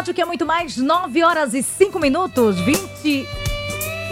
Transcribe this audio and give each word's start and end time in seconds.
Rádio 0.00 0.14
que 0.14 0.22
é 0.22 0.24
muito 0.24 0.46
mais, 0.46 0.78
9 0.78 1.22
horas 1.22 1.52
e 1.52 1.62
5 1.62 1.98
minutos, 2.00 2.56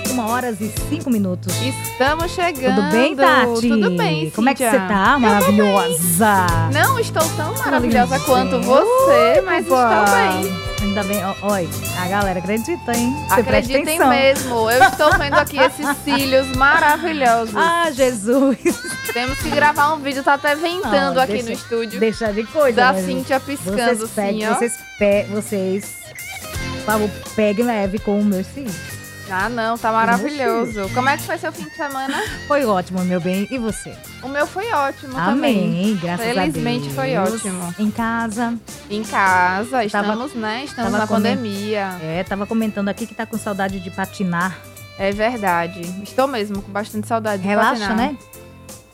21 0.09 0.27
horas 0.31 0.61
e 0.61 0.73
5 0.89 1.11
minutos. 1.11 1.55
Estamos 1.61 2.33
chegando. 2.33 2.77
Tudo 2.77 2.91
bem, 2.91 3.15
Tati? 3.15 3.69
Tudo 3.69 3.91
bem, 3.91 4.15
Cíntia. 4.21 4.31
Como 4.35 4.49
é 4.49 4.55
que 4.55 4.71
você 4.71 4.77
tá? 4.79 5.19
Maravilhosa. 5.19 6.47
Não 6.73 6.99
estou 6.99 7.23
tão 7.37 7.55
maravilhosa 7.59 8.19
quanto 8.21 8.61
você, 8.61 9.43
mas 9.45 9.63
estou 9.65 9.79
bem. 9.79 10.69
Ainda 10.81 11.03
bem, 11.05 11.19
oi, 11.43 11.69
a 12.01 12.09
galera 12.09 12.39
acredita, 12.39 12.97
hein? 12.97 13.15
Você 13.29 13.41
Acreditem 13.41 13.99
mesmo. 14.09 14.71
Eu 14.71 14.83
estou 14.85 15.11
vendo 15.19 15.35
aqui 15.35 15.59
esses 15.61 15.87
cílios 16.05 16.47
maravilhosos. 16.57 17.55
Ah, 17.57 17.91
Jesus. 17.93 18.57
Temos 19.13 19.39
que 19.41 19.51
gravar 19.51 19.93
um 19.95 19.99
vídeo, 19.99 20.23
tá 20.23 20.35
até 20.35 20.55
ventando 20.55 21.15
Não, 21.17 21.23
aqui 21.23 21.33
deixa- 21.33 21.49
no 21.49 21.53
estúdio. 21.55 22.01
Deixa 22.01 22.33
de 22.33 22.45
coisa. 22.45 22.77
Da 22.77 22.93
né? 22.93 23.03
Cíntia 23.03 23.41
piscando 23.41 23.77
Vocês 23.77 24.11
peguem, 24.15 24.45
assim, 24.47 24.55
ó. 24.55 24.59
vocês, 24.59 24.73
pe 24.99 25.23
vocês, 25.25 25.97
por 26.77 26.81
favor, 26.85 27.11
peguem 27.35 27.65
leve 27.67 27.99
com 27.99 28.21
o 28.21 28.25
meu 28.25 28.45
sim. 28.45 28.67
Ah, 29.31 29.49
não, 29.49 29.77
tá 29.77 29.93
maravilhoso. 29.93 30.89
Como 30.95 31.09
é 31.09 31.17
que 31.17 31.23
foi 31.25 31.37
seu 31.39 31.53
fim 31.53 31.65
de 31.65 31.75
semana? 31.77 32.17
Foi 32.47 32.65
ótimo, 32.65 33.05
meu 33.05 33.21
bem. 33.21 33.47
E 33.51 33.59
você? 33.59 33.95
O 34.23 34.29
meu 34.29 34.47
foi 34.47 34.71
ótimo 34.73 35.13
também. 35.15 35.65
Amém, 35.65 35.97
graças 36.01 36.21
a 36.27 36.33
Deus. 36.33 36.37
Felizmente 36.37 36.91
foi 36.91 37.17
ótimo. 37.17 37.75
Em 37.79 37.91
casa, 37.91 38.55
Em 38.91 39.03
casa, 39.03 39.71
Tava- 39.71 39.85
estamos, 39.85 40.35
né? 40.35 40.65
Estamos 40.65 40.91
tava 40.93 40.99
na 40.99 41.07
pandemia. 41.07 41.97
é, 42.03 42.25
tava 42.25 42.47
comentando 42.47 42.89
aqui 42.89 43.07
que 43.07 43.15
tá 43.15 43.27
com 43.27 43.37
saudade 43.39 43.81
de 43.81 43.91
patinar. 43.91 44.57
É 44.99 45.13
verdade. 45.13 45.81
Estou 46.03 46.27
mesmo 46.27 46.61
com 46.63 46.73
bastante 46.73 47.07
saudade 47.07 47.43
de 47.43 47.49
Relaxa, 47.49 47.87
patinar. 47.87 47.97
né? 47.97 48.17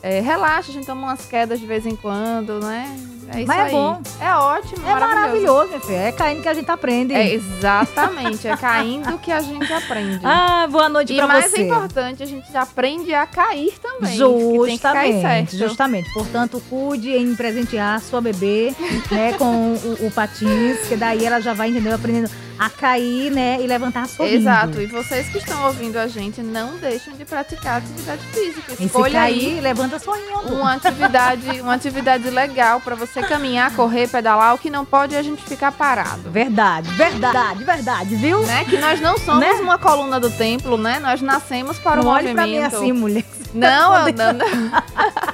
É, 0.07 0.19
relaxa, 0.21 0.69
a 0.69 0.73
gente 0.73 0.85
toma 0.85 1.07
umas 1.07 1.25
quedas 1.25 1.59
de 1.59 1.65
vez 1.65 1.83
em 1.83 1.95
quando, 1.95 2.59
né? 2.63 2.95
É 3.33 3.39
isso 3.39 3.47
Mas 3.47 3.57
é 3.57 3.61
aí. 3.63 3.71
bom. 3.71 3.99
É 4.21 4.35
ótimo, 4.35 4.87
É 4.87 4.91
maravilhoso. 4.99 5.71
meu 5.71 5.79
filho. 5.79 5.97
É 5.97 6.11
caindo 6.11 6.43
que 6.43 6.47
a 6.47 6.53
gente 6.53 6.69
aprende. 6.69 7.11
É 7.11 7.33
exatamente, 7.33 8.47
é 8.47 8.55
caindo 8.55 9.17
que 9.17 9.31
a 9.31 9.39
gente 9.41 9.73
aprende. 9.73 10.19
Ah, 10.23 10.67
boa 10.69 10.87
noite 10.89 11.11
e 11.11 11.15
pra 11.17 11.25
mais 11.27 11.49
você. 11.49 11.63
importante, 11.63 12.21
a 12.21 12.25
gente 12.27 12.55
aprende 12.55 13.15
a 13.15 13.25
cair 13.25 13.73
também. 13.81 14.11
que 14.15 14.65
tem 14.67 14.77
que 14.77 14.83
cair 14.83 15.13
Justamente, 15.13 15.21
certo. 15.21 15.57
justamente. 15.57 16.13
Portanto, 16.13 16.61
cuide 16.69 17.09
em 17.09 17.35
presentear 17.35 17.99
sua 17.99 18.21
bebê, 18.21 18.75
né, 19.11 19.33
com 19.33 19.73
o, 19.73 20.05
o 20.05 20.11
patins, 20.11 20.87
que 20.87 20.95
daí 20.95 21.25
ela 21.25 21.39
já 21.41 21.53
vai 21.53 21.69
entender, 21.71 21.91
aprendendo 21.93 22.29
a 22.57 22.69
cair, 22.69 23.31
né, 23.31 23.57
e 23.61 23.67
levantar 23.67 24.07
sorrindo. 24.07 24.35
Exato. 24.37 24.81
E 24.81 24.85
vocês 24.87 25.27
que 25.29 25.37
estão 25.39 25.65
ouvindo 25.65 25.97
a 25.97 26.07
gente, 26.07 26.41
não 26.41 26.77
deixem 26.77 27.13
de 27.15 27.25
praticar 27.25 27.77
atividade 27.77 28.21
física. 28.33 28.75
Se 28.75 28.85
Escolha 28.85 29.19
cair, 29.19 29.55
aí 29.55 29.59
levanta 29.61 29.99
sorrindo. 29.99 30.53
uma 30.53 30.73
atividade, 30.73 31.61
uma 31.61 31.73
atividade 31.73 32.29
legal 32.29 32.79
para 32.79 32.95
você 32.95 33.21
caminhar, 33.21 33.73
correr, 33.75 34.07
pedalar. 34.07 34.53
O 34.53 34.57
que 34.57 34.69
não 34.69 34.85
pode 34.85 35.15
é 35.15 35.19
a 35.19 35.23
gente 35.23 35.43
ficar 35.43 35.71
parado. 35.71 36.29
Verdade, 36.31 36.89
verdade, 36.91 37.63
verdade, 37.63 38.15
viu? 38.15 38.41
Né? 38.45 38.63
Que 38.65 38.77
nós 38.77 38.99
não 39.01 39.17
somos 39.17 39.41
Né? 39.41 39.51
uma 39.53 39.77
coluna 39.77 40.19
do 40.19 40.29
templo, 40.29 40.77
né? 40.77 40.99
Nós 40.99 41.21
nascemos 41.21 41.77
para 41.79 42.01
não 42.01 42.09
o 42.09 42.13
olhe 42.13 42.33
pra 42.33 42.45
mim 42.45 42.53
movimento. 42.59 42.75
assim, 42.75 42.91
mulher. 42.91 43.25
Não, 43.53 44.07
eu 44.07 44.13
não, 44.13 44.33
não. 44.33 44.45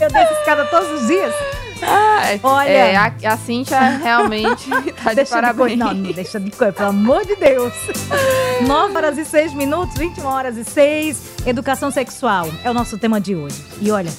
Eu 0.00 0.08
desço 0.10 0.32
escada 0.34 0.64
todos 0.66 1.00
os 1.02 1.06
dias. 1.06 1.32
É, 1.82 2.38
Olha. 2.42 2.68
é, 2.68 2.96
a, 2.96 3.12
a 3.24 3.36
Cíntia 3.36 3.78
realmente 3.80 4.68
tá 5.02 5.12
de 5.14 5.24
de 5.24 5.30
parabéns. 5.30 5.56
coisa. 5.56 5.76
Não, 5.76 5.94
não 5.94 6.12
deixa 6.24 6.40
de 6.40 6.50
coisa, 6.50 6.72
pelo 6.72 6.88
amor 6.88 7.24
de 7.24 7.36
Deus. 7.36 7.72
9 8.66 8.96
horas 8.96 9.18
e 9.18 9.24
6 9.24 9.52
minutos, 9.54 9.96
21 9.96 10.24
horas 10.24 10.56
e 10.56 10.64
6. 10.64 11.46
Educação 11.46 11.90
sexual 11.90 12.48
é 12.64 12.70
o 12.70 12.74
nosso 12.74 12.98
tema 12.98 13.20
de 13.20 13.34
hoje. 13.36 13.62
E 13.80 13.90
olha, 13.90 14.10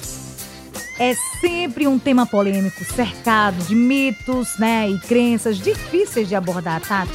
é 0.98 1.14
sempre 1.40 1.86
um 1.86 1.98
tema 1.98 2.24
polêmico, 2.24 2.84
cercado 2.84 3.56
de 3.64 3.74
mitos, 3.74 4.56
né, 4.58 4.88
e 4.88 4.98
crenças 5.00 5.58
difíceis 5.58 6.28
de 6.28 6.34
abordar, 6.34 6.80
Tati. 6.80 7.12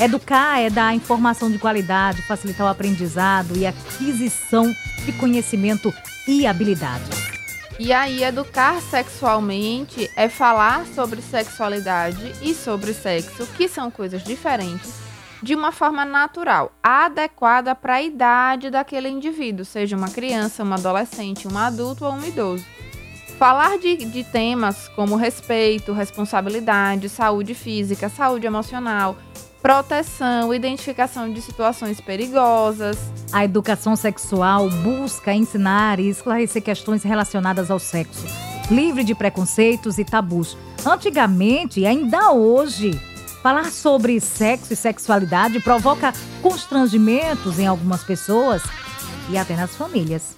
Educar 0.00 0.60
é 0.60 0.70
dar 0.70 0.94
informação 0.94 1.50
de 1.50 1.58
qualidade, 1.58 2.22
facilitar 2.22 2.66
o 2.66 2.70
aprendizado 2.70 3.56
e 3.56 3.66
aquisição 3.66 4.72
de 5.04 5.12
conhecimento 5.12 5.92
e 6.26 6.46
habilidades. 6.46 7.23
E 7.76 7.92
aí, 7.92 8.22
educar 8.22 8.80
sexualmente 8.80 10.08
é 10.14 10.28
falar 10.28 10.86
sobre 10.86 11.20
sexualidade 11.20 12.32
e 12.40 12.54
sobre 12.54 12.94
sexo, 12.94 13.48
que 13.56 13.68
são 13.68 13.90
coisas 13.90 14.22
diferentes, 14.22 14.94
de 15.42 15.56
uma 15.56 15.72
forma 15.72 16.04
natural, 16.04 16.72
adequada 16.80 17.74
para 17.74 17.94
a 17.94 18.02
idade 18.02 18.70
daquele 18.70 19.08
indivíduo, 19.08 19.64
seja 19.64 19.96
uma 19.96 20.08
criança, 20.08 20.62
um 20.62 20.72
adolescente, 20.72 21.48
um 21.48 21.58
adulto 21.58 22.04
ou 22.04 22.12
um 22.12 22.24
idoso. 22.24 22.64
Falar 23.38 23.76
de, 23.78 23.96
de 23.96 24.22
temas 24.22 24.86
como 24.90 25.16
respeito, 25.16 25.92
responsabilidade, 25.92 27.08
saúde 27.08 27.54
física, 27.54 28.08
saúde 28.08 28.46
emocional, 28.46 29.16
proteção, 29.64 30.52
identificação 30.52 31.32
de 31.32 31.40
situações 31.40 31.98
perigosas, 31.98 32.98
A 33.32 33.46
educação 33.46 33.96
sexual 33.96 34.68
busca 34.68 35.32
ensinar 35.32 35.98
e 35.98 36.10
esclarecer 36.10 36.62
questões 36.62 37.02
relacionadas 37.02 37.70
ao 37.70 37.78
sexo, 37.78 38.26
livre 38.70 39.02
de 39.02 39.14
preconceitos 39.14 39.96
e 39.96 40.04
tabus. 40.04 40.54
Antigamente, 40.84 41.80
e 41.80 41.86
ainda 41.86 42.30
hoje, 42.30 42.90
falar 43.42 43.72
sobre 43.72 44.20
sexo 44.20 44.74
e 44.74 44.76
sexualidade 44.76 45.58
provoca 45.60 46.12
constrangimentos 46.42 47.58
em 47.58 47.66
algumas 47.66 48.04
pessoas 48.04 48.62
e 49.30 49.38
até 49.38 49.56
nas 49.56 49.74
famílias. 49.74 50.36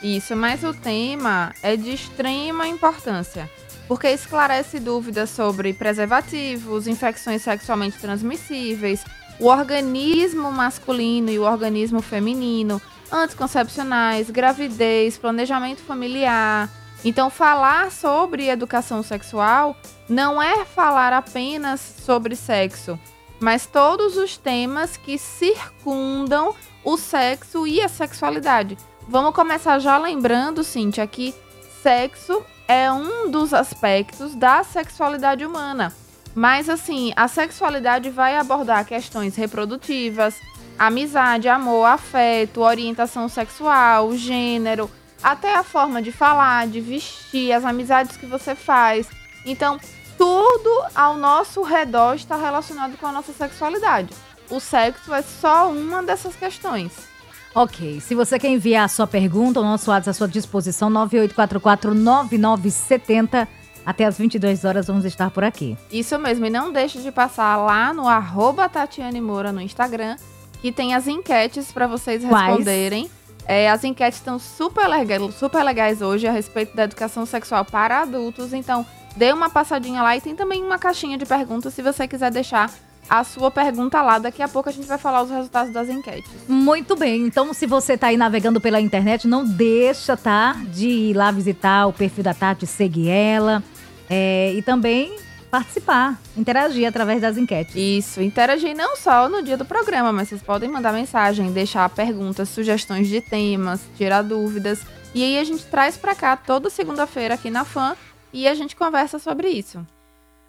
Isso, 0.00 0.36
mas 0.36 0.62
o 0.62 0.72
tema 0.72 1.52
é 1.62 1.76
de 1.76 1.90
extrema 1.90 2.68
importância, 2.68 3.50
porque 3.92 4.08
esclarece 4.08 4.80
dúvidas 4.80 5.28
sobre 5.28 5.74
preservativos, 5.74 6.86
infecções 6.86 7.42
sexualmente 7.42 7.98
transmissíveis, 7.98 9.04
o 9.38 9.48
organismo 9.48 10.50
masculino 10.50 11.28
e 11.28 11.38
o 11.38 11.42
organismo 11.42 12.00
feminino, 12.00 12.80
anticoncepcionais, 13.12 14.30
gravidez, 14.30 15.18
planejamento 15.18 15.82
familiar. 15.82 16.70
Então, 17.04 17.28
falar 17.28 17.92
sobre 17.92 18.48
educação 18.48 19.02
sexual 19.02 19.76
não 20.08 20.40
é 20.40 20.64
falar 20.64 21.12
apenas 21.12 21.78
sobre 21.78 22.34
sexo, 22.34 22.98
mas 23.38 23.66
todos 23.66 24.16
os 24.16 24.38
temas 24.38 24.96
que 24.96 25.18
circundam 25.18 26.54
o 26.82 26.96
sexo 26.96 27.66
e 27.66 27.82
a 27.82 27.90
sexualidade. 27.90 28.78
Vamos 29.06 29.34
começar 29.34 29.78
já 29.80 29.98
lembrando, 29.98 30.64
Cintia, 30.64 31.06
que 31.06 31.34
sexo 31.82 32.42
é 32.72 32.90
um 32.90 33.30
dos 33.30 33.52
aspectos 33.52 34.34
da 34.34 34.64
sexualidade 34.64 35.44
humana. 35.44 35.92
Mas, 36.34 36.70
assim, 36.70 37.12
a 37.14 37.28
sexualidade 37.28 38.08
vai 38.08 38.34
abordar 38.38 38.86
questões 38.86 39.36
reprodutivas, 39.36 40.40
amizade, 40.78 41.50
amor, 41.50 41.84
afeto, 41.84 42.62
orientação 42.62 43.28
sexual, 43.28 44.16
gênero, 44.16 44.90
até 45.22 45.54
a 45.54 45.62
forma 45.62 46.00
de 46.00 46.10
falar, 46.10 46.66
de 46.66 46.80
vestir, 46.80 47.52
as 47.52 47.62
amizades 47.62 48.16
que 48.16 48.24
você 48.24 48.54
faz. 48.54 49.06
Então, 49.44 49.78
tudo 50.16 50.70
ao 50.94 51.18
nosso 51.18 51.62
redor 51.62 52.14
está 52.14 52.36
relacionado 52.36 52.96
com 52.96 53.06
a 53.06 53.12
nossa 53.12 53.34
sexualidade. 53.34 54.14
O 54.48 54.58
sexo 54.58 55.12
é 55.12 55.20
só 55.20 55.70
uma 55.70 56.02
dessas 56.02 56.34
questões. 56.34 57.11
Ok, 57.54 58.00
se 58.00 58.14
você 58.14 58.38
quer 58.38 58.48
enviar 58.48 58.86
a 58.86 58.88
sua 58.88 59.06
pergunta, 59.06 59.60
o 59.60 59.62
nosso 59.62 59.90
WhatsApp 59.90 60.10
à 60.10 60.14
sua 60.14 60.28
disposição, 60.28 60.88
9844-9970. 60.90 63.46
Até 63.84 64.04
às 64.04 64.16
22 64.16 64.64
horas 64.64 64.86
vamos 64.86 65.04
estar 65.04 65.28
por 65.30 65.42
aqui. 65.42 65.76
Isso 65.90 66.16
mesmo, 66.18 66.46
e 66.46 66.50
não 66.50 66.72
deixe 66.72 67.00
de 67.02 67.10
passar 67.10 67.56
lá 67.56 67.92
no 67.92 68.06
arroba 68.08 68.68
Tatiane 68.68 69.20
Moura 69.20 69.50
no 69.50 69.60
Instagram, 69.60 70.14
que 70.60 70.70
tem 70.70 70.94
as 70.94 71.08
enquetes 71.08 71.72
para 71.72 71.88
vocês 71.88 72.22
responderem. 72.22 73.10
É, 73.44 73.68
as 73.68 73.82
enquetes 73.82 74.20
estão 74.20 74.38
super, 74.38 74.86
lega- 74.86 75.18
super 75.32 75.64
legais 75.64 76.00
hoje 76.00 76.28
a 76.28 76.32
respeito 76.32 76.76
da 76.76 76.84
educação 76.84 77.26
sexual 77.26 77.64
para 77.64 78.02
adultos, 78.02 78.52
então 78.52 78.86
dê 79.16 79.32
uma 79.32 79.50
passadinha 79.50 80.00
lá 80.00 80.16
e 80.16 80.20
tem 80.20 80.36
também 80.36 80.62
uma 80.62 80.78
caixinha 80.78 81.18
de 81.18 81.26
perguntas 81.26 81.74
se 81.74 81.82
você 81.82 82.06
quiser 82.06 82.30
deixar 82.30 82.70
a 83.08 83.24
sua 83.24 83.50
pergunta 83.50 84.00
lá. 84.02 84.18
Daqui 84.18 84.42
a 84.42 84.48
pouco 84.48 84.68
a 84.68 84.72
gente 84.72 84.86
vai 84.86 84.98
falar 84.98 85.22
os 85.22 85.30
resultados 85.30 85.72
das 85.72 85.88
enquetes. 85.88 86.30
Muito 86.48 86.96
bem, 86.96 87.26
então 87.26 87.52
se 87.52 87.66
você 87.66 87.96
tá 87.96 88.08
aí 88.08 88.16
navegando 88.16 88.60
pela 88.60 88.80
internet, 88.80 89.26
não 89.26 89.44
deixa, 89.44 90.16
tá? 90.16 90.56
De 90.68 90.88
ir 90.88 91.14
lá 91.14 91.30
visitar 91.30 91.86
o 91.86 91.92
perfil 91.92 92.24
da 92.24 92.34
Tati, 92.34 92.66
seguir 92.66 93.08
ela. 93.08 93.62
É, 94.08 94.52
e 94.54 94.62
também 94.62 95.16
participar, 95.50 96.18
interagir 96.34 96.88
através 96.88 97.20
das 97.20 97.36
enquetes. 97.36 97.76
Isso, 97.76 98.22
interagir 98.22 98.74
não 98.74 98.96
só 98.96 99.28
no 99.28 99.42
dia 99.42 99.56
do 99.56 99.66
programa, 99.66 100.10
mas 100.10 100.28
vocês 100.30 100.42
podem 100.42 100.68
mandar 100.70 100.94
mensagem, 100.94 101.52
deixar 101.52 101.86
perguntas, 101.90 102.48
sugestões 102.48 103.06
de 103.06 103.20
temas, 103.20 103.82
tirar 103.96 104.22
dúvidas. 104.22 104.80
E 105.14 105.22
aí 105.22 105.38
a 105.38 105.44
gente 105.44 105.66
traz 105.66 105.94
para 105.96 106.14
cá 106.14 106.36
toda 106.38 106.70
segunda-feira 106.70 107.34
aqui 107.34 107.50
na 107.50 107.66
FAN 107.66 107.94
e 108.32 108.48
a 108.48 108.54
gente 108.54 108.74
conversa 108.74 109.18
sobre 109.18 109.50
isso. 109.50 109.86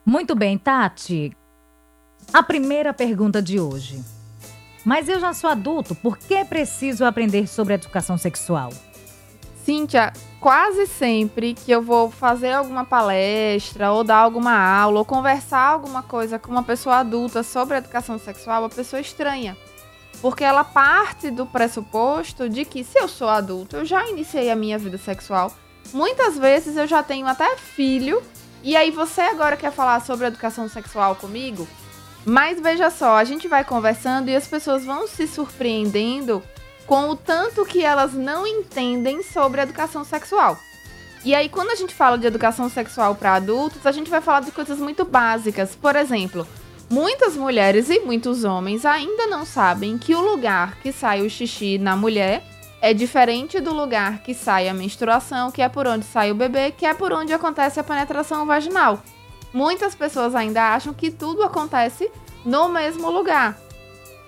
Muito 0.05 0.35
bem, 0.35 0.57
Tati. 0.57 1.35
A 2.31 2.43
primeira 2.43 2.93
pergunta 2.93 3.41
de 3.41 3.59
hoje. 3.59 4.03
Mas 4.85 5.07
eu 5.07 5.19
já 5.19 5.33
sou 5.33 5.49
adulto, 5.49 5.95
por 5.95 6.17
que 6.17 6.43
preciso 6.45 7.05
aprender 7.05 7.47
sobre 7.47 7.73
educação 7.73 8.17
sexual? 8.17 8.71
Cíntia, 9.63 10.11
quase 10.41 10.85
sempre 10.87 11.53
que 11.53 11.71
eu 11.71 11.81
vou 11.81 12.11
fazer 12.11 12.51
alguma 12.51 12.83
palestra, 12.83 13.91
ou 13.91 14.03
dar 14.03 14.17
alguma 14.17 14.53
aula, 14.53 14.99
ou 14.99 15.05
conversar 15.05 15.69
alguma 15.69 16.03
coisa 16.03 16.37
com 16.37 16.51
uma 16.51 16.63
pessoa 16.63 16.97
adulta 16.97 17.43
sobre 17.43 17.77
educação 17.77 18.19
sexual, 18.19 18.65
a 18.65 18.69
pessoa 18.69 18.99
estranha. 18.99 19.55
Porque 20.21 20.43
ela 20.43 20.65
parte 20.65 21.31
do 21.31 21.45
pressuposto 21.45 22.49
de 22.49 22.65
que 22.65 22.83
se 22.83 22.99
eu 22.99 23.07
sou 23.07 23.29
adulto, 23.29 23.77
eu 23.77 23.85
já 23.85 24.05
iniciei 24.09 24.51
a 24.51 24.55
minha 24.55 24.77
vida 24.77 24.97
sexual. 24.97 25.55
Muitas 25.93 26.37
vezes 26.37 26.75
eu 26.75 26.87
já 26.87 27.01
tenho 27.01 27.25
até 27.25 27.55
filho, 27.55 28.21
e 28.61 28.75
aí 28.75 28.91
você 28.91 29.21
agora 29.21 29.55
quer 29.55 29.71
falar 29.71 30.01
sobre 30.01 30.27
educação 30.27 30.67
sexual 30.67 31.15
comigo? 31.15 31.65
Mas 32.25 32.59
veja 32.59 32.89
só, 32.89 33.17
a 33.17 33.23
gente 33.23 33.47
vai 33.47 33.63
conversando 33.63 34.29
e 34.29 34.35
as 34.35 34.47
pessoas 34.47 34.85
vão 34.85 35.07
se 35.07 35.27
surpreendendo 35.27 36.41
com 36.85 37.09
o 37.09 37.15
tanto 37.15 37.65
que 37.65 37.83
elas 37.83 38.13
não 38.13 38.45
entendem 38.45 39.21
sobre 39.23 39.61
educação 39.61 40.03
sexual. 40.03 40.57
E 41.25 41.33
aí, 41.33 41.47
quando 41.47 41.69
a 41.69 41.75
gente 41.75 41.93
fala 41.93 42.17
de 42.17 42.27
educação 42.27 42.69
sexual 42.69 43.15
para 43.15 43.35
adultos, 43.35 43.85
a 43.85 43.91
gente 43.91 44.09
vai 44.09 44.19
falar 44.19 44.41
de 44.41 44.51
coisas 44.51 44.77
muito 44.77 45.05
básicas. 45.05 45.73
Por 45.73 45.95
exemplo, 45.95 46.45
muitas 46.89 47.35
mulheres 47.35 47.89
e 47.89 47.99
muitos 47.99 48.43
homens 48.43 48.85
ainda 48.85 49.25
não 49.27 49.45
sabem 49.45 49.97
que 49.97 50.13
o 50.13 50.21
lugar 50.21 50.77
que 50.81 50.91
sai 50.91 51.21
o 51.21 51.29
xixi 51.29 51.77
na 51.77 51.95
mulher 51.95 52.43
é 52.81 52.93
diferente 52.93 53.61
do 53.61 53.73
lugar 53.73 54.21
que 54.23 54.33
sai 54.33 54.67
a 54.67 54.73
menstruação, 54.73 55.49
que 55.49 55.61
é 55.61 55.69
por 55.69 55.87
onde 55.87 56.05
sai 56.05 56.31
o 56.31 56.35
bebê, 56.35 56.71
que 56.71 56.85
é 56.85 56.93
por 56.93 57.13
onde 57.13 57.31
acontece 57.31 57.79
a 57.79 57.83
penetração 57.83 58.45
vaginal. 58.45 59.01
Muitas 59.53 59.93
pessoas 59.93 60.33
ainda 60.33 60.73
acham 60.73 60.93
que 60.93 61.11
tudo 61.11 61.43
acontece 61.43 62.09
no 62.43 62.67
mesmo 62.69 63.09
lugar. 63.09 63.57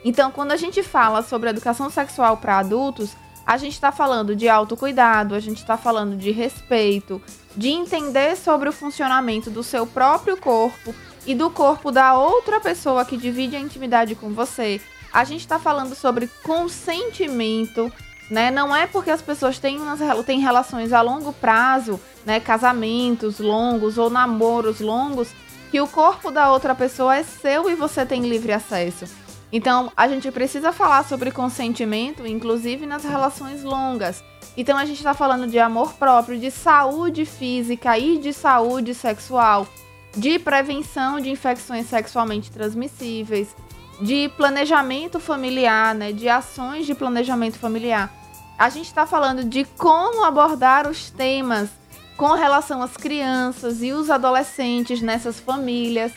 Então, 0.03 0.31
quando 0.31 0.51
a 0.51 0.57
gente 0.57 0.83
fala 0.83 1.23
sobre 1.23 1.49
educação 1.49 1.89
sexual 1.89 2.37
para 2.37 2.59
adultos, 2.59 3.15
a 3.45 3.57
gente 3.57 3.73
está 3.73 3.91
falando 3.91 4.35
de 4.35 4.47
autocuidado, 4.47 5.35
a 5.35 5.39
gente 5.39 5.57
está 5.57 5.77
falando 5.77 6.15
de 6.15 6.31
respeito, 6.31 7.21
de 7.55 7.69
entender 7.69 8.35
sobre 8.35 8.69
o 8.69 8.73
funcionamento 8.73 9.49
do 9.49 9.63
seu 9.63 9.85
próprio 9.85 10.37
corpo 10.37 10.93
e 11.25 11.33
do 11.33 11.49
corpo 11.49 11.91
da 11.91 12.15
outra 12.17 12.59
pessoa 12.59 13.05
que 13.05 13.17
divide 13.17 13.55
a 13.55 13.59
intimidade 13.59 14.15
com 14.15 14.29
você. 14.29 14.79
A 15.11 15.23
gente 15.23 15.41
está 15.41 15.57
falando 15.57 15.95
sobre 15.95 16.29
consentimento, 16.43 17.91
né? 18.29 18.51
Não 18.51 18.75
é 18.75 18.85
porque 18.85 19.11
as 19.11 19.21
pessoas 19.21 19.57
têm, 19.57 19.79
têm 20.25 20.39
relações 20.39 20.91
a 20.91 21.01
longo 21.01 21.31
prazo, 21.33 21.99
né? 22.25 22.39
Casamentos 22.39 23.39
longos 23.39 23.97
ou 23.97 24.09
namoros 24.09 24.79
longos, 24.79 25.29
que 25.71 25.79
o 25.79 25.87
corpo 25.87 26.31
da 26.31 26.51
outra 26.51 26.73
pessoa 26.73 27.15
é 27.15 27.23
seu 27.23 27.69
e 27.69 27.75
você 27.75 28.05
tem 28.05 28.27
livre 28.27 28.51
acesso. 28.51 29.05
Então, 29.51 29.91
a 29.95 30.07
gente 30.07 30.31
precisa 30.31 30.71
falar 30.71 31.05
sobre 31.05 31.31
consentimento, 31.31 32.25
inclusive 32.25 32.85
nas 32.85 33.03
relações 33.03 33.63
longas. 33.63 34.23
Então, 34.57 34.77
a 34.77 34.85
gente 34.85 34.97
está 34.97 35.13
falando 35.13 35.47
de 35.47 35.59
amor 35.59 35.93
próprio, 35.93 36.39
de 36.39 36.49
saúde 36.49 37.25
física 37.25 37.97
e 37.97 38.17
de 38.17 38.33
saúde 38.33 38.93
sexual, 38.93 39.67
de 40.15 40.39
prevenção 40.39 41.19
de 41.19 41.29
infecções 41.29 41.87
sexualmente 41.87 42.51
transmissíveis, 42.51 43.55
de 44.01 44.29
planejamento 44.29 45.19
familiar, 45.19 45.93
né, 45.93 46.11
de 46.11 46.27
ações 46.27 46.85
de 46.85 46.95
planejamento 46.95 47.57
familiar. 47.57 48.11
A 48.57 48.69
gente 48.69 48.87
está 48.87 49.05
falando 49.05 49.43
de 49.43 49.65
como 49.77 50.23
abordar 50.23 50.87
os 50.87 51.09
temas 51.09 51.69
com 52.17 52.33
relação 52.33 52.81
às 52.81 52.95
crianças 52.95 53.81
e 53.81 53.91
os 53.91 54.09
adolescentes 54.09 55.01
nessas 55.01 55.39
famílias. 55.39 56.13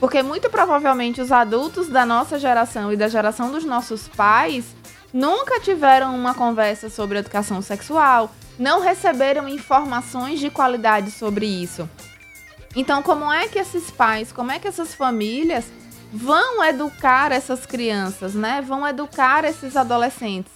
Porque 0.00 0.22
muito 0.22 0.50
provavelmente 0.50 1.20
os 1.20 1.30
adultos 1.30 1.88
da 1.88 2.04
nossa 2.04 2.38
geração 2.38 2.92
e 2.92 2.96
da 2.96 3.08
geração 3.08 3.50
dos 3.50 3.64
nossos 3.64 4.08
pais 4.08 4.64
nunca 5.12 5.60
tiveram 5.60 6.14
uma 6.14 6.34
conversa 6.34 6.90
sobre 6.90 7.18
educação 7.18 7.62
sexual, 7.62 8.30
não 8.58 8.80
receberam 8.80 9.48
informações 9.48 10.40
de 10.40 10.50
qualidade 10.50 11.10
sobre 11.10 11.46
isso. 11.46 11.88
Então, 12.74 13.02
como 13.02 13.32
é 13.32 13.46
que 13.46 13.58
esses 13.58 13.90
pais, 13.90 14.32
como 14.32 14.50
é 14.50 14.58
que 14.58 14.66
essas 14.66 14.94
famílias 14.94 15.64
vão 16.12 16.64
educar 16.64 17.30
essas 17.30 17.64
crianças, 17.64 18.34
né? 18.34 18.60
Vão 18.60 18.86
educar 18.86 19.44
esses 19.44 19.76
adolescentes 19.76 20.53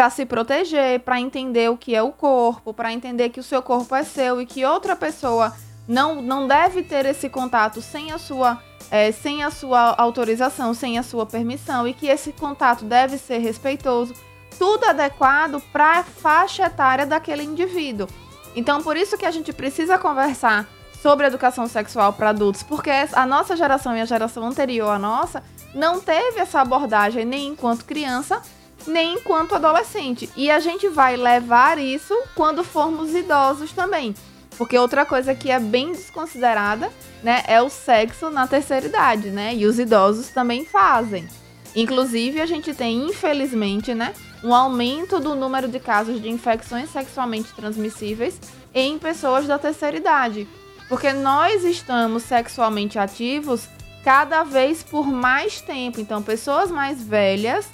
para 0.00 0.08
se 0.08 0.24
proteger, 0.24 1.00
para 1.00 1.20
entender 1.20 1.70
o 1.70 1.76
que 1.76 1.94
é 1.94 2.02
o 2.02 2.10
corpo, 2.10 2.72
para 2.72 2.90
entender 2.90 3.28
que 3.28 3.38
o 3.38 3.42
seu 3.42 3.60
corpo 3.60 3.94
é 3.94 4.02
seu 4.02 4.40
e 4.40 4.46
que 4.46 4.64
outra 4.64 4.96
pessoa 4.96 5.54
não, 5.86 6.22
não 6.22 6.48
deve 6.48 6.82
ter 6.82 7.04
esse 7.04 7.28
contato 7.28 7.82
sem 7.82 8.10
a 8.10 8.16
sua 8.16 8.58
é, 8.90 9.12
sem 9.12 9.44
a 9.44 9.50
sua 9.50 9.94
autorização, 9.98 10.72
sem 10.72 10.98
a 10.98 11.02
sua 11.02 11.26
permissão 11.26 11.86
e 11.86 11.92
que 11.92 12.06
esse 12.06 12.32
contato 12.32 12.82
deve 12.86 13.18
ser 13.18 13.40
respeitoso, 13.40 14.14
tudo 14.58 14.86
adequado 14.86 15.60
para 15.70 15.98
a 15.98 16.02
faixa 16.02 16.64
etária 16.64 17.04
daquele 17.04 17.42
indivíduo. 17.42 18.08
Então, 18.56 18.82
por 18.82 18.96
isso 18.96 19.18
que 19.18 19.26
a 19.26 19.30
gente 19.30 19.52
precisa 19.52 19.98
conversar 19.98 20.66
sobre 21.02 21.26
educação 21.26 21.66
sexual 21.66 22.14
para 22.14 22.30
adultos, 22.30 22.62
porque 22.62 22.90
a 23.12 23.26
nossa 23.26 23.54
geração 23.54 23.94
e 23.94 24.00
a 24.00 24.06
geração 24.06 24.46
anterior 24.46 24.88
à 24.88 24.98
nossa 24.98 25.42
não 25.74 26.00
teve 26.00 26.40
essa 26.40 26.62
abordagem 26.62 27.26
nem 27.26 27.48
enquanto 27.48 27.84
criança, 27.84 28.40
nem 28.86 29.14
enquanto 29.14 29.54
adolescente. 29.54 30.28
E 30.36 30.50
a 30.50 30.60
gente 30.60 30.88
vai 30.88 31.16
levar 31.16 31.78
isso 31.78 32.16
quando 32.34 32.64
formos 32.64 33.14
idosos 33.14 33.72
também. 33.72 34.14
Porque 34.56 34.78
outra 34.78 35.06
coisa 35.06 35.34
que 35.34 35.50
é 35.50 35.58
bem 35.58 35.92
desconsiderada, 35.92 36.90
né, 37.22 37.42
é 37.46 37.62
o 37.62 37.70
sexo 37.70 38.30
na 38.30 38.46
terceira 38.46 38.86
idade, 38.86 39.30
né? 39.30 39.54
E 39.54 39.64
os 39.64 39.78
idosos 39.78 40.28
também 40.28 40.64
fazem. 40.64 41.26
Inclusive, 41.74 42.40
a 42.40 42.46
gente 42.46 42.74
tem, 42.74 43.06
infelizmente, 43.06 43.94
né, 43.94 44.12
um 44.42 44.54
aumento 44.54 45.20
do 45.20 45.34
número 45.34 45.68
de 45.68 45.78
casos 45.78 46.20
de 46.20 46.28
infecções 46.28 46.90
sexualmente 46.90 47.52
transmissíveis 47.54 48.40
em 48.74 48.98
pessoas 48.98 49.46
da 49.46 49.58
terceira 49.58 49.96
idade. 49.96 50.48
Porque 50.88 51.12
nós 51.12 51.64
estamos 51.64 52.24
sexualmente 52.24 52.98
ativos 52.98 53.68
cada 54.04 54.42
vez 54.42 54.82
por 54.82 55.06
mais 55.06 55.60
tempo. 55.60 56.00
Então, 56.00 56.22
pessoas 56.22 56.70
mais 56.70 57.02
velhas 57.02 57.66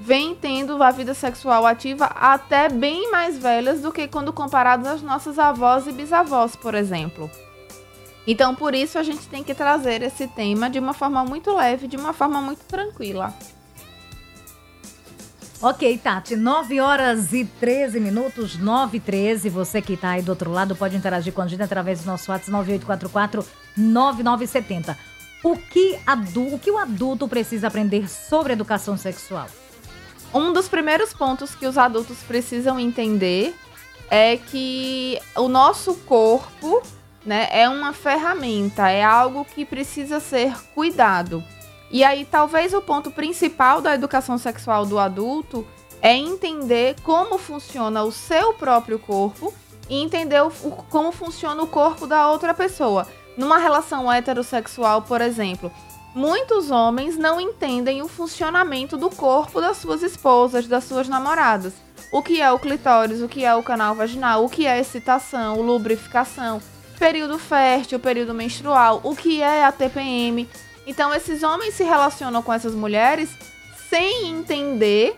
vem 0.00 0.34
tendo 0.34 0.82
a 0.82 0.90
vida 0.90 1.14
sexual 1.14 1.66
ativa 1.66 2.06
até 2.06 2.68
bem 2.68 3.10
mais 3.10 3.38
velhas 3.38 3.80
do 3.80 3.92
que 3.92 4.06
quando 4.06 4.32
comparadas 4.32 4.86
às 4.86 5.02
nossas 5.02 5.38
avós 5.38 5.86
e 5.86 5.92
bisavós, 5.92 6.54
por 6.54 6.74
exemplo. 6.74 7.30
Então, 8.26 8.54
por 8.54 8.74
isso 8.74 8.98
a 8.98 9.02
gente 9.02 9.28
tem 9.28 9.44
que 9.44 9.54
trazer 9.54 10.02
esse 10.02 10.26
tema 10.26 10.68
de 10.68 10.78
uma 10.78 10.92
forma 10.92 11.24
muito 11.24 11.54
leve, 11.54 11.86
de 11.86 11.96
uma 11.96 12.12
forma 12.12 12.40
muito 12.40 12.64
tranquila. 12.64 13.32
Ok, 15.62 15.96
Tati, 15.98 16.36
9 16.36 16.80
horas 16.80 17.32
e 17.32 17.44
13 17.44 17.98
minutos, 17.98 18.58
9 18.58 18.98
e 18.98 19.00
13. 19.00 19.48
Você 19.48 19.80
que 19.80 19.94
está 19.94 20.10
aí 20.10 20.22
do 20.22 20.28
outro 20.28 20.50
lado 20.50 20.76
pode 20.76 20.96
interagir 20.96 21.32
com 21.32 21.40
a 21.40 21.46
gente 21.46 21.62
através 21.62 22.02
do 22.02 22.06
nosso 22.06 22.30
WhatsApp 22.30 22.50
9844 22.50 23.46
9970. 23.76 24.98
O 25.42 25.56
que, 25.56 25.98
o 26.52 26.58
que 26.58 26.70
o 26.70 26.78
adulto 26.78 27.26
precisa 27.26 27.68
aprender 27.68 28.08
sobre 28.08 28.52
educação 28.52 28.96
sexual? 28.96 29.46
Um 30.34 30.52
dos 30.52 30.68
primeiros 30.68 31.12
pontos 31.12 31.54
que 31.54 31.66
os 31.66 31.78
adultos 31.78 32.18
precisam 32.26 32.78
entender 32.78 33.54
é 34.10 34.36
que 34.36 35.20
o 35.34 35.48
nosso 35.48 35.94
corpo 35.94 36.82
né, 37.24 37.48
é 37.50 37.68
uma 37.68 37.92
ferramenta, 37.92 38.88
é 38.88 39.02
algo 39.02 39.44
que 39.44 39.64
precisa 39.64 40.20
ser 40.20 40.56
cuidado. 40.74 41.42
E 41.90 42.04
aí, 42.04 42.24
talvez 42.24 42.72
o 42.74 42.80
ponto 42.80 43.10
principal 43.10 43.80
da 43.80 43.94
educação 43.94 44.38
sexual 44.38 44.86
do 44.86 44.98
adulto 44.98 45.66
é 46.00 46.14
entender 46.14 46.96
como 47.02 47.38
funciona 47.38 48.02
o 48.02 48.12
seu 48.12 48.54
próprio 48.54 48.98
corpo 48.98 49.52
e 49.88 50.02
entender 50.02 50.42
o, 50.42 50.50
como 50.90 51.12
funciona 51.12 51.62
o 51.62 51.66
corpo 51.66 52.06
da 52.06 52.30
outra 52.30 52.52
pessoa. 52.52 53.06
Numa 53.36 53.58
relação 53.58 54.10
heterossexual, 54.10 55.02
por 55.02 55.20
exemplo, 55.20 55.70
muitos 56.16 56.70
homens 56.70 57.18
não 57.18 57.38
entendem 57.38 58.00
o 58.00 58.08
funcionamento 58.08 58.96
do 58.96 59.10
corpo 59.10 59.60
das 59.60 59.76
suas 59.76 60.02
esposas, 60.02 60.66
das 60.66 60.84
suas 60.84 61.06
namoradas. 61.06 61.74
O 62.10 62.22
que 62.22 62.40
é 62.40 62.50
o 62.50 62.58
clitóris, 62.58 63.20
o 63.20 63.28
que 63.28 63.44
é 63.44 63.54
o 63.54 63.62
canal 63.62 63.94
vaginal, 63.94 64.42
o 64.42 64.48
que 64.48 64.66
é 64.66 64.80
excitação, 64.80 65.60
lubrificação, 65.60 66.62
período 66.98 67.38
fértil, 67.38 68.00
período 68.00 68.32
menstrual, 68.32 69.02
o 69.04 69.14
que 69.14 69.42
é 69.42 69.62
a 69.62 69.70
TPM. 69.70 70.48
Então 70.86 71.12
esses 71.12 71.42
homens 71.42 71.74
se 71.74 71.84
relacionam 71.84 72.42
com 72.42 72.52
essas 72.52 72.74
mulheres 72.74 73.28
sem 73.90 74.30
entender 74.30 75.14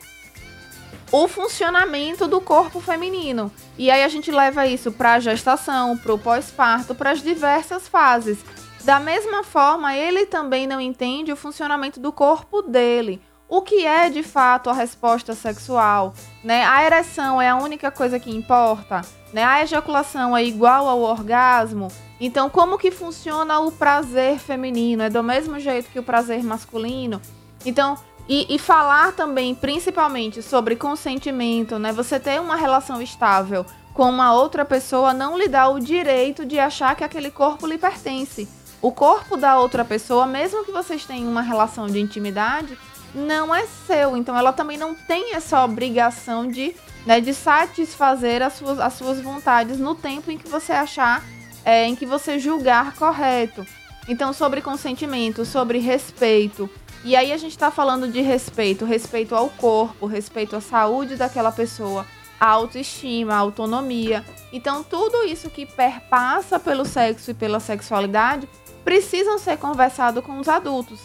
o 1.12 1.28
funcionamento 1.28 2.26
do 2.26 2.40
corpo 2.40 2.80
feminino. 2.80 3.52
E 3.78 3.88
aí 3.88 4.02
a 4.02 4.08
gente 4.08 4.32
leva 4.32 4.66
isso 4.66 4.90
para 4.90 5.14
a 5.14 5.20
gestação, 5.20 5.96
para 5.96 6.12
o 6.12 6.18
pós-parto, 6.18 6.92
para 6.92 7.12
as 7.12 7.22
diversas 7.22 7.86
fases. 7.86 8.38
Da 8.84 9.00
mesma 9.00 9.42
forma, 9.42 9.96
ele 9.96 10.26
também 10.26 10.66
não 10.66 10.80
entende 10.80 11.32
o 11.32 11.36
funcionamento 11.36 12.00
do 12.00 12.12
corpo 12.12 12.62
dele. 12.62 13.20
O 13.48 13.62
que 13.62 13.86
é 13.86 14.10
de 14.10 14.22
fato 14.22 14.68
a 14.68 14.74
resposta 14.74 15.34
sexual? 15.34 16.12
Né? 16.44 16.64
A 16.66 16.84
ereção 16.84 17.40
é 17.40 17.48
a 17.48 17.56
única 17.56 17.90
coisa 17.90 18.20
que 18.20 18.30
importa? 18.30 19.00
Né? 19.32 19.42
A 19.42 19.62
ejaculação 19.62 20.36
é 20.36 20.44
igual 20.44 20.86
ao 20.86 21.00
orgasmo? 21.00 21.88
Então, 22.20 22.50
como 22.50 22.78
que 22.78 22.90
funciona 22.90 23.58
o 23.60 23.72
prazer 23.72 24.38
feminino? 24.38 25.02
É 25.02 25.10
do 25.10 25.22
mesmo 25.22 25.58
jeito 25.58 25.90
que 25.90 25.98
o 25.98 26.02
prazer 26.02 26.42
masculino? 26.42 27.22
Então, 27.64 27.96
e, 28.28 28.54
e, 28.54 28.58
falar 28.58 29.12
também, 29.12 29.54
principalmente, 29.54 30.42
sobre 30.42 30.76
consentimento, 30.76 31.78
né? 31.78 31.92
Você 31.92 32.20
ter 32.20 32.38
uma 32.40 32.56
relação 32.56 33.00
estável 33.00 33.64
com 33.94 34.10
uma 34.10 34.34
outra 34.34 34.64
pessoa 34.64 35.14
não 35.14 35.38
lhe 35.38 35.48
dá 35.48 35.68
o 35.68 35.80
direito 35.80 36.44
de 36.44 36.58
achar 36.58 36.94
que 36.94 37.02
aquele 37.02 37.30
corpo 37.30 37.66
lhe 37.66 37.78
pertence. 37.78 38.46
O 38.80 38.92
corpo 38.92 39.36
da 39.36 39.58
outra 39.58 39.84
pessoa, 39.84 40.26
mesmo 40.26 40.64
que 40.64 40.70
vocês 40.70 41.04
tenham 41.04 41.30
uma 41.30 41.42
relação 41.42 41.86
de 41.86 41.98
intimidade, 41.98 42.78
não 43.14 43.54
é 43.54 43.66
seu. 43.66 44.16
Então 44.16 44.36
ela 44.36 44.52
também 44.52 44.76
não 44.76 44.94
tem 44.94 45.34
essa 45.34 45.64
obrigação 45.64 46.46
de, 46.46 46.74
né, 47.04 47.20
de 47.20 47.34
satisfazer 47.34 48.42
as 48.42 48.54
suas, 48.54 48.78
as 48.78 48.94
suas 48.94 49.20
vontades 49.20 49.78
no 49.78 49.94
tempo 49.94 50.30
em 50.30 50.38
que 50.38 50.48
você 50.48 50.72
achar, 50.72 51.24
é, 51.64 51.86
em 51.86 51.96
que 51.96 52.06
você 52.06 52.38
julgar 52.38 52.94
correto. 52.94 53.66
Então, 54.08 54.32
sobre 54.32 54.62
consentimento, 54.62 55.44
sobre 55.44 55.78
respeito, 55.78 56.70
e 57.04 57.14
aí 57.14 57.32
a 57.32 57.36
gente 57.36 57.52
está 57.52 57.70
falando 57.70 58.08
de 58.08 58.20
respeito, 58.20 58.84
respeito 58.84 59.34
ao 59.34 59.48
corpo, 59.50 60.06
respeito 60.06 60.56
à 60.56 60.60
saúde 60.60 61.16
daquela 61.16 61.52
pessoa, 61.52 62.04
a 62.40 62.46
autoestima, 62.46 63.34
a 63.34 63.38
autonomia. 63.38 64.24
Então 64.52 64.82
tudo 64.82 65.24
isso 65.24 65.48
que 65.48 65.64
perpassa 65.64 66.58
pelo 66.58 66.84
sexo 66.84 67.30
e 67.30 67.34
pela 67.34 67.60
sexualidade 67.60 68.48
precisam 68.88 69.38
ser 69.38 69.58
conversados 69.58 70.24
com 70.24 70.38
os 70.38 70.48
adultos. 70.48 71.00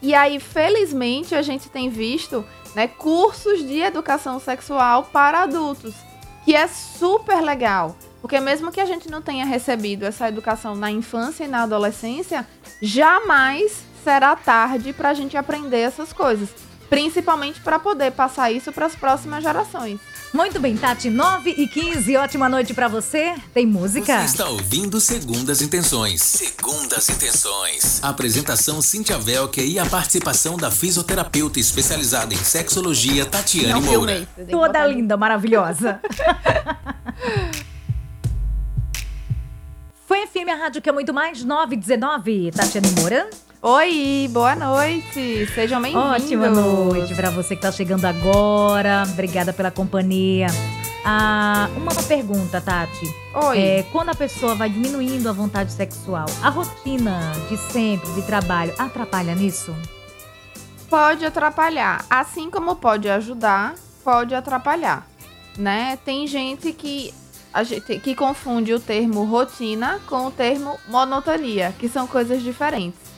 E 0.00 0.14
aí, 0.14 0.40
felizmente, 0.40 1.34
a 1.34 1.42
gente 1.42 1.68
tem 1.68 1.90
visto 1.90 2.42
né, 2.74 2.88
cursos 2.88 3.58
de 3.58 3.80
educação 3.80 4.40
sexual 4.40 5.04
para 5.12 5.42
adultos, 5.42 5.94
que 6.42 6.56
é 6.56 6.66
super 6.66 7.42
legal. 7.42 7.94
Porque 8.22 8.40
mesmo 8.40 8.72
que 8.72 8.80
a 8.80 8.86
gente 8.86 9.10
não 9.10 9.20
tenha 9.20 9.44
recebido 9.44 10.06
essa 10.06 10.26
educação 10.26 10.74
na 10.74 10.90
infância 10.90 11.44
e 11.44 11.48
na 11.48 11.64
adolescência, 11.64 12.48
jamais 12.80 13.84
será 14.02 14.34
tarde 14.34 14.94
para 14.94 15.10
a 15.10 15.14
gente 15.14 15.36
aprender 15.36 15.80
essas 15.80 16.14
coisas. 16.14 16.48
Principalmente 16.90 17.60
para 17.60 17.78
poder 17.78 18.10
passar 18.10 18.50
isso 18.50 18.72
para 18.72 18.84
as 18.86 18.96
próximas 18.96 19.44
gerações. 19.44 20.00
Muito 20.34 20.60
bem, 20.60 20.76
Tati, 20.76 21.08
9 21.08 21.54
e 21.56 21.66
15, 21.68 22.16
ótima 22.16 22.48
noite 22.48 22.74
para 22.74 22.88
você. 22.88 23.34
Tem 23.54 23.64
música? 23.64 24.18
Você 24.18 24.24
está 24.26 24.48
ouvindo 24.48 25.00
Segundas 25.00 25.62
Intenções. 25.62 26.20
Segundas 26.22 27.08
Intenções. 27.08 28.02
Apresentação 28.02 28.82
Cintia 28.82 29.18
Velker 29.18 29.64
e 29.64 29.78
a 29.78 29.86
participação 29.86 30.56
da 30.56 30.70
fisioterapeuta 30.70 31.60
especializada 31.60 32.34
em 32.34 32.38
sexologia, 32.38 33.24
Tatiane 33.24 33.72
Não 33.72 33.80
Moura. 33.82 34.26
Filmei, 34.34 34.50
Toda 34.50 34.84
linda, 34.86 35.16
maravilhosa. 35.16 36.00
Foi 40.06 40.26
FM 40.26 40.48
a 40.50 40.54
rádio 40.56 40.82
que 40.82 40.88
é 40.88 40.92
muito 40.92 41.14
mais 41.14 41.44
919, 41.44 42.50
Tatiane 42.50 42.90
Moura. 43.00 43.30
Oi, 43.62 44.26
boa 44.32 44.56
noite. 44.56 45.46
Sejam 45.54 45.82
bem-vindos. 45.82 46.22
Ótima 46.22 46.48
noite 46.48 47.14
para 47.14 47.28
você 47.28 47.48
que 47.48 47.56
está 47.56 47.70
chegando 47.70 48.06
agora. 48.06 49.04
Obrigada 49.12 49.52
pela 49.52 49.70
companhia. 49.70 50.46
Ah, 51.04 51.68
uma 51.76 51.92
pergunta, 52.04 52.58
Tati. 52.58 53.04
Oi. 53.34 53.58
É, 53.58 53.82
quando 53.92 54.08
a 54.08 54.14
pessoa 54.14 54.54
vai 54.54 54.70
diminuindo 54.70 55.28
a 55.28 55.32
vontade 55.32 55.72
sexual, 55.72 56.24
a 56.42 56.48
rotina 56.48 57.32
de 57.50 57.58
sempre, 57.58 58.10
de 58.14 58.22
trabalho, 58.22 58.72
atrapalha 58.78 59.34
nisso? 59.34 59.76
Pode 60.88 61.26
atrapalhar. 61.26 62.06
Assim 62.08 62.48
como 62.48 62.76
pode 62.76 63.10
ajudar, 63.10 63.74
pode 64.02 64.34
atrapalhar. 64.34 65.06
Né? 65.58 65.98
Tem 66.02 66.26
gente 66.26 66.72
que 66.72 67.12
gente 67.62 67.98
que 67.98 68.14
confunde 68.14 68.72
o 68.72 68.80
termo 68.80 69.24
rotina 69.24 70.00
com 70.06 70.28
o 70.28 70.30
termo 70.30 70.78
monotonia, 70.88 71.74
que 71.78 71.90
são 71.90 72.06
coisas 72.06 72.42
diferentes 72.42 73.09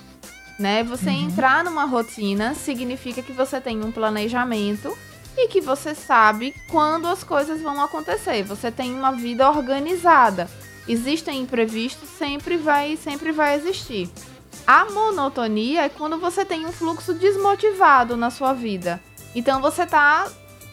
né? 0.63 0.85
Você 0.85 1.11
uhum. 1.11 1.25
entrar 1.25 1.65
numa 1.65 1.85
rotina 1.85 2.55
significa 2.55 3.21
que 3.21 3.33
você 3.33 3.61
tem 3.61 3.85
um 3.85 3.91
planejamento 3.91 4.97
e 5.37 5.49
que 5.49 5.61
você 5.61 5.95
sabe 5.95 6.55
quando 6.71 7.09
as 7.09 7.25
coisas 7.25 7.61
vão 7.61 7.83
acontecer. 7.83 8.45
Você 8.45 8.71
tem 8.71 8.95
uma 8.95 9.11
vida 9.11 9.51
organizada. 9.51 10.49
Existem 10.89 11.41
imprevistos, 11.41 12.09
sempre 12.09 12.57
vai, 12.57 12.97
sempre 12.97 13.33
vai 13.33 13.57
existir. 13.57 14.09
A 14.67 14.85
monotonia 14.87 15.83
é 15.83 15.89
quando 15.89 16.19
você 16.19 16.45
tem 16.45 16.65
um 16.65 16.73
fluxo 16.73 17.13
desmotivado 17.13 18.17
na 18.17 18.31
sua 18.31 18.53
vida. 18.53 19.01
Então 19.35 19.61
você 19.61 19.85
tá, 19.85 20.29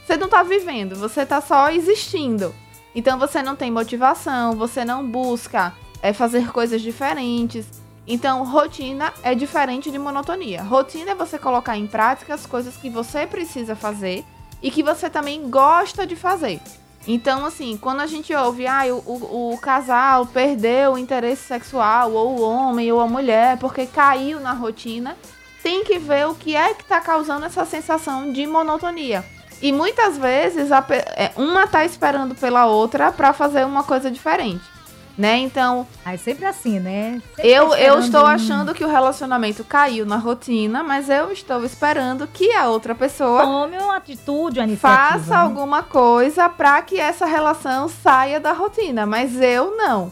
você 0.05 0.15
não 0.17 0.29
tá 0.29 0.43
vivendo, 0.43 0.96
você 0.96 1.25
tá 1.25 1.41
só 1.41 1.72
existindo. 1.72 2.53
Então 2.93 3.17
você 3.17 3.41
não 3.41 3.55
tem 3.55 3.72
motivação, 3.72 4.55
você 4.55 4.86
não 4.86 5.08
busca 5.08 5.74
é, 6.01 6.13
fazer 6.13 6.51
coisas 6.51 6.81
diferentes. 6.81 7.88
Então, 8.08 8.44
rotina 8.44 9.13
é 9.22 9.36
diferente 9.36 9.91
de 9.91 10.00
monotonia. 10.00 10.63
Rotina 10.63 11.12
é 11.12 11.15
você 11.15 11.38
colocar 11.38 11.77
em 11.77 11.86
prática 11.86 12.34
as 12.34 12.46
coisas 12.46 12.75
que 12.75 12.89
você 12.89 13.27
precisa 13.27 13.75
fazer 13.75 14.25
e 14.62 14.72
que 14.72 14.84
você 14.84 15.10
também 15.10 15.50
gosta 15.50 16.06
de 16.08 16.15
fazer. 16.15 16.60
Então, 17.08 17.46
assim, 17.46 17.77
quando 17.77 18.01
a 18.01 18.08
gente 18.08 18.34
ouve, 18.34 18.68
ah, 18.68 18.84
o, 18.88 18.98
o, 18.98 19.53
o, 19.53 19.58
casal 19.58 20.25
perdeu 20.25 20.94
o 20.94 20.98
interesse 20.98 21.44
sexual, 21.44 22.12
ou 22.12 22.39
o 22.39 22.41
homem 22.41 22.91
ou 22.91 23.00
a 23.00 23.08
mulher, 23.08 23.58
porque 23.58 23.86
caiu 23.86 24.39
na 24.39 24.51
rotina, 24.51 25.15
tem 25.63 25.84
que 25.84 25.98
ver 25.98 26.27
o 26.27 26.36
que 26.36 26.56
é 26.56 26.74
que 26.74 26.84
está 26.84 27.00
causando 27.00 27.46
essa 27.46 27.65
sensação 27.65 28.32
de 28.32 28.46
monotonia. 28.46 29.24
E 29.62 29.72
muitas 29.72 30.18
vezes 30.18 30.72
a, 30.72 30.86
é, 31.15 31.32
uma 31.36 31.68
tá 31.68 31.86
esperando 31.86 32.36
pela 32.36 32.65
outra 32.65 33.12
para 33.12 33.34
fazer 33.34 33.65
uma 33.65 33.84
coisa 33.84 34.10
diferente 34.12 34.63
né? 35.19 35.38
Então. 35.38 35.85
Aí 36.05 36.17
sempre 36.17 36.45
assim, 36.45 36.79
né? 36.79 37.21
Sempre 37.35 37.51
eu, 37.51 37.75
eu 37.75 37.99
estou 37.99 38.25
achando 38.25 38.73
que 38.73 38.85
o 38.85 38.88
relacionamento 38.88 39.65
caiu 39.65 40.05
na 40.05 40.15
rotina, 40.15 40.81
mas 40.81 41.09
eu 41.09 41.29
estou 41.29 41.65
esperando 41.65 42.25
que 42.25 42.53
a 42.53 42.69
outra 42.69 42.95
pessoa. 42.95 43.41
Tome 43.41 43.77
uma 43.77 43.97
atitude, 43.97 44.61
uma 44.61 44.77
Faça 44.77 45.35
né? 45.35 45.41
alguma 45.41 45.83
coisa 45.83 46.47
para 46.47 46.81
que 46.81 46.97
essa 46.97 47.25
relação 47.25 47.89
saia 47.89 48.39
da 48.39 48.53
rotina, 48.53 49.05
mas 49.05 49.35
eu 49.41 49.75
não, 49.75 50.09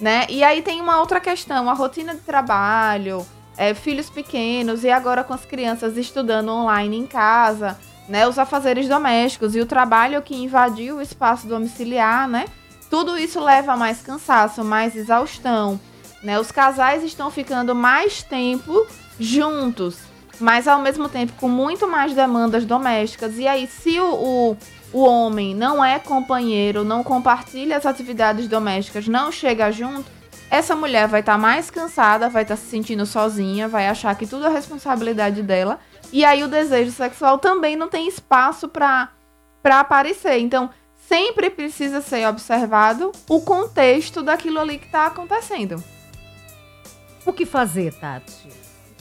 né? 0.00 0.26
E 0.28 0.42
aí 0.42 0.60
tem 0.60 0.80
uma 0.80 0.98
outra 0.98 1.20
questão: 1.20 1.70
a 1.70 1.72
rotina 1.72 2.12
de 2.12 2.22
trabalho, 2.22 3.24
é, 3.56 3.72
filhos 3.74 4.10
pequenos 4.10 4.82
e 4.82 4.90
agora 4.90 5.22
com 5.22 5.32
as 5.32 5.44
crianças 5.44 5.96
estudando 5.96 6.50
online 6.50 6.96
em 6.96 7.06
casa. 7.06 7.78
Né, 8.08 8.26
os 8.26 8.38
afazeres 8.38 8.88
domésticos 8.88 9.54
e 9.54 9.60
o 9.60 9.66
trabalho 9.66 10.22
que 10.22 10.34
invadiu 10.34 10.96
o 10.96 11.02
espaço 11.02 11.46
domiciliar, 11.46 12.26
né? 12.26 12.46
Tudo 12.90 13.18
isso 13.18 13.40
leva 13.40 13.72
a 13.72 13.76
mais 13.76 14.00
cansaço, 14.00 14.64
mais 14.64 14.96
exaustão. 14.96 15.78
Né? 16.22 16.38
Os 16.38 16.50
casais 16.50 17.02
estão 17.02 17.30
ficando 17.30 17.74
mais 17.74 18.22
tempo 18.22 18.86
juntos, 19.20 19.98
mas 20.40 20.66
ao 20.66 20.80
mesmo 20.80 21.08
tempo 21.08 21.32
com 21.38 21.48
muito 21.48 21.86
mais 21.86 22.14
demandas 22.14 22.64
domésticas. 22.64 23.38
E 23.38 23.46
aí, 23.46 23.66
se 23.66 23.98
o, 24.00 24.14
o, 24.14 24.56
o 24.92 25.04
homem 25.04 25.54
não 25.54 25.84
é 25.84 25.98
companheiro, 25.98 26.84
não 26.84 27.04
compartilha 27.04 27.76
as 27.76 27.86
atividades 27.86 28.48
domésticas, 28.48 29.06
não 29.06 29.30
chega 29.30 29.70
junto, 29.70 30.10
essa 30.50 30.74
mulher 30.74 31.06
vai 31.06 31.20
estar 31.20 31.32
tá 31.32 31.38
mais 31.38 31.70
cansada, 31.70 32.28
vai 32.28 32.42
estar 32.42 32.56
tá 32.56 32.60
se 32.60 32.68
sentindo 32.68 33.04
sozinha, 33.04 33.68
vai 33.68 33.86
achar 33.86 34.14
que 34.16 34.26
tudo 34.26 34.46
é 34.46 34.48
responsabilidade 34.48 35.42
dela. 35.42 35.78
E 36.10 36.24
aí 36.24 36.42
o 36.42 36.48
desejo 36.48 36.90
sexual 36.90 37.38
também 37.38 37.76
não 37.76 37.88
tem 37.88 38.08
espaço 38.08 38.66
para 38.66 39.10
aparecer. 39.62 40.38
Então, 40.38 40.70
sempre 41.08 41.48
precisa 41.48 42.02
ser 42.02 42.28
observado 42.28 43.10
o 43.28 43.40
contexto 43.40 44.22
daquilo 44.22 44.60
ali 44.60 44.78
que 44.78 44.86
está 44.86 45.06
acontecendo. 45.06 45.82
O 47.24 47.32
que 47.32 47.46
fazer, 47.46 47.94
Tati? 47.94 48.48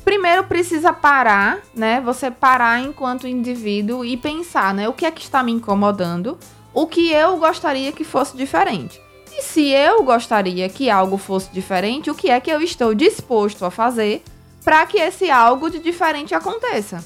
Primeiro 0.06 0.46
precisa 0.46 0.94
parar, 0.94 1.60
né? 1.76 2.00
Você 2.00 2.32
parar 2.32 2.80
enquanto 2.80 3.28
indivíduo 3.28 4.06
e 4.06 4.16
pensar, 4.16 4.74
né? 4.74 4.88
O 4.88 4.94
que 4.94 5.06
é 5.06 5.12
que 5.12 5.22
está 5.22 5.44
me 5.44 5.52
incomodando? 5.52 6.40
O 6.74 6.88
que 6.88 7.12
eu 7.12 7.38
gostaria 7.38 7.92
que 7.92 8.06
fosse 8.06 8.38
diferente? 8.38 9.02
E 9.38 9.42
se 9.42 9.70
eu 9.70 10.02
gostaria 10.04 10.70
que 10.70 10.90
algo 10.90 11.18
fosse 11.18 11.52
diferente, 11.52 12.10
o 12.10 12.16
que 12.16 12.30
é 12.30 12.40
que 12.40 12.50
eu 12.50 12.62
estou 12.62 12.96
disposto 12.96 13.66
a 13.66 13.70
fazer 13.70 14.24
para 14.64 14.86
que 14.86 14.98
esse 14.98 15.30
algo 15.30 15.70
de 15.70 15.80
diferente 15.80 16.34
aconteça? 16.34 17.04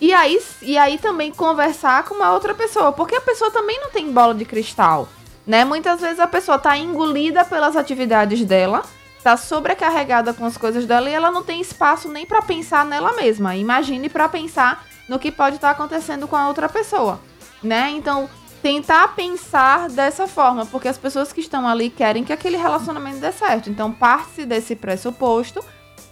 E 0.00 0.14
aí, 0.14 0.40
e 0.62 0.78
aí 0.78 0.96
também 0.98 1.30
conversar 1.30 2.04
com 2.04 2.14
uma 2.14 2.32
outra 2.32 2.54
pessoa, 2.54 2.90
porque 2.90 3.14
a 3.14 3.20
pessoa 3.20 3.50
também 3.50 3.78
não 3.80 3.90
tem 3.90 4.10
bola 4.10 4.34
de 4.34 4.46
cristal, 4.46 5.08
né? 5.46 5.62
Muitas 5.64 6.00
vezes 6.00 6.18
a 6.18 6.26
pessoa 6.26 6.58
tá 6.58 6.76
engolida 6.76 7.44
pelas 7.44 7.76
atividades 7.76 8.42
dela, 8.44 8.82
tá 9.22 9.36
sobrecarregada 9.36 10.32
com 10.32 10.46
as 10.46 10.56
coisas 10.56 10.86
dela 10.86 11.10
e 11.10 11.12
ela 11.12 11.30
não 11.30 11.42
tem 11.42 11.60
espaço 11.60 12.08
nem 12.08 12.24
para 12.24 12.40
pensar 12.40 12.86
nela 12.86 13.12
mesma. 13.12 13.54
Imagine 13.54 14.08
para 14.08 14.26
pensar 14.26 14.86
no 15.06 15.18
que 15.18 15.30
pode 15.30 15.56
estar 15.56 15.68
tá 15.68 15.74
acontecendo 15.74 16.26
com 16.26 16.36
a 16.36 16.48
outra 16.48 16.66
pessoa, 16.66 17.20
né? 17.62 17.90
Então, 17.90 18.26
tentar 18.62 19.14
pensar 19.14 19.90
dessa 19.90 20.26
forma, 20.26 20.64
porque 20.64 20.88
as 20.88 20.96
pessoas 20.96 21.30
que 21.30 21.40
estão 21.40 21.68
ali 21.68 21.90
querem 21.90 22.24
que 22.24 22.32
aquele 22.32 22.56
relacionamento 22.56 23.18
dê 23.18 23.32
certo. 23.32 23.68
Então, 23.68 23.92
parte 23.92 24.46
desse 24.46 24.74
pressuposto, 24.74 25.62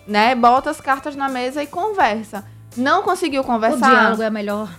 né? 0.07 0.35
Bota 0.35 0.69
as 0.69 0.79
cartas 0.79 1.17
na 1.17 1.29
mesa 1.29 1.63
e 1.63 1.67
conversa. 1.67 2.45
Não 2.79 3.03
conseguiu 3.03 3.45
conversar. 3.45 3.87
O 3.87 3.91
diálogo 3.91 4.23
é 4.23 4.27
a 4.27 4.31
melhor 4.31 4.71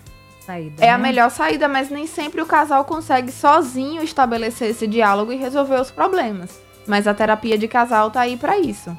saída. 0.45 0.83
É 0.83 0.87
né? 0.87 0.91
a 0.91 0.97
melhor 0.97 1.29
saída, 1.29 1.67
mas 1.67 1.89
nem 1.89 2.07
sempre 2.07 2.41
o 2.41 2.45
casal 2.45 2.83
consegue 2.85 3.31
sozinho 3.31 4.01
estabelecer 4.01 4.71
esse 4.71 4.87
diálogo 4.87 5.31
e 5.31 5.35
resolver 5.35 5.79
os 5.79 5.91
problemas. 5.91 6.59
Mas 6.87 7.07
a 7.07 7.13
terapia 7.13 7.57
de 7.57 7.67
casal 7.67 8.09
tá 8.09 8.21
aí 8.21 8.35
para 8.35 8.57
isso. 8.57 8.95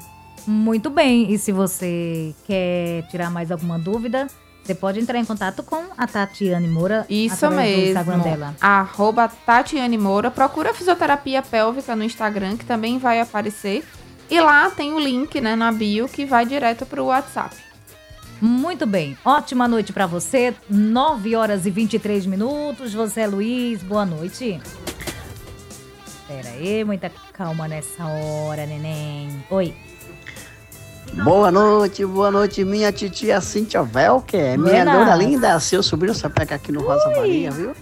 Muito 0.47 0.89
bem. 0.89 1.31
E 1.31 1.37
se 1.37 1.51
você 1.51 2.33
quer 2.45 3.05
tirar 3.09 3.29
mais 3.29 3.51
alguma 3.51 3.77
dúvida, 3.77 4.27
você 4.63 4.73
pode 4.73 4.99
entrar 4.99 5.19
em 5.19 5.25
contato 5.25 5.61
com 5.61 5.83
a 5.97 6.07
Tatiane 6.07 6.67
Moura. 6.67 7.05
Isso 7.09 7.47
do 7.47 7.61
Instagram 7.61 8.17
mesmo. 8.17 8.23
dela. 8.23 8.55
Arroba 8.61 9.27
Tatiane 9.27 9.97
Moura. 9.97 10.31
Procura 10.31 10.73
fisioterapia 10.73 11.41
pélvica 11.41 11.95
no 11.95 12.03
Instagram, 12.03 12.57
que 12.57 12.65
também 12.65 12.97
vai 12.97 13.19
aparecer. 13.19 13.83
E 14.29 14.39
lá 14.39 14.69
tem 14.69 14.93
o 14.93 14.99
link, 14.99 15.41
né, 15.41 15.55
na 15.55 15.71
bio, 15.71 16.07
que 16.07 16.25
vai 16.25 16.45
direto 16.45 16.85
pro 16.85 17.05
WhatsApp. 17.05 17.70
Muito 18.41 18.87
bem. 18.87 19.15
Ótima 19.23 19.67
noite 19.67 19.93
pra 19.93 20.07
você. 20.07 20.53
9 20.67 21.35
horas 21.35 21.65
e 21.65 21.69
23 21.69 22.25
minutos. 22.25 22.89
José 22.89 23.27
Luiz, 23.27 23.83
boa 23.83 24.05
noite. 24.05 24.59
Pera 26.27 26.49
aí, 26.49 26.83
muita 26.83 27.11
calma 27.33 27.67
nessa 27.67 28.03
hora, 28.05 28.65
neném. 28.65 29.45
Oi. 29.49 29.73
Boa 31.23 31.51
noite, 31.51 32.05
boa 32.05 32.31
noite, 32.31 32.63
minha 32.63 32.89
titia 32.91 33.41
Cíntia 33.41 33.83
Velker, 33.83 34.57
minha 34.57 34.85
Buenas. 34.85 34.93
dona 34.93 35.15
linda, 35.15 35.59
seu 35.59 35.83
sobrinho 35.83 36.15
sapeca 36.15 36.55
aqui 36.55 36.71
no 36.71 36.81
Rosa 36.81 37.09
Maria, 37.09 37.51
viu? 37.51 37.73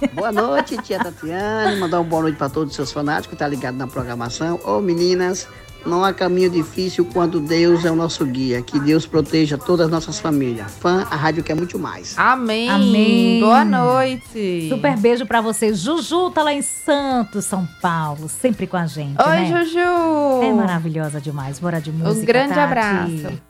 Boa 0.14 0.30
noite, 0.30 0.76
tia 0.82 0.98
Tatiane, 1.02 1.80
mandar 1.80 2.00
uma 2.00 2.08
boa 2.08 2.22
noite 2.22 2.36
para 2.36 2.50
todos 2.50 2.68
os 2.70 2.76
seus 2.76 2.92
fanáticos 2.92 3.30
que 3.30 3.36
tá 3.36 3.48
ligado 3.48 3.76
na 3.76 3.86
programação. 3.86 4.60
Ô 4.62 4.78
meninas, 4.80 5.48
não 5.86 6.04
há 6.04 6.12
caminho 6.12 6.50
difícil 6.50 7.04
quando 7.12 7.40
Deus 7.40 7.84
é 7.84 7.90
o 7.90 7.96
nosso 7.96 8.24
guia, 8.26 8.60
que 8.62 8.78
Deus 8.80 9.06
proteja 9.06 9.56
todas 9.56 9.86
as 9.86 9.92
nossas 9.92 10.18
famílias. 10.18 10.72
Fã, 10.80 11.06
a 11.10 11.16
rádio 11.16 11.44
quer 11.44 11.54
muito 11.54 11.78
mais. 11.78 12.14
Amém. 12.18 12.68
Amém. 12.68 13.40
Boa 13.40 13.64
noite. 13.64 14.68
Super 14.68 14.96
beijo 14.96 15.26
pra 15.26 15.40
você. 15.40 15.72
Juju 15.72 16.30
tá 16.30 16.42
lá 16.42 16.52
em 16.52 16.62
Santos, 16.62 17.44
São 17.44 17.66
Paulo, 17.80 18.28
sempre 18.28 18.66
com 18.66 18.76
a 18.76 18.86
gente, 18.86 19.16
Oi, 19.20 19.28
né? 19.28 19.64
Juju. 19.64 20.42
É 20.42 20.52
maravilhosa 20.52 21.20
demais. 21.20 21.58
Bora 21.58 21.80
de 21.80 21.92
música. 21.92 22.20
Um 22.20 22.24
grande 22.24 22.54
Tati. 22.54 22.60
abraço. 22.60 23.40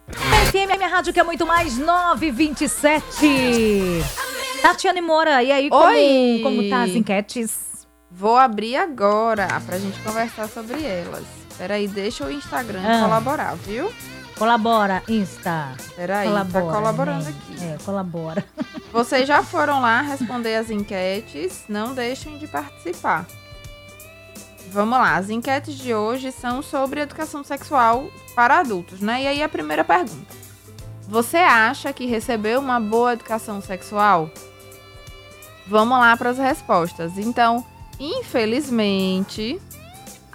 FM, 0.51 0.71
a 0.73 0.77
minha 0.77 0.89
rádio 0.89 1.13
que 1.13 1.21
é 1.21 1.25
muito 1.25 1.47
mais 1.47 1.77
927. 1.79 4.03
Tatiane 4.63 5.01
Moura, 5.01 5.43
e 5.43 5.53
aí, 5.53 5.69
como, 5.69 5.85
Oi. 5.85 6.41
como 6.43 6.69
tá 6.69 6.83
as 6.83 6.91
enquetes? 6.91 7.87
Vou 8.11 8.37
abrir 8.37 8.77
agora 8.77 9.47
pra 9.67 9.79
gente 9.79 9.99
conversar 10.01 10.49
sobre 10.49 10.83
elas. 10.83 11.46
Peraí, 11.59 11.89
deixa 11.89 12.25
o 12.25 12.31
Instagram 12.31 12.83
Ah. 12.85 13.03
colaborar, 13.03 13.55
viu? 13.57 13.93
Colabora, 14.39 15.03
Insta. 15.09 15.73
Peraí, 15.95 16.29
colabora. 16.29 16.67
tá 16.67 16.73
colaborando 16.73 17.25
né? 17.25 17.31
aqui. 17.31 17.65
É, 17.65 17.79
colabora. 17.85 18.45
Vocês 18.93 19.27
já 19.27 19.43
foram 19.43 19.81
lá 19.81 20.03
responder 20.03 20.57
as 20.57 20.71
enquetes, 20.71 21.65
não 21.69 21.95
deixem 21.95 22.37
de 22.37 22.47
participar. 22.47 23.27
Vamos 24.71 24.99
lá, 24.99 25.17
as 25.17 25.31
enquetes 25.31 25.75
de 25.75 25.95
hoje 25.95 26.31
são 26.33 26.61
sobre 26.61 27.01
educação 27.01 27.43
sexual 27.43 28.11
para 28.35 28.59
adultos, 28.61 29.01
né? 29.01 29.23
E 29.23 29.27
aí 29.27 29.43
a 29.43 29.49
primeira 29.49 29.83
pergunta. 29.85 30.35
Você 31.09 31.39
acha 31.39 31.93
que 31.93 32.05
recebeu 32.05 32.61
uma 32.61 32.79
boa 32.79 33.13
educação 33.15 33.63
sexual? 33.63 34.29
Vamos 35.67 35.99
lá 35.99 36.15
para 36.17 36.31
as 36.31 36.39
respostas. 36.39 37.17
Então, 37.17 37.65
infelizmente, 37.99 39.61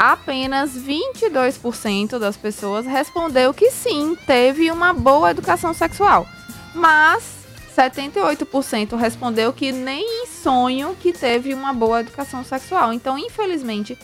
apenas 0.01 0.71
22% 0.71 2.17
das 2.17 2.35
pessoas 2.35 2.87
respondeu 2.87 3.53
que 3.53 3.69
sim, 3.69 4.17
teve 4.25 4.71
uma 4.71 4.93
boa 4.93 5.29
educação 5.29 5.75
sexual. 5.75 6.25
Mas 6.73 7.45
78% 7.77 8.97
respondeu 8.97 9.53
que 9.53 9.71
nem 9.71 10.23
em 10.23 10.25
sonho 10.25 10.97
que 10.99 11.13
teve 11.13 11.53
uma 11.53 11.71
boa 11.71 11.99
educação 11.99 12.43
sexual. 12.43 12.91
Então, 12.91 13.15
infelizmente, 13.15 13.95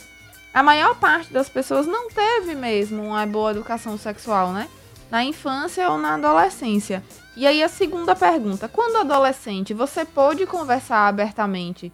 a 0.54 0.62
maior 0.62 0.94
parte 1.00 1.34
das 1.34 1.50
pessoas 1.50 1.88
não 1.88 2.12
teve 2.12 2.54
mesmo 2.54 3.02
uma 3.02 3.26
boa 3.26 3.50
educação 3.50 3.98
sexual, 3.98 4.52
né? 4.52 4.70
Na 5.10 5.24
infância 5.24 5.90
ou 5.90 5.98
na 5.98 6.14
adolescência. 6.14 7.04
E 7.36 7.48
aí 7.48 7.64
a 7.64 7.70
segunda 7.70 8.16
pergunta: 8.16 8.68
quando 8.68 8.98
adolescente, 8.98 9.74
você 9.74 10.06
pôde 10.06 10.46
conversar 10.46 11.08
abertamente 11.08 11.92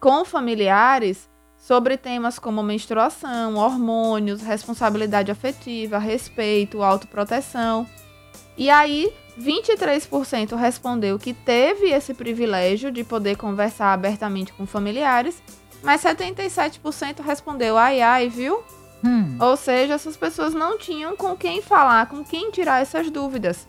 com 0.00 0.24
familiares 0.24 1.32
sobre 1.66 1.96
temas 1.96 2.38
como 2.38 2.62
menstruação, 2.62 3.54
hormônios, 3.56 4.42
responsabilidade 4.42 5.30
afetiva, 5.30 5.96
respeito, 5.96 6.82
autoproteção? 6.82 7.88
E 8.56 8.68
aí 8.68 9.10
23% 9.40 10.54
respondeu 10.56 11.18
que 11.18 11.32
teve 11.32 11.86
esse 11.86 12.12
privilégio 12.12 12.90
de 12.90 13.02
poder 13.02 13.36
conversar 13.36 13.94
abertamente 13.94 14.52
com 14.52 14.66
familiares, 14.66 15.42
mas 15.82 16.02
77% 16.02 17.22
respondeu 17.22 17.78
ai 17.78 18.02
ai, 18.02 18.28
viu? 18.28 18.62
Hum, 19.02 19.36
Ou 19.40 19.56
seja, 19.56 19.94
essas 19.94 20.16
pessoas 20.18 20.52
não 20.52 20.78
tinham 20.78 21.16
com 21.16 21.34
quem 21.34 21.62
falar, 21.62 22.06
com 22.08 22.22
quem 22.22 22.50
tirar 22.50 22.82
essas 22.82 23.10
dúvidas. 23.10 23.66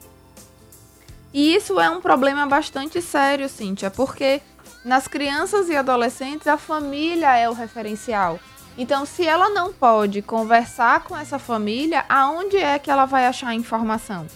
E 1.32 1.54
isso 1.54 1.80
é 1.80 1.90
um 1.90 2.00
problema 2.00 2.46
bastante 2.46 3.00
sério, 3.02 3.48
Cíntia, 3.48 3.90
porque 3.90 4.40
nas 4.86 5.08
crianças 5.08 5.68
e 5.68 5.74
adolescentes 5.74 6.46
a 6.46 6.56
família 6.56 7.36
é 7.36 7.50
o 7.50 7.52
referencial. 7.52 8.38
Então, 8.78 9.04
se 9.04 9.26
ela 9.26 9.50
não 9.50 9.72
pode 9.72 10.22
conversar 10.22 11.00
com 11.00 11.16
essa 11.16 11.40
família, 11.40 12.04
aonde 12.08 12.56
é 12.56 12.78
que 12.78 12.88
ela 12.88 13.04
vai 13.04 13.26
achar 13.26 13.52
informação? 13.52 14.26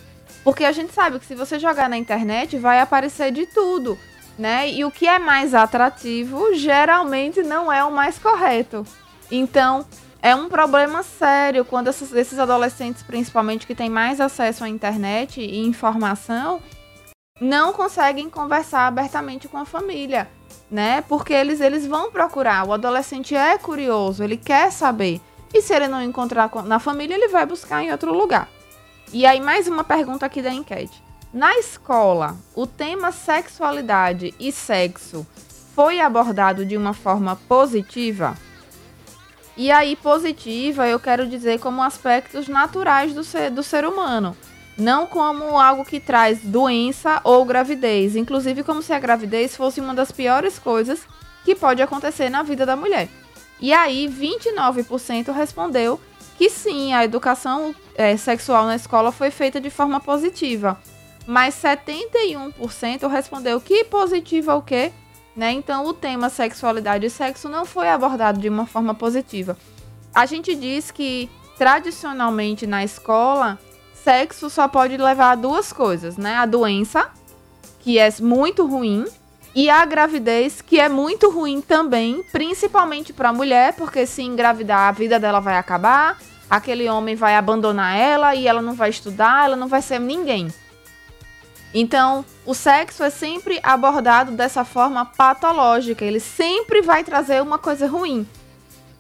Porque 0.43 0.65
a 0.65 0.73
gente 0.73 0.93
sabe 0.93 1.21
que 1.21 1.27
se 1.27 1.37
você 1.37 1.57
jogar 1.57 1.89
na 1.89 1.97
internet, 1.97 2.59
vai 2.59 2.81
aparecer 2.81 3.31
de 3.31 3.47
tudo, 3.47 3.97
né? 4.37 4.69
E 4.69 4.85
o 4.85 4.91
que 4.91 5.07
é 5.07 5.21
mais 5.21 5.55
atrativo 5.55 6.53
geralmente 6.55 7.43
não 7.45 7.73
é 7.73 7.85
o 7.85 7.93
mais 7.93 8.19
correto. 8.19 8.85
Então, 9.31 9.87
é 10.21 10.35
um 10.35 10.49
problema 10.49 11.05
sério 11.05 11.65
quando 11.65 11.89
esses 11.89 12.39
adolescentes, 12.41 13.05
principalmente 13.05 13.69
que 13.69 13.75
têm 13.75 13.89
mais 13.89 14.21
acesso 14.21 14.65
à 14.65 14.69
internet 14.69 15.41
e 15.41 15.61
informação, 15.61 16.61
não 17.41 17.73
conseguem 17.73 18.29
conversar 18.29 18.87
abertamente 18.87 19.49
com 19.49 19.57
a 19.57 19.65
família, 19.65 20.29
né? 20.71 21.03
Porque 21.03 21.33
eles, 21.33 21.61
eles 21.61 21.87
vão 21.87 22.11
procurar. 22.13 22.67
O 22.67 22.73
adolescente 22.73 23.35
é 23.35 23.57
curioso, 23.57 24.23
ele 24.23 24.37
quer 24.37 24.71
saber. 24.71 25.21
E 25.53 25.63
se 25.63 25.75
ele 25.75 25.89
não 25.89 26.03
encontrar 26.03 26.51
na 26.65 26.79
família, 26.79 27.15
ele 27.15 27.29
vai 27.29 27.47
buscar 27.47 27.83
em 27.83 27.91
outro 27.91 28.13
lugar. 28.13 28.49
E 29.13 29.27
aí, 29.27 29.41
mais 29.41 29.67
uma 29.67 29.83
pergunta 29.83 30.27
aqui 30.27 30.41
da 30.41 30.53
enquete. 30.53 31.03
Na 31.33 31.57
escola, 31.59 32.37
o 32.55 32.67
tema 32.67 33.11
sexualidade 33.11 34.35
e 34.39 34.53
sexo 34.53 35.27
foi 35.75 36.01
abordado 36.01 36.65
de 36.65 36.77
uma 36.77 36.93
forma 36.93 37.37
positiva? 37.49 38.37
E 39.57 39.71
aí, 39.71 39.97
positiva, 39.97 40.87
eu 40.89 41.01
quero 41.01 41.27
dizer 41.27 41.59
como 41.59 41.83
aspectos 41.83 42.49
naturais 42.49 43.13
do 43.13 43.25
ser, 43.25 43.51
do 43.51 43.63
ser 43.63 43.85
humano. 43.85 44.37
Não 44.81 45.07
como 45.07 45.59
algo 45.59 45.85
que 45.85 46.01
traz 46.01 46.39
doença 46.41 47.21
ou 47.23 47.45
gravidez. 47.45 48.17
Inclusive, 48.17 48.65
como 48.65 48.83
se 48.83 48.95
a 48.95 48.99
gravidez 48.99 49.55
fosse 49.55 49.79
uma 49.79 49.95
das 49.95 50.11
piores 50.11 50.59
coisas 50.59 51.01
que 51.45 51.55
pode 51.55 51.83
acontecer 51.83 52.31
na 52.31 52.43
vida 52.43 52.65
da 52.65 52.77
mulher. 52.77 53.09
E 53.61 53.75
aí, 53.75 54.09
29% 54.09 55.33
respondeu 55.33 56.01
que 56.39 56.49
sim, 56.49 56.95
a 56.95 57.05
educação 57.05 57.75
eh, 57.95 58.17
sexual 58.17 58.65
na 58.65 58.75
escola 58.75 59.13
foi 59.13 59.31
feita 59.31 59.61
de 59.61 59.69
forma 59.69 60.01
positiva. 60.01 60.81
Mas 61.27 61.55
71% 61.57 63.07
respondeu 63.07 63.61
que 63.61 63.85
positiva 63.85 64.55
o 64.55 64.63
quê? 64.63 64.91
Né? 65.37 65.53
Então, 65.53 65.85
o 65.85 65.93
tema 65.93 66.31
sexualidade 66.31 67.05
e 67.05 67.11
sexo 67.11 67.51
não 67.51 67.67
foi 67.67 67.91
abordado 67.91 68.41
de 68.41 68.49
uma 68.49 68.67
forma 68.67 68.95
positiva. 68.95 69.59
A 70.15 70.25
gente 70.25 70.55
diz 70.57 70.91
que, 70.91 71.29
tradicionalmente 71.59 72.67
na 72.67 72.83
escola, 72.83 73.59
sexo 74.03 74.51
só 74.51 74.67
pode 74.69 74.97
levar 74.97 75.33
a 75.33 75.35
duas 75.35 75.73
coisas, 75.73 76.17
né? 76.17 76.37
A 76.37 76.47
doença, 76.47 77.09
que 77.81 77.99
é 77.99 78.11
muito 78.21 78.67
ruim, 78.67 79.07
e 79.55 79.69
a 79.69 79.85
gravidez, 79.85 80.61
que 80.61 80.79
é 80.79 80.89
muito 80.89 81.31
ruim 81.31 81.61
também, 81.61 82.23
principalmente 82.31 83.13
para 83.13 83.31
a 83.31 83.33
mulher, 83.33 83.75
porque 83.75 84.07
se 84.07 84.23
engravidar, 84.23 84.89
a 84.89 84.93
vida 84.93 85.19
dela 85.19 85.41
vai 85.41 85.57
acabar, 85.57 86.19
aquele 86.49 86.89
homem 86.89 87.17
vai 87.17 87.37
abandonar 87.37 87.97
ela 87.97 88.35
e 88.35 88.47
ela 88.47 88.63
não 88.63 88.75
vai 88.75 88.91
estudar, 88.91 89.47
ela 89.47 89.57
não 89.57 89.67
vai 89.67 89.83
ser 89.83 89.99
ninguém. 89.99 90.53
Então, 91.75 92.25
o 92.45 92.55
sexo 92.55 93.03
é 93.03 93.11
sempre 93.11 93.61
abordado 93.63 94.33
dessa 94.33 94.65
forma 94.65 95.05
patológica, 95.05 96.05
ele 96.05 96.21
sempre 96.21 96.83
vai 96.83 97.05
trazer 97.05 97.43
uma 97.43 97.59
coisa 97.59 97.87
ruim. 97.87 98.27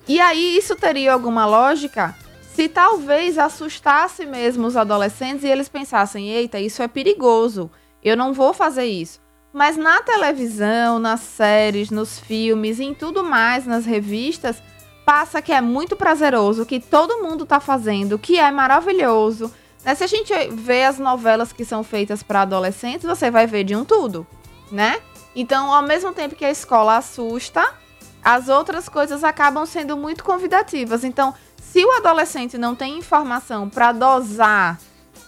E 0.06 0.20
aí, 0.20 0.56
isso 0.56 0.74
teria 0.74 1.12
alguma 1.12 1.46
lógica 1.46 2.16
se 2.54 2.68
talvez 2.68 3.38
assustasse 3.38 4.26
mesmo 4.26 4.66
os 4.66 4.76
adolescentes 4.76 5.44
e 5.44 5.48
eles 5.48 5.68
pensassem: 5.68 6.30
eita, 6.30 6.58
isso 6.58 6.82
é 6.82 6.88
perigoso, 6.88 7.70
eu 8.02 8.16
não 8.16 8.32
vou 8.32 8.52
fazer 8.52 8.84
isso. 8.84 9.20
Mas 9.52 9.76
na 9.76 10.00
televisão, 10.02 10.98
nas 10.98 11.20
séries, 11.20 11.90
nos 11.90 12.20
filmes, 12.20 12.78
em 12.78 12.94
tudo 12.94 13.24
mais, 13.24 13.66
nas 13.66 13.84
revistas, 13.84 14.62
passa 15.04 15.42
que 15.42 15.52
é 15.52 15.60
muito 15.60 15.96
prazeroso, 15.96 16.64
que 16.64 16.78
todo 16.78 17.22
mundo 17.22 17.44
tá 17.44 17.58
fazendo, 17.58 18.18
que 18.18 18.38
é 18.38 18.50
maravilhoso. 18.50 19.52
Né? 19.84 19.94
Se 19.94 20.04
a 20.04 20.06
gente 20.06 20.32
vê 20.52 20.84
as 20.84 20.98
novelas 20.98 21.52
que 21.52 21.64
são 21.64 21.82
feitas 21.82 22.22
para 22.22 22.42
adolescentes, 22.42 23.04
você 23.04 23.28
vai 23.30 23.46
ver 23.46 23.64
de 23.64 23.74
um 23.74 23.84
tudo, 23.84 24.24
né? 24.70 25.00
Então, 25.34 25.72
ao 25.72 25.82
mesmo 25.82 26.12
tempo 26.12 26.36
que 26.36 26.44
a 26.44 26.50
escola 26.50 26.96
assusta, 26.96 27.74
as 28.22 28.48
outras 28.48 28.88
coisas 28.88 29.24
acabam 29.24 29.64
sendo 29.64 29.96
muito 29.96 30.22
convidativas. 30.22 31.04
Então, 31.04 31.34
se 31.70 31.84
o 31.84 31.92
adolescente 31.92 32.58
não 32.58 32.74
tem 32.74 32.98
informação 32.98 33.68
para 33.68 33.92
dosar, 33.92 34.78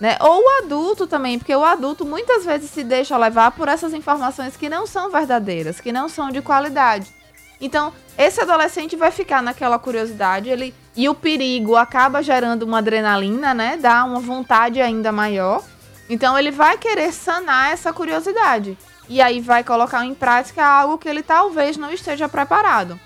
né? 0.00 0.16
Ou 0.20 0.42
o 0.42 0.64
adulto 0.64 1.07
também, 1.07 1.38
porque 1.38 1.55
o 1.55 1.64
adulto 1.64 2.05
muitas 2.05 2.44
vezes 2.44 2.70
se 2.70 2.83
deixa 2.83 3.16
levar 3.16 3.52
por 3.52 3.68
essas 3.68 3.94
informações 3.94 4.57
que 4.57 4.68
não 4.68 4.85
são 4.85 5.09
verdadeiras, 5.09 5.81
que 5.81 5.92
não 5.92 6.09
são 6.09 6.31
de 6.31 6.42
qualidade. 6.42 7.14
Então, 7.61 7.92
esse 8.18 8.40
adolescente 8.40 8.96
vai 8.96 9.12
ficar 9.12 9.40
naquela 9.40 9.78
curiosidade, 9.78 10.48
ele 10.48 10.74
e 10.96 11.09
o 11.09 11.14
perigo 11.14 11.76
acaba 11.76 12.22
gerando 12.22 12.64
uma 12.64 12.78
adrenalina, 12.78 13.55
né? 13.55 13.76
Dá 13.76 14.05
uma 14.05 14.18
vontade 14.18 14.81
ainda 14.81 15.12
maior. 15.12 15.62
Então, 16.11 16.37
ele 16.37 16.50
vai 16.50 16.76
querer 16.76 17.12
sanar 17.12 17.72
essa 17.72 17.92
curiosidade 17.92 18.76
e 19.09 19.22
aí 19.22 19.40
vai 19.40 19.62
colocar 19.62 20.05
em 20.05 20.12
prática 20.14 20.66
algo 20.66 20.98
que 20.98 21.09
ele 21.09 21.22
talvez 21.22 21.76
não 21.76 21.92
esteja 21.92 22.28
preparado. 22.28 22.98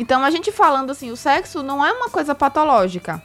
Então, 0.00 0.24
a 0.24 0.30
gente 0.30 0.50
falando 0.50 0.92
assim, 0.92 1.10
o 1.10 1.16
sexo 1.16 1.62
não 1.62 1.84
é 1.84 1.92
uma 1.92 2.08
coisa 2.08 2.34
patológica. 2.34 3.22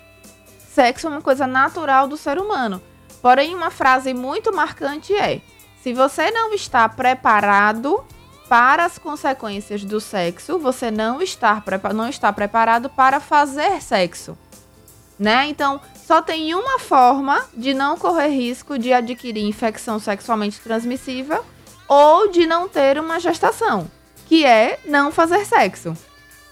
Sexo 0.73 1.07
é 1.07 1.09
uma 1.09 1.21
coisa 1.21 1.47
natural 1.47 2.05
do 2.05 2.17
ser 2.17 2.37
humano. 2.37 2.81
Porém, 3.21 3.55
uma 3.55 3.71
frase 3.71 4.13
muito 4.13 4.53
marcante 4.53 5.15
é: 5.15 5.39
se 5.81 5.93
você 5.93 6.29
não 6.31 6.53
está 6.53 6.89
preparado 6.89 8.03
para 8.49 8.83
as 8.83 8.97
consequências 8.97 9.85
do 9.85 10.01
sexo, 10.01 10.59
você 10.59 10.91
não 10.91 11.21
está, 11.21 11.63
não 11.93 12.09
está 12.09 12.33
preparado 12.33 12.89
para 12.89 13.21
fazer 13.21 13.81
sexo. 13.81 14.37
Né? 15.17 15.47
Então, 15.47 15.79
só 16.05 16.21
tem 16.21 16.53
uma 16.53 16.77
forma 16.77 17.41
de 17.53 17.73
não 17.73 17.97
correr 17.97 18.27
risco 18.27 18.77
de 18.77 18.91
adquirir 18.91 19.45
infecção 19.45 19.97
sexualmente 19.97 20.59
transmissível 20.59 21.41
ou 21.87 22.29
de 22.29 22.45
não 22.45 22.67
ter 22.67 22.99
uma 22.99 23.17
gestação, 23.17 23.89
que 24.27 24.45
é 24.45 24.77
não 24.85 25.09
fazer 25.09 25.45
sexo. 25.45 25.95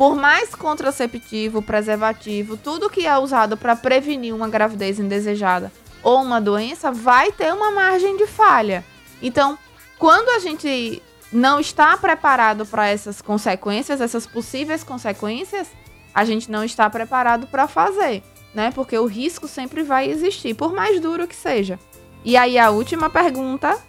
Por 0.03 0.17
mais 0.17 0.53
contraceptivo, 0.53 1.61
preservativo, 1.61 2.57
tudo 2.57 2.89
que 2.89 3.07
é 3.07 3.17
usado 3.17 3.55
para 3.55 3.73
prevenir 3.73 4.35
uma 4.35 4.49
gravidez 4.49 4.99
indesejada 4.99 5.71
ou 6.03 6.21
uma 6.21 6.41
doença, 6.41 6.91
vai 6.91 7.31
ter 7.31 7.53
uma 7.53 7.71
margem 7.71 8.17
de 8.17 8.27
falha. 8.27 8.83
Então, 9.21 9.57
quando 9.97 10.27
a 10.31 10.39
gente 10.39 11.01
não 11.31 11.57
está 11.57 11.95
preparado 11.95 12.65
para 12.65 12.89
essas 12.89 13.21
consequências, 13.21 14.01
essas 14.01 14.27
possíveis 14.27 14.83
consequências, 14.83 15.69
a 16.13 16.25
gente 16.25 16.51
não 16.51 16.65
está 16.65 16.89
preparado 16.89 17.47
para 17.47 17.65
fazer, 17.65 18.21
né? 18.53 18.71
Porque 18.75 18.97
o 18.97 19.05
risco 19.05 19.47
sempre 19.47 19.83
vai 19.83 20.09
existir, 20.09 20.53
por 20.53 20.73
mais 20.73 20.99
duro 20.99 21.29
que 21.29 21.35
seja. 21.35 21.79
E 22.25 22.35
aí 22.35 22.59
a 22.59 22.71
última 22.71 23.09
pergunta 23.09 23.79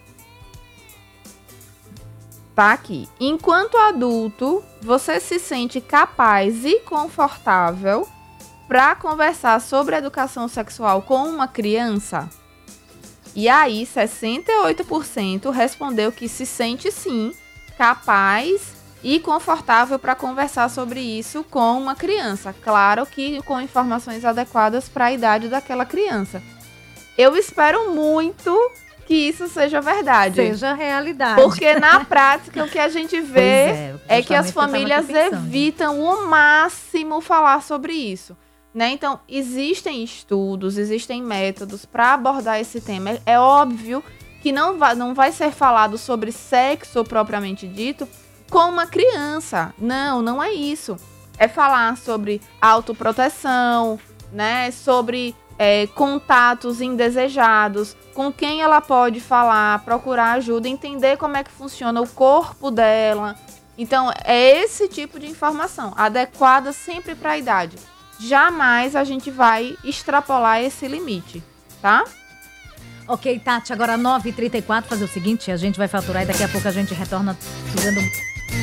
tá 2.54 2.72
aqui. 2.72 3.08
Enquanto 3.18 3.76
adulto, 3.76 4.62
você 4.80 5.20
se 5.20 5.38
sente 5.38 5.80
capaz 5.80 6.64
e 6.64 6.80
confortável 6.80 8.08
para 8.68 8.94
conversar 8.94 9.60
sobre 9.60 9.96
educação 9.96 10.48
sexual 10.48 11.02
com 11.02 11.28
uma 11.28 11.48
criança? 11.48 12.28
E 13.34 13.48
aí, 13.48 13.84
68% 13.84 15.50
respondeu 15.50 16.12
que 16.12 16.28
se 16.28 16.46
sente 16.46 16.92
sim 16.92 17.34
capaz 17.76 18.74
e 19.02 19.18
confortável 19.18 19.98
para 19.98 20.14
conversar 20.14 20.70
sobre 20.70 21.00
isso 21.00 21.44
com 21.44 21.78
uma 21.78 21.94
criança. 21.94 22.54
Claro 22.62 23.04
que 23.04 23.42
com 23.42 23.60
informações 23.60 24.24
adequadas 24.24 24.88
para 24.88 25.06
a 25.06 25.12
idade 25.12 25.48
daquela 25.48 25.84
criança. 25.84 26.42
Eu 27.18 27.36
espero 27.36 27.92
muito 27.92 28.72
que 29.06 29.14
isso 29.14 29.48
seja 29.48 29.80
verdade. 29.80 30.36
Seja 30.36 30.74
realidade. 30.74 31.40
Porque 31.40 31.74
na 31.74 32.02
prática 32.06 32.64
o 32.64 32.68
que 32.68 32.78
a 32.78 32.88
gente 32.88 33.20
vê 33.20 33.40
é, 33.40 33.94
é, 34.08 34.22
que 34.22 34.34
as 34.34 34.50
famílias 34.50 35.08
evitam 35.08 36.00
o 36.00 36.26
máximo 36.26 37.20
falar 37.20 37.62
sobre 37.62 37.92
isso. 37.92 38.36
Né? 38.74 38.90
Então, 38.90 39.20
existem 39.28 40.02
estudos, 40.02 40.76
existem 40.76 41.22
métodos 41.22 41.84
para 41.84 42.14
abordar 42.14 42.58
esse 42.60 42.80
tema. 42.80 43.10
É, 43.10 43.20
é 43.26 43.38
óbvio 43.38 44.02
que 44.42 44.50
não 44.50 44.76
vai, 44.78 44.94
não 44.94 45.14
vai 45.14 45.30
ser 45.30 45.52
falado 45.52 45.96
sobre 45.96 46.32
sexo 46.32 47.04
propriamente 47.04 47.68
dito 47.68 48.08
com 48.50 48.68
uma 48.68 48.86
criança. 48.86 49.72
Não, 49.78 50.20
não 50.20 50.42
é 50.42 50.52
isso. 50.52 50.96
É 51.38 51.48
falar 51.48 51.96
sobre 51.96 52.40
autoproteção, 52.60 53.98
né? 54.32 54.70
Sobre 54.70 55.34
é, 55.58 55.86
contatos 55.88 56.80
indesejados, 56.80 57.96
com 58.14 58.32
quem 58.32 58.62
ela 58.62 58.80
pode 58.80 59.20
falar, 59.20 59.84
procurar 59.84 60.32
ajuda, 60.32 60.68
entender 60.68 61.16
como 61.16 61.36
é 61.36 61.44
que 61.44 61.50
funciona 61.50 62.00
o 62.00 62.08
corpo 62.08 62.70
dela. 62.70 63.36
Então, 63.76 64.12
é 64.24 64.62
esse 64.62 64.88
tipo 64.88 65.18
de 65.18 65.26
informação, 65.26 65.92
adequada 65.96 66.72
sempre 66.72 67.14
para 67.14 67.32
a 67.32 67.38
idade. 67.38 67.76
Jamais 68.20 68.94
a 68.94 69.02
gente 69.02 69.30
vai 69.30 69.76
extrapolar 69.84 70.62
esse 70.62 70.86
limite, 70.86 71.42
tá? 71.82 72.04
Ok, 73.06 73.38
Tati, 73.40 73.72
agora 73.72 73.98
9h34, 73.98 74.84
fazer 74.84 75.04
o 75.04 75.08
seguinte, 75.08 75.50
a 75.50 75.56
gente 75.56 75.76
vai 75.76 75.88
faturar 75.88 76.22
e 76.22 76.26
daqui 76.26 76.42
a 76.42 76.48
pouco 76.48 76.66
a 76.66 76.70
gente 76.70 76.94
retorna 76.94 77.36
tirando 77.76 78.00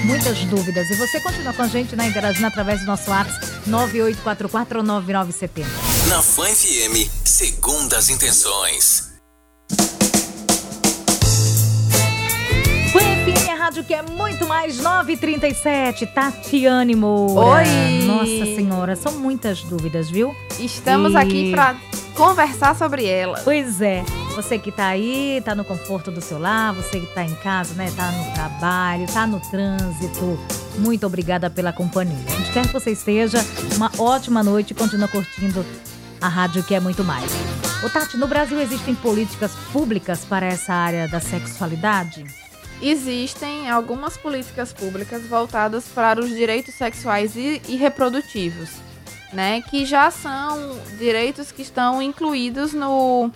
muitas 0.06 0.40
dúvidas. 0.46 0.90
E 0.90 0.96
você 0.96 1.20
continua 1.20 1.54
com 1.54 1.62
a 1.64 1.68
gente, 1.68 1.96
né, 1.96 2.08
interagindo 2.08 2.48
através 2.48 2.82
do 2.82 2.86
nosso 2.86 3.10
WhatsApp 3.10 3.46
98449970. 3.68 5.66
Na 6.08 6.22
Fã 6.22 6.46
FM, 6.46 7.10
segundas 7.24 8.10
intenções. 8.10 9.12
Fã 12.92 13.00
FM, 13.00 13.50
a 13.50 13.56
rádio 13.56 13.84
que 13.84 13.94
é 13.94 14.02
muito 14.02 14.46
mais 14.46 14.78
937. 14.78 16.08
Tatiane 16.08 16.96
Moura. 16.96 17.60
Oi! 17.60 18.06
Nossa 18.06 18.56
Senhora, 18.56 18.96
são 18.96 19.14
muitas 19.14 19.64
dúvidas, 19.64 20.10
viu? 20.10 20.36
Estamos 20.60 21.14
e... 21.14 21.18
aqui 21.18 21.52
para 21.52 21.76
conversar 22.15 22.76
sobre 22.76 23.06
ela. 23.06 23.39
Pois 23.43 23.82
é. 23.82 24.04
Você 24.36 24.58
que 24.58 24.71
tá 24.71 24.88
aí, 24.88 25.41
tá 25.43 25.54
no 25.54 25.65
conforto 25.65 26.10
do 26.10 26.21
seu 26.21 26.39
lar, 26.39 26.74
você 26.74 27.00
que 27.00 27.08
tá 27.08 27.24
em 27.24 27.36
casa, 27.36 27.74
né? 27.74 27.91
Tá 27.95 28.12
no 28.12 28.34
trabalho, 28.34 29.06
tá 29.08 29.28
no 29.28 29.39
trânsito. 29.39 30.39
Muito 30.78 31.06
obrigada 31.06 31.50
pela 31.50 31.74
companhia. 31.74 32.26
Onde 32.38 32.52
quer 32.52 32.65
que 32.65 32.74
você 32.74 32.91
esteja, 32.91 33.39
uma 33.76 33.91
ótima 33.97 34.41
noite 34.41 34.71
e 34.71 34.74
continua 34.74 35.08
curtindo 35.08 35.65
a 36.21 36.28
rádio 36.28 36.63
que 36.63 36.74
é 36.74 36.80
muito 36.80 37.04
mais. 37.04 37.32
Ô 37.84 37.89
Tati, 37.89 38.15
no 38.15 38.28
Brasil 38.28 38.62
existem 38.62 38.93
políticas 38.93 39.52
públicas 39.74 40.24
para 40.24 40.45
essa 40.45 40.74
área 40.74 41.08
da 41.08 41.19
sexualidade? 41.19 42.24
Existem 42.82 43.69
algumas 43.69 44.17
políticas 44.17 44.71
públicas 44.71 45.24
voltadas 45.24 45.86
para 45.86 46.19
os 46.19 46.30
direitos 46.30 46.74
sexuais 46.74 47.36
e, 47.36 47.62
e 47.67 47.76
reprodutivos, 47.76 48.69
né? 49.34 49.62
Que 49.62 49.86
já 49.86 50.12
são 50.12 50.80
direitos 50.98 51.52
que 51.52 51.62
estão 51.62 52.02
incluídos 52.02 52.74
no 52.74 53.32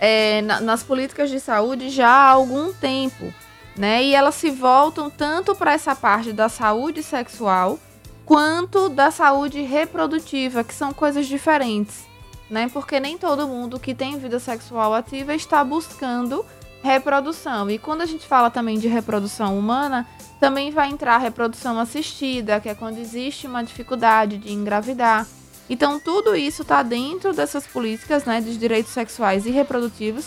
é, 0.00 0.42
na, 0.42 0.60
nas 0.60 0.82
políticas 0.82 1.30
de 1.30 1.38
saúde 1.38 1.88
já 1.88 2.08
há 2.08 2.30
algum 2.30 2.72
tempo, 2.72 3.32
né? 3.76 4.02
E 4.02 4.14
elas 4.14 4.34
se 4.34 4.50
voltam 4.50 5.08
tanto 5.08 5.54
para 5.54 5.72
essa 5.72 5.94
parte 5.94 6.32
da 6.32 6.48
saúde 6.48 7.02
sexual 7.02 7.78
quanto 8.24 8.88
da 8.88 9.10
saúde 9.10 9.62
reprodutiva, 9.62 10.64
que 10.64 10.74
são 10.74 10.92
coisas 10.92 11.26
diferentes, 11.26 12.04
né? 12.50 12.68
Porque 12.72 12.98
nem 12.98 13.18
todo 13.18 13.46
mundo 13.46 13.78
que 13.78 13.94
tem 13.94 14.18
vida 14.18 14.38
sexual 14.38 14.94
ativa 14.94 15.34
está 15.34 15.62
buscando 15.62 16.44
reprodução. 16.82 17.70
E 17.70 17.78
quando 17.78 18.02
a 18.02 18.06
gente 18.06 18.26
fala 18.26 18.50
também 18.50 18.78
de 18.78 18.88
reprodução 18.88 19.58
humana, 19.58 20.06
também 20.40 20.70
vai 20.70 20.88
entrar 20.88 21.14
a 21.14 21.18
reprodução 21.18 21.78
assistida, 21.78 22.60
que 22.60 22.68
é 22.68 22.74
quando 22.74 22.98
existe 22.98 23.46
uma 23.46 23.62
dificuldade 23.62 24.38
de 24.38 24.52
engravidar. 24.52 25.26
Então, 25.70 26.00
tudo 26.00 26.34
isso 26.34 26.62
está 26.62 26.82
dentro 26.82 27.32
dessas 27.32 27.66
políticas 27.66 28.24
né, 28.24 28.40
dos 28.40 28.58
direitos 28.58 28.92
sexuais 28.92 29.46
e 29.46 29.50
reprodutivos, 29.50 30.26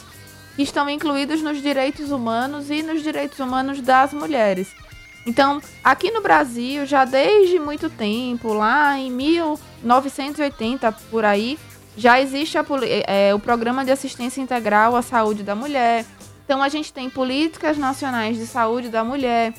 que 0.55 0.63
estão 0.63 0.89
incluídos 0.89 1.41
nos 1.41 1.61
direitos 1.61 2.11
humanos 2.11 2.71
e 2.71 2.81
nos 2.81 3.03
direitos 3.03 3.39
humanos 3.39 3.81
das 3.81 4.13
mulheres. 4.13 4.69
Então, 5.25 5.59
aqui 5.83 6.11
no 6.11 6.21
Brasil, 6.21 6.85
já 6.85 7.03
desde 7.03 7.59
muito 7.59 7.89
tempo, 7.89 8.53
lá 8.53 8.97
em 8.97 9.11
1980 9.11 10.91
por 11.09 11.25
aí, 11.25 11.59
já 11.97 12.21
existe 12.21 12.57
a, 12.57 12.65
é, 13.07 13.33
o 13.33 13.39
Programa 13.39 13.83
de 13.83 13.91
Assistência 13.91 14.39
Integral 14.39 14.95
à 14.95 15.01
Saúde 15.01 15.43
da 15.43 15.55
Mulher. 15.55 16.05
Então, 16.45 16.61
a 16.61 16.69
gente 16.69 16.93
tem 16.93 17.09
políticas 17.09 17.77
nacionais 17.77 18.37
de 18.37 18.45
saúde 18.45 18.87
da 18.89 19.03
mulher, 19.03 19.53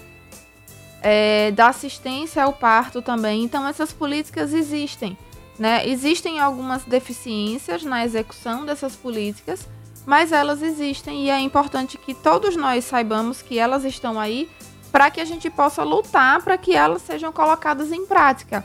é, 1.02 1.50
da 1.50 1.68
assistência 1.68 2.44
ao 2.44 2.52
parto 2.52 3.02
também. 3.02 3.42
Então, 3.42 3.66
essas 3.66 3.92
políticas 3.92 4.54
existem. 4.54 5.18
Né? 5.58 5.86
Existem 5.88 6.38
algumas 6.38 6.84
deficiências 6.84 7.82
na 7.82 8.04
execução 8.04 8.64
dessas 8.64 8.94
políticas, 8.94 9.66
mas 10.04 10.30
elas 10.30 10.62
existem 10.62 11.24
e 11.24 11.30
é 11.30 11.40
importante 11.40 11.98
que 11.98 12.14
todos 12.14 12.54
nós 12.54 12.84
saibamos 12.84 13.42
que 13.42 13.58
elas 13.58 13.84
estão 13.84 14.20
aí 14.20 14.48
para 14.92 15.10
que 15.10 15.20
a 15.20 15.24
gente 15.24 15.50
possa 15.50 15.82
lutar 15.82 16.40
para 16.42 16.56
que 16.56 16.74
elas 16.74 17.02
sejam 17.02 17.32
colocadas 17.32 17.90
em 17.90 18.06
prática. 18.06 18.64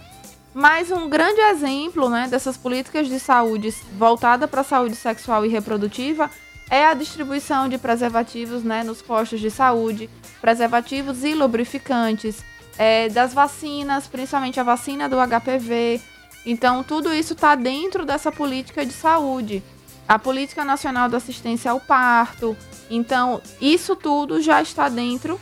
Mas 0.54 0.92
um 0.92 1.10
grande 1.10 1.40
exemplo 1.40 2.10
né, 2.10 2.28
dessas 2.30 2.58
políticas 2.58 3.08
de 3.08 3.20
saúde 3.20 3.74
voltada 3.98 4.48
para 4.48 4.62
a 4.62 4.66
saúde 4.66 4.96
sexual 4.96 5.46
e 5.46 5.50
reprodutiva 5.50 6.30
é 6.72 6.86
a 6.86 6.94
distribuição 6.94 7.68
de 7.68 7.78
preservativos 7.78 8.64
né, 8.64 8.82
nos 8.82 9.02
postos 9.02 9.42
de 9.42 9.52
saúde, 9.52 10.10
preservativos 10.40 11.22
e 11.26 11.34
lubrificantes, 11.36 12.42
é, 12.78 13.10
das 13.10 13.34
vacinas, 13.34 14.08
principalmente 14.08 14.58
a 14.58 14.64
vacina 14.64 15.10
do 15.10 15.18
HPV. 15.18 16.00
Então, 16.46 16.82
tudo 16.82 17.14
isso 17.14 17.34
está 17.34 17.56
dentro 17.56 18.06
dessa 18.06 18.32
política 18.32 18.86
de 18.86 18.94
saúde. 18.94 19.62
A 20.08 20.18
Política 20.18 20.64
Nacional 20.64 21.10
de 21.10 21.16
Assistência 21.18 21.72
ao 21.72 21.80
Parto. 21.82 22.56
Então, 22.90 23.42
isso 23.60 23.94
tudo 23.94 24.42
já 24.42 24.62
está 24.62 24.88
dentro 24.88 25.40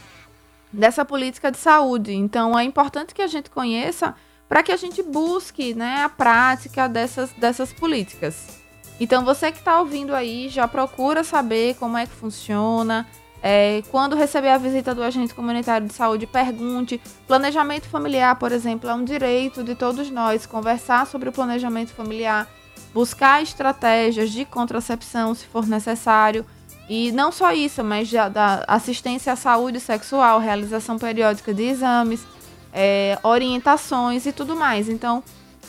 dessa 0.73 1.05
política 1.05 1.51
de 1.51 1.59
saúde. 1.59 2.11
Então, 2.11 2.57
é 2.57 2.63
importante 2.63 3.13
que 3.13 3.21
a 3.21 3.27
gente 3.27 3.51
conheça 3.51 4.15
para 4.47 4.63
que 4.63 4.71
a 4.71 4.77
gente 4.77 5.03
busque 5.03 5.75
né, 5.75 6.03
a 6.03 6.09
prática 6.09 6.89
dessas, 6.89 7.29
dessas 7.33 7.71
políticas. 7.71 8.59
Então, 8.99 9.23
você 9.23 9.51
que 9.51 9.59
está 9.59 9.79
ouvindo 9.79 10.13
aí, 10.13 10.49
já 10.49 10.67
procura 10.67 11.23
saber 11.23 11.75
como 11.75 11.97
é 11.97 12.05
que 12.05 12.11
funciona. 12.11 13.07
É, 13.41 13.81
quando 13.89 14.17
receber 14.17 14.49
a 14.49 14.57
visita 14.57 14.93
do 14.93 15.01
agente 15.01 15.33
comunitário 15.33 15.87
de 15.87 15.93
saúde, 15.93 16.27
pergunte. 16.27 16.99
Planejamento 17.25 17.87
familiar, 17.87 18.35
por 18.35 18.51
exemplo, 18.51 18.89
é 18.89 18.93
um 18.93 19.03
direito 19.03 19.63
de 19.63 19.75
todos 19.75 20.09
nós 20.11 20.45
conversar 20.45 21.07
sobre 21.07 21.29
o 21.29 21.31
planejamento 21.31 21.93
familiar, 21.93 22.47
buscar 22.93 23.41
estratégias 23.41 24.31
de 24.31 24.43
contracepção 24.43 25.33
se 25.33 25.45
for 25.45 25.65
necessário. 25.65 26.45
E 26.89 27.11
não 27.11 27.31
só 27.31 27.53
isso, 27.53 27.83
mas 27.83 28.11
da 28.11 28.65
assistência 28.67 29.31
à 29.31 29.35
saúde 29.35 29.79
sexual, 29.79 30.39
realização 30.39 30.97
periódica 30.97 31.53
de 31.53 31.63
exames 31.63 32.25
é, 32.73 33.17
orientações 33.23 34.25
e 34.25 34.31
tudo 34.31 34.55
mais. 34.55 34.89
Então, 34.89 35.23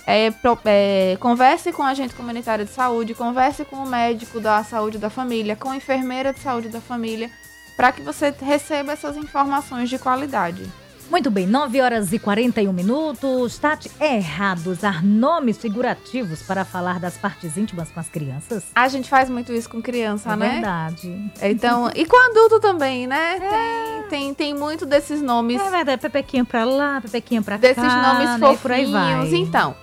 é, 0.07 0.33
é, 0.65 1.17
converse 1.19 1.73
com 1.73 1.83
o 1.83 1.87
agente 1.87 2.15
comunitário 2.15 2.65
de 2.65 2.71
saúde, 2.71 3.15
converse 3.15 3.65
com 3.65 3.77
o 3.77 3.87
médico 3.87 4.41
da 4.41 4.63
saúde 4.65 4.99
da 4.99 5.11
família, 5.11 5.57
com 5.57 5.71
a 5.71 5.77
enfermeira 5.77 6.33
de 6.33 6.41
saúde 6.41 6.69
da 6.69 6.81
família, 6.81 7.31
para 7.77 7.93
que 7.93 8.03
você 8.03 8.35
receba 8.41 8.93
essas 8.93 9.17
informações 9.17 9.89
de 9.89 9.99
qualidade. 9.99 10.71
Muito 11.11 11.29
bem, 11.29 11.45
9 11.45 11.81
horas 11.81 12.13
e 12.13 12.21
41 12.21 12.73
minutos. 12.73 13.59
Tati, 13.59 13.91
é 13.99 14.15
errado 14.15 14.69
usar 14.69 15.03
nomes 15.03 15.59
figurativos 15.59 16.41
para 16.41 16.65
falar 16.65 17.01
das 17.01 17.19
partes 17.19 17.57
íntimas 17.57 17.91
com 17.91 17.99
as 17.99 18.09
crianças? 18.09 18.67
A 18.77 18.87
gente 18.87 19.11
faz 19.11 19.29
muito 19.29 19.53
isso 19.53 19.69
com 19.69 19.83
criança, 19.83 20.33
é 20.33 20.37
né? 20.37 20.51
Verdade. 20.53 21.33
Então, 21.43 21.91
e 21.97 22.07
com 22.07 22.17
adulto 22.31 22.61
também, 22.61 23.09
né? 23.09 23.39
É. 23.39 24.03
Tem, 24.09 24.09
tem, 24.09 24.35
tem 24.35 24.55
muito 24.55 24.87
desses 24.87 25.21
nomes. 25.21 25.61
É 25.61 25.69
verdade, 25.69 26.01
pepequinha 26.01 26.45
pra 26.45 26.65
lá, 26.65 27.01
pepequinha 27.01 27.43
pra 27.43 27.59
cá. 27.59 27.63
Desses 27.63 27.83
nomes 27.83 28.29
né? 28.29 28.39
fofinhos. 28.39 28.61
Por 28.61 28.71
aí 28.71 28.87
vai. 28.87 29.35
Então, 29.35 29.75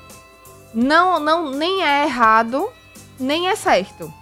não, 0.80 1.20
não, 1.20 1.50
nem 1.50 1.84
é 1.84 2.04
errado, 2.04 2.70
nem 3.20 3.50
é 3.50 3.56
certo. 3.56 4.14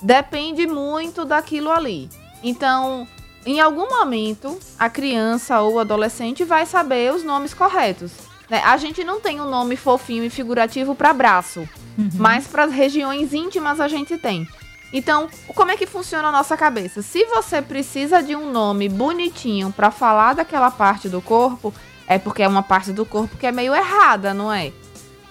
Depende 0.00 0.66
muito 0.66 1.26
daquilo 1.26 1.70
ali. 1.70 2.08
Então, 2.42 3.06
em 3.44 3.60
algum 3.60 3.86
momento, 3.86 4.58
a 4.78 4.88
criança 4.88 5.60
ou 5.60 5.74
o 5.74 5.78
adolescente 5.78 6.42
vai 6.42 6.64
saber 6.64 7.12
os 7.12 7.22
nomes 7.22 7.52
corretos. 7.52 8.12
Né? 8.48 8.62
A 8.64 8.78
gente 8.78 9.04
não 9.04 9.20
tem 9.20 9.42
um 9.42 9.50
nome 9.50 9.76
fofinho 9.76 10.24
e 10.24 10.30
figurativo 10.30 10.94
para 10.94 11.12
braço, 11.12 11.68
uhum. 11.98 12.08
mas 12.14 12.46
para 12.46 12.64
as 12.64 12.72
regiões 12.72 13.34
íntimas 13.34 13.78
a 13.78 13.86
gente 13.86 14.16
tem. 14.16 14.48
Então, 14.94 15.28
como 15.54 15.70
é 15.70 15.76
que 15.76 15.86
funciona 15.86 16.28
a 16.28 16.32
nossa 16.32 16.56
cabeça? 16.56 17.02
Se 17.02 17.26
você 17.26 17.60
precisa 17.60 18.22
de 18.22 18.34
um 18.34 18.50
nome 18.50 18.88
bonitinho 18.88 19.70
para 19.70 19.90
falar 19.90 20.32
daquela 20.32 20.70
parte 20.70 21.10
do 21.10 21.20
corpo, 21.20 21.74
é 22.08 22.18
porque 22.18 22.42
é 22.42 22.48
uma 22.48 22.62
parte 22.62 22.90
do 22.90 23.04
corpo 23.04 23.36
que 23.36 23.46
é 23.46 23.52
meio 23.52 23.74
errada, 23.74 24.32
não 24.32 24.50
é? 24.50 24.72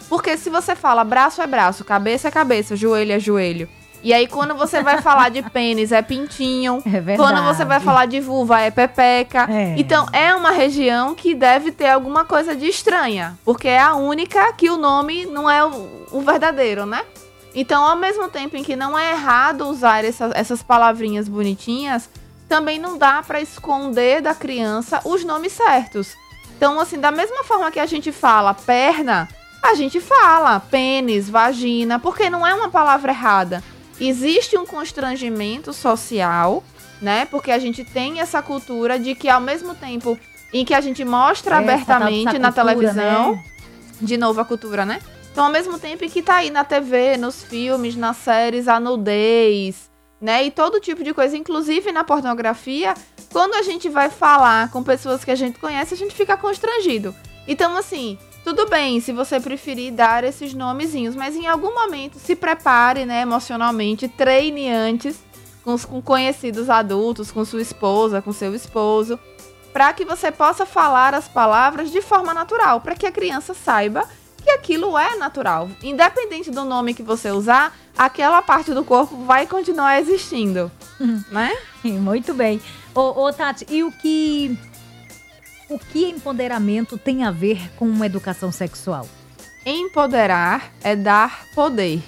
Porque 0.09 0.35
se 0.35 0.49
você 0.49 0.75
fala 0.75 1.03
braço 1.03 1.41
é 1.41 1.47
braço, 1.47 1.85
cabeça 1.85 2.27
é 2.27 2.31
cabeça, 2.31 2.75
joelho 2.75 3.13
é 3.13 3.19
joelho, 3.19 3.69
e 4.01 4.13
aí, 4.13 4.27
quando 4.27 4.55
você 4.55 4.81
vai 4.81 5.01
falar 5.01 5.29
de 5.29 5.41
pênis, 5.43 5.91
é 5.91 6.01
pintinho. 6.01 6.81
É 6.85 7.01
verdade. 7.01 7.17
Quando 7.17 7.43
você 7.43 7.65
vai 7.65 7.79
falar 7.79 8.05
de 8.05 8.19
vulva, 8.19 8.61
é 8.61 8.71
pepeca. 8.71 9.45
É. 9.49 9.75
Então, 9.77 10.05
é 10.13 10.33
uma 10.33 10.51
região 10.51 11.13
que 11.13 11.35
deve 11.35 11.71
ter 11.71 11.89
alguma 11.89 12.23
coisa 12.23 12.55
de 12.55 12.65
estranha. 12.65 13.37
Porque 13.43 13.67
é 13.67 13.79
a 13.79 13.95
única 13.95 14.53
que 14.53 14.69
o 14.69 14.77
nome 14.77 15.25
não 15.25 15.49
é 15.49 15.65
o, 15.65 16.05
o 16.11 16.21
verdadeiro, 16.21 16.85
né? 16.85 17.03
Então, 17.53 17.83
ao 17.83 17.95
mesmo 17.95 18.29
tempo 18.29 18.55
em 18.55 18.63
que 18.63 18.75
não 18.75 18.97
é 18.97 19.11
errado 19.11 19.67
usar 19.67 20.05
essa, 20.05 20.31
essas 20.33 20.63
palavrinhas 20.63 21.27
bonitinhas, 21.27 22.09
também 22.47 22.79
não 22.79 22.97
dá 22.97 23.21
para 23.21 23.41
esconder 23.41 24.21
da 24.21 24.33
criança 24.33 25.01
os 25.03 25.25
nomes 25.25 25.51
certos. 25.51 26.15
Então, 26.55 26.79
assim, 26.79 26.99
da 26.99 27.11
mesma 27.11 27.43
forma 27.43 27.71
que 27.71 27.79
a 27.79 27.85
gente 27.85 28.11
fala 28.11 28.53
perna, 28.53 29.27
a 29.61 29.73
gente 29.75 29.99
fala 29.99 30.59
pênis, 30.59 31.29
vagina, 31.29 31.99
porque 31.99 32.29
não 32.29 32.45
é 32.45 32.53
uma 32.53 32.69
palavra 32.69 33.11
errada 33.11 33.63
existe 33.99 34.57
um 34.57 34.65
constrangimento 34.65 35.73
social, 35.73 36.63
né? 37.01 37.25
Porque 37.25 37.51
a 37.51 37.59
gente 37.59 37.83
tem 37.83 38.19
essa 38.19 38.41
cultura 38.41 38.97
de 38.97 39.13
que 39.13 39.27
ao 39.27 39.41
mesmo 39.41 39.75
tempo 39.75 40.17
em 40.53 40.65
que 40.65 40.73
a 40.73 40.81
gente 40.81 41.03
mostra 41.03 41.55
é, 41.55 41.59
abertamente 41.59 42.39
na 42.39 42.51
televisão, 42.51 43.33
né? 43.33 43.43
de 44.01 44.17
novo 44.17 44.39
a 44.39 44.45
cultura, 44.45 44.85
né? 44.85 44.99
Então, 45.31 45.45
ao 45.45 45.51
mesmo 45.51 45.77
tempo 45.77 46.03
em 46.03 46.09
que 46.09 46.21
tá 46.21 46.37
aí 46.37 46.49
na 46.49 46.63
TV, 46.63 47.15
nos 47.17 47.43
filmes, 47.43 47.95
nas 47.95 48.17
séries, 48.17 48.67
a 48.67 48.79
nudez, 48.79 49.89
né? 50.19 50.43
E 50.43 50.51
todo 50.51 50.79
tipo 50.79 51.03
de 51.03 51.13
coisa, 51.13 51.37
inclusive 51.37 51.91
na 51.91 52.03
pornografia, 52.03 52.93
quando 53.31 53.53
a 53.53 53.61
gente 53.61 53.89
vai 53.89 54.09
falar 54.09 54.71
com 54.71 54.81
pessoas 54.81 55.23
que 55.23 55.31
a 55.31 55.35
gente 55.35 55.59
conhece, 55.59 55.93
a 55.93 55.97
gente 55.97 56.15
fica 56.15 56.35
constrangido. 56.35 57.13
Então, 57.47 57.77
assim, 57.77 58.17
tudo 58.49 58.67
bem, 58.67 58.99
se 58.99 59.13
você 59.13 59.39
preferir 59.39 59.93
dar 59.93 60.23
esses 60.23 60.55
nomezinhos, 60.55 61.15
mas 61.15 61.35
em 61.35 61.45
algum 61.45 61.71
momento 61.71 62.17
se 62.17 62.35
prepare, 62.35 63.05
né, 63.05 63.21
emocionalmente, 63.21 64.07
treine 64.07 64.67
antes 64.71 65.19
com, 65.63 65.75
os, 65.75 65.85
com 65.85 66.01
conhecidos 66.01 66.67
adultos, 66.67 67.31
com 67.31 67.45
sua 67.45 67.61
esposa, 67.61 68.23
com 68.23 68.33
seu 68.33 68.55
esposo, 68.55 69.19
para 69.71 69.93
que 69.93 70.03
você 70.03 70.31
possa 70.31 70.65
falar 70.65 71.13
as 71.13 71.27
palavras 71.27 71.91
de 71.91 72.01
forma 72.01 72.33
natural, 72.33 72.81
para 72.81 72.95
que 72.95 73.05
a 73.05 73.11
criança 73.11 73.53
saiba 73.53 74.09
que 74.43 74.49
aquilo 74.49 74.97
é 74.97 75.15
natural. 75.15 75.69
Independente 75.83 76.49
do 76.49 76.65
nome 76.65 76.95
que 76.95 77.03
você 77.03 77.29
usar, 77.29 77.77
aquela 77.95 78.41
parte 78.41 78.73
do 78.73 78.83
corpo 78.83 79.15
vai 79.25 79.45
continuar 79.45 79.99
existindo, 79.99 80.71
uhum. 80.99 81.23
né? 81.29 81.55
Muito 81.83 82.33
bem. 82.33 82.59
Ô, 82.95 83.25
ô, 83.25 83.31
Tati, 83.31 83.67
e 83.69 83.83
o 83.83 83.91
que 83.91 84.57
o 85.69 85.77
que 85.77 86.05
empoderamento 86.05 86.97
tem 86.97 87.23
a 87.23 87.31
ver 87.31 87.71
com 87.75 88.03
educação 88.03 88.51
sexual? 88.51 89.07
Empoderar 89.65 90.71
é 90.83 90.95
dar 90.95 91.45
poder. 91.53 92.01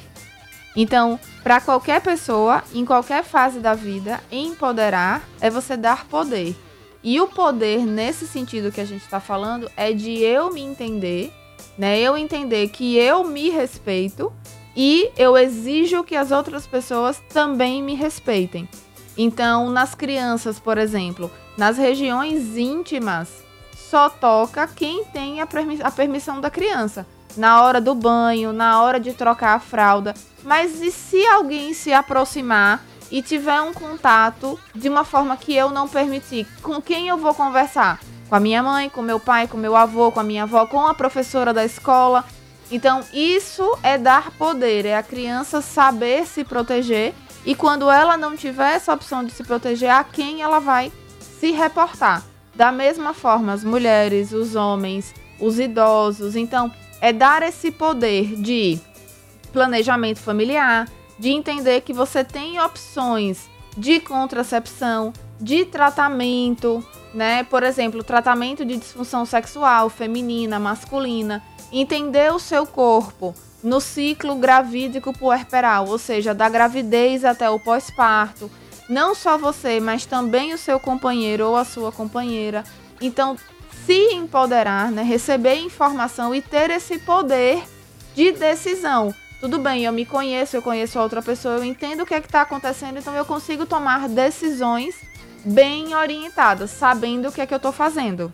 Então, 0.75 1.19
para 1.43 1.61
qualquer 1.61 2.01
pessoa, 2.01 2.63
em 2.73 2.85
qualquer 2.85 3.23
fase 3.23 3.59
da 3.59 3.73
vida, 3.73 4.21
empoderar 4.31 5.21
é 5.39 5.49
você 5.49 5.77
dar 5.77 6.05
poder. 6.05 6.55
E 7.03 7.19
o 7.19 7.27
poder, 7.27 7.85
nesse 7.85 8.27
sentido 8.27 8.71
que 8.71 8.81
a 8.81 8.85
gente 8.85 9.03
está 9.03 9.19
falando, 9.19 9.69
é 9.75 9.91
de 9.91 10.19
eu 10.19 10.51
me 10.53 10.61
entender, 10.61 11.33
né? 11.77 11.99
Eu 11.99 12.15
entender 12.15 12.69
que 12.69 12.95
eu 12.97 13.23
me 13.23 13.49
respeito 13.49 14.31
e 14.75 15.09
eu 15.17 15.37
exijo 15.37 16.03
que 16.03 16.15
as 16.15 16.31
outras 16.31 16.65
pessoas 16.65 17.21
também 17.33 17.83
me 17.83 17.95
respeitem. 17.95 18.69
Então, 19.17 19.69
nas 19.69 19.93
crianças, 19.93 20.59
por 20.59 20.77
exemplo, 20.77 21.29
nas 21.57 21.77
regiões 21.77 22.55
íntimas, 22.55 23.43
só 23.91 24.09
toca 24.09 24.65
quem 24.67 25.03
tem 25.03 25.41
a, 25.41 25.45
permi 25.45 25.77
a 25.83 25.91
permissão 25.91 26.39
da 26.39 26.49
criança. 26.49 27.05
Na 27.35 27.61
hora 27.61 27.81
do 27.81 27.93
banho, 27.93 28.53
na 28.53 28.81
hora 28.81 28.97
de 28.97 29.11
trocar 29.11 29.55
a 29.55 29.59
fralda. 29.59 30.13
Mas 30.43 30.81
e 30.81 30.89
se 30.91 31.25
alguém 31.27 31.73
se 31.73 31.91
aproximar 31.91 32.81
e 33.11 33.21
tiver 33.21 33.61
um 33.61 33.73
contato 33.73 34.57
de 34.73 34.87
uma 34.87 35.03
forma 35.03 35.35
que 35.35 35.53
eu 35.53 35.69
não 35.69 35.89
permiti? 35.89 36.47
Com 36.63 36.81
quem 36.81 37.09
eu 37.09 37.17
vou 37.17 37.33
conversar? 37.33 37.99
Com 38.29 38.35
a 38.35 38.39
minha 38.39 38.63
mãe, 38.63 38.89
com 38.89 39.01
meu 39.01 39.19
pai, 39.19 39.45
com 39.45 39.57
meu 39.57 39.75
avô, 39.75 40.09
com 40.09 40.21
a 40.21 40.23
minha 40.23 40.43
avó, 40.43 40.65
com 40.65 40.87
a 40.87 40.93
professora 40.93 41.53
da 41.53 41.65
escola. 41.65 42.23
Então, 42.71 43.03
isso 43.11 43.77
é 43.83 43.97
dar 43.97 44.31
poder, 44.31 44.85
é 44.85 44.95
a 44.95 45.03
criança 45.03 45.61
saber 45.61 46.25
se 46.25 46.45
proteger 46.45 47.13
e 47.45 47.53
quando 47.53 47.91
ela 47.91 48.15
não 48.15 48.37
tiver 48.37 48.71
essa 48.71 48.93
opção 48.93 49.21
de 49.25 49.33
se 49.33 49.43
proteger, 49.43 49.89
a 49.89 50.01
quem 50.05 50.41
ela 50.41 50.59
vai 50.59 50.93
se 51.19 51.51
reportar. 51.51 52.30
Da 52.55 52.71
mesma 52.71 53.13
forma, 53.13 53.53
as 53.53 53.63
mulheres, 53.63 54.31
os 54.31 54.55
homens, 54.55 55.13
os 55.39 55.59
idosos. 55.59 56.35
Então, 56.35 56.71
é 56.99 57.11
dar 57.11 57.41
esse 57.43 57.71
poder 57.71 58.35
de 58.35 58.79
planejamento 59.51 60.19
familiar, 60.19 60.87
de 61.17 61.29
entender 61.29 61.81
que 61.81 61.93
você 61.93 62.23
tem 62.23 62.59
opções 62.59 63.49
de 63.77 63.99
contracepção, 63.99 65.13
de 65.39 65.65
tratamento, 65.65 66.85
né? 67.13 67.43
Por 67.43 67.63
exemplo, 67.63 68.03
tratamento 68.03 68.65
de 68.65 68.77
disfunção 68.77 69.25
sexual 69.25 69.89
feminina, 69.89 70.59
masculina, 70.59 71.43
entender 71.71 72.31
o 72.33 72.39
seu 72.39 72.65
corpo 72.65 73.33
no 73.63 73.79
ciclo 73.79 74.35
gravídico 74.35 75.13
puerperal, 75.17 75.87
ou 75.87 75.97
seja, 75.97 76.33
da 76.33 76.49
gravidez 76.49 77.23
até 77.23 77.49
o 77.49 77.59
pós-parto. 77.59 78.49
Não 78.89 79.15
só 79.15 79.37
você, 79.37 79.79
mas 79.79 80.05
também 80.05 80.53
o 80.53 80.57
seu 80.57 80.79
companheiro 80.79 81.47
ou 81.47 81.55
a 81.55 81.63
sua 81.63 81.91
companheira. 81.91 82.63
Então, 82.99 83.37
se 83.85 84.13
empoderar, 84.13 84.91
né? 84.91 85.01
receber 85.01 85.55
informação 85.55 86.33
e 86.35 86.41
ter 86.41 86.69
esse 86.69 86.99
poder 86.99 87.63
de 88.15 88.31
decisão. 88.31 89.13
Tudo 89.39 89.57
bem, 89.57 89.85
eu 89.85 89.91
me 89.91 90.05
conheço, 90.05 90.55
eu 90.55 90.61
conheço 90.61 90.99
a 90.99 91.03
outra 91.03 91.21
pessoa, 91.21 91.55
eu 91.55 91.63
entendo 91.63 92.01
o 92.01 92.05
que 92.05 92.13
é 92.13 92.19
está 92.19 92.41
acontecendo, 92.41 92.99
então 92.99 93.15
eu 93.15 93.25
consigo 93.25 93.65
tomar 93.65 94.07
decisões 94.07 94.95
bem 95.43 95.95
orientadas, 95.95 96.69
sabendo 96.69 97.29
o 97.29 97.31
que 97.31 97.41
é 97.41 97.47
que 97.47 97.53
eu 97.53 97.57
estou 97.57 97.71
fazendo. 97.71 98.31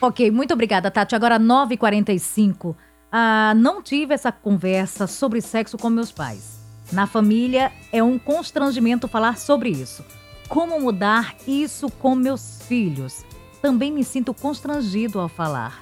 Ok, 0.00 0.32
muito 0.32 0.52
obrigada, 0.52 0.90
Tati. 0.90 1.14
Agora, 1.14 1.38
9h45. 1.38 2.74
Ah, 3.12 3.52
não 3.54 3.80
tive 3.80 4.14
essa 4.14 4.32
conversa 4.32 5.06
sobre 5.06 5.40
sexo 5.40 5.78
com 5.78 5.88
meus 5.88 6.10
pais. 6.10 6.61
Na 6.92 7.06
família, 7.06 7.72
é 7.90 8.02
um 8.02 8.18
constrangimento 8.18 9.08
falar 9.08 9.38
sobre 9.38 9.70
isso. 9.70 10.04
Como 10.46 10.78
mudar 10.78 11.34
isso 11.46 11.88
com 11.88 12.14
meus 12.14 12.60
filhos? 12.68 13.24
Também 13.62 13.90
me 13.90 14.04
sinto 14.04 14.34
constrangido 14.34 15.18
ao 15.18 15.28
falar. 15.28 15.80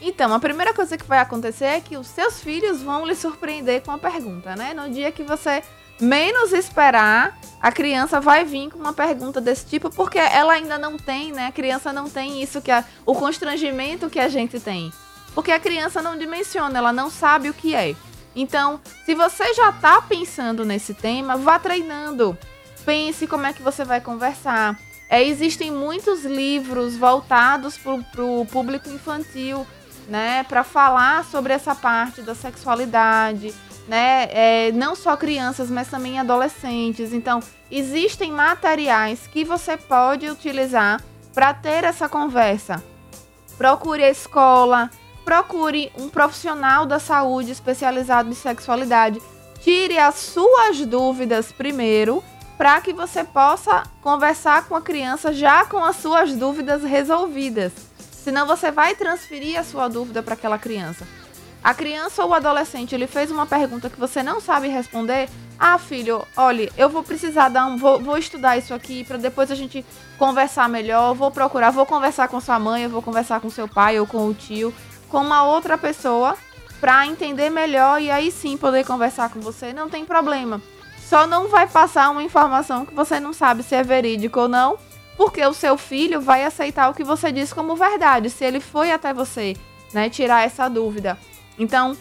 Então, 0.00 0.32
a 0.32 0.40
primeira 0.40 0.72
coisa 0.72 0.96
que 0.96 1.04
vai 1.04 1.18
acontecer 1.18 1.66
é 1.66 1.80
que 1.80 1.98
os 1.98 2.06
seus 2.06 2.40
filhos 2.40 2.80
vão 2.80 3.06
lhe 3.06 3.14
surpreender 3.14 3.82
com 3.82 3.90
a 3.90 3.98
pergunta, 3.98 4.56
né? 4.56 4.72
No 4.72 4.90
dia 4.90 5.12
que 5.12 5.22
você 5.22 5.62
menos 6.00 6.52
esperar, 6.52 7.38
a 7.60 7.70
criança 7.70 8.18
vai 8.18 8.42
vir 8.42 8.70
com 8.70 8.78
uma 8.78 8.94
pergunta 8.94 9.40
desse 9.40 9.66
tipo, 9.66 9.90
porque 9.90 10.18
ela 10.18 10.54
ainda 10.54 10.78
não 10.78 10.96
tem, 10.96 11.30
né? 11.30 11.48
A 11.48 11.52
criança 11.52 11.92
não 11.92 12.08
tem 12.08 12.42
isso 12.42 12.62
que 12.62 12.72
o 13.04 13.14
constrangimento 13.14 14.08
que 14.08 14.18
a 14.18 14.28
gente 14.28 14.58
tem. 14.58 14.90
Porque 15.34 15.52
a 15.52 15.60
criança 15.60 16.00
não 16.00 16.16
dimensiona, 16.16 16.78
ela 16.78 16.92
não 16.92 17.10
sabe 17.10 17.50
o 17.50 17.54
que 17.54 17.74
é. 17.74 17.94
Então, 18.34 18.80
se 19.04 19.14
você 19.14 19.52
já 19.54 19.70
está 19.70 20.00
pensando 20.02 20.64
nesse 20.64 20.94
tema, 20.94 21.36
vá 21.36 21.58
treinando. 21.58 22.36
Pense 22.84 23.26
como 23.26 23.46
é 23.46 23.52
que 23.52 23.62
você 23.62 23.84
vai 23.84 24.00
conversar. 24.00 24.78
É, 25.08 25.22
existem 25.22 25.70
muitos 25.70 26.24
livros 26.24 26.96
voltados 26.96 27.76
para 27.76 28.24
o 28.24 28.46
público 28.46 28.88
infantil, 28.88 29.66
né? 30.08 30.42
Para 30.44 30.64
falar 30.64 31.24
sobre 31.26 31.52
essa 31.52 31.74
parte 31.74 32.22
da 32.22 32.34
sexualidade, 32.34 33.54
né? 33.86 34.28
É, 34.30 34.72
não 34.72 34.96
só 34.96 35.16
crianças, 35.16 35.70
mas 35.70 35.88
também 35.88 36.18
adolescentes. 36.18 37.12
Então, 37.12 37.40
existem 37.70 38.32
materiais 38.32 39.26
que 39.26 39.44
você 39.44 39.76
pode 39.76 40.30
utilizar 40.30 41.02
para 41.34 41.52
ter 41.52 41.84
essa 41.84 42.08
conversa. 42.08 42.82
Procure 43.58 44.02
a 44.02 44.10
escola, 44.10 44.90
procure 45.24 45.92
um 45.98 46.08
profissional 46.08 46.86
da 46.86 46.98
saúde 46.98 47.52
especializado 47.52 48.30
em 48.30 48.34
sexualidade. 48.34 49.20
Tire 49.60 49.98
as 49.98 50.16
suas 50.16 50.84
dúvidas 50.86 51.52
primeiro, 51.52 52.22
para 52.58 52.80
que 52.80 52.92
você 52.92 53.24
possa 53.24 53.82
conversar 54.00 54.66
com 54.66 54.76
a 54.76 54.82
criança 54.82 55.32
já 55.32 55.64
com 55.64 55.82
as 55.82 55.96
suas 55.96 56.34
dúvidas 56.34 56.82
resolvidas. 56.82 57.72
Senão 58.12 58.46
você 58.46 58.70
vai 58.70 58.94
transferir 58.94 59.58
a 59.58 59.64
sua 59.64 59.88
dúvida 59.88 60.22
para 60.22 60.34
aquela 60.34 60.58
criança. 60.58 61.06
A 61.62 61.74
criança 61.74 62.24
ou 62.24 62.30
o 62.30 62.34
adolescente 62.34 62.94
ele 62.94 63.06
fez 63.06 63.30
uma 63.30 63.46
pergunta 63.46 63.88
que 63.88 63.98
você 63.98 64.22
não 64.22 64.40
sabe 64.40 64.68
responder. 64.68 65.28
Ah, 65.58 65.78
filho, 65.78 66.26
olha, 66.36 66.70
eu 66.76 66.88
vou 66.88 67.04
precisar 67.04 67.48
dar 67.48 67.66
um. 67.66 67.76
Vou, 67.76 68.00
vou 68.00 68.18
estudar 68.18 68.56
isso 68.56 68.74
aqui 68.74 69.04
para 69.04 69.16
depois 69.16 69.50
a 69.50 69.54
gente 69.54 69.84
conversar 70.18 70.68
melhor. 70.68 71.14
Vou 71.14 71.30
procurar, 71.30 71.70
vou 71.70 71.86
conversar 71.86 72.26
com 72.26 72.40
sua 72.40 72.58
mãe, 72.58 72.82
eu 72.82 72.90
vou 72.90 73.02
conversar 73.02 73.40
com 73.40 73.48
seu 73.48 73.68
pai 73.68 73.98
ou 74.00 74.06
com 74.06 74.26
o 74.26 74.34
tio, 74.34 74.74
com 75.12 75.18
uma 75.18 75.44
outra 75.44 75.76
pessoa 75.76 76.34
para 76.80 77.06
entender 77.06 77.50
melhor 77.50 78.00
e 78.00 78.10
aí 78.10 78.30
sim 78.30 78.56
poder 78.56 78.84
conversar 78.86 79.28
com 79.28 79.40
você. 79.40 79.70
Não 79.70 79.90
tem 79.90 80.06
problema. 80.06 80.60
Só 81.06 81.26
não 81.26 81.48
vai 81.48 81.68
passar 81.68 82.08
uma 82.08 82.22
informação 82.22 82.86
que 82.86 82.94
você 82.94 83.20
não 83.20 83.34
sabe 83.34 83.62
se 83.62 83.74
é 83.74 83.82
verídico 83.82 84.40
ou 84.40 84.48
não, 84.48 84.78
porque 85.18 85.44
o 85.44 85.52
seu 85.52 85.76
filho 85.76 86.18
vai 86.22 86.42
aceitar 86.44 86.88
o 86.88 86.94
que 86.94 87.04
você 87.04 87.30
diz 87.30 87.52
como 87.52 87.76
verdade, 87.76 88.30
se 88.30 88.42
ele 88.42 88.58
foi 88.58 88.90
até 88.90 89.12
você, 89.12 89.54
né, 89.92 90.08
tirar 90.08 90.46
essa 90.46 90.66
dúvida. 90.66 91.18
Então, 91.58 91.94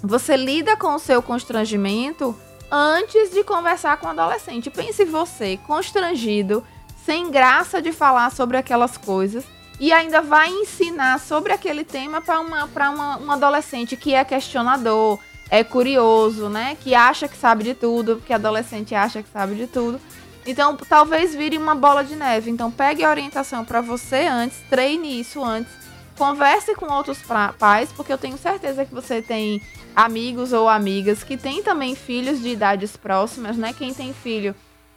você 0.00 0.36
lida 0.36 0.76
com 0.76 0.94
o 0.94 1.00
seu 1.00 1.20
constrangimento 1.20 2.32
antes 2.70 3.32
de 3.32 3.42
conversar 3.42 3.96
com 3.96 4.06
o 4.06 4.10
adolescente. 4.10 4.70
Pense 4.70 5.04
você 5.04 5.58
constrangido, 5.66 6.64
sem 7.04 7.28
graça 7.28 7.82
de 7.82 7.90
falar 7.90 8.30
sobre 8.30 8.56
aquelas 8.56 8.96
coisas 8.96 9.44
e 9.78 9.92
ainda 9.92 10.20
vai 10.20 10.48
ensinar 10.48 11.20
sobre 11.20 11.52
aquele 11.52 11.84
tema 11.84 12.20
para 12.20 12.40
uma, 12.40 12.64
uma, 12.64 13.18
um 13.18 13.30
adolescente 13.30 13.96
que 13.96 14.14
é 14.14 14.24
questionador, 14.24 15.18
é 15.50 15.62
curioso, 15.62 16.48
né? 16.48 16.76
Que 16.80 16.94
acha 16.94 17.28
que 17.28 17.36
sabe 17.36 17.64
de 17.64 17.74
tudo, 17.74 18.16
porque 18.16 18.32
adolescente 18.32 18.94
acha 18.94 19.22
que 19.22 19.28
sabe 19.28 19.54
de 19.54 19.66
tudo. 19.66 20.00
Então, 20.46 20.76
talvez 20.76 21.34
vire 21.34 21.58
uma 21.58 21.74
bola 21.74 22.04
de 22.04 22.16
neve. 22.16 22.50
Então, 22.50 22.70
pegue 22.70 23.04
a 23.04 23.10
orientação 23.10 23.64
para 23.64 23.80
você 23.80 24.26
antes, 24.26 24.58
treine 24.70 25.20
isso 25.20 25.44
antes 25.44 25.86
Converse 26.16 26.74
com 26.74 26.90
outros 26.90 27.18
pais, 27.58 27.92
porque 27.92 28.12
eu 28.12 28.16
tenho 28.16 28.38
certeza 28.38 28.86
que 28.86 28.94
você 28.94 29.20
tem 29.20 29.60
amigos 29.94 30.52
ou 30.52 30.66
amigas 30.66 31.22
que 31.22 31.36
têm 31.36 31.62
também 31.62 31.94
filhos 31.94 32.40
de 32.40 32.48
idades 32.48 32.96
próximas, 32.96 33.56
né? 33.56 33.74
Quem 33.74 33.92
tem 33.92 34.14
filho 34.14 34.54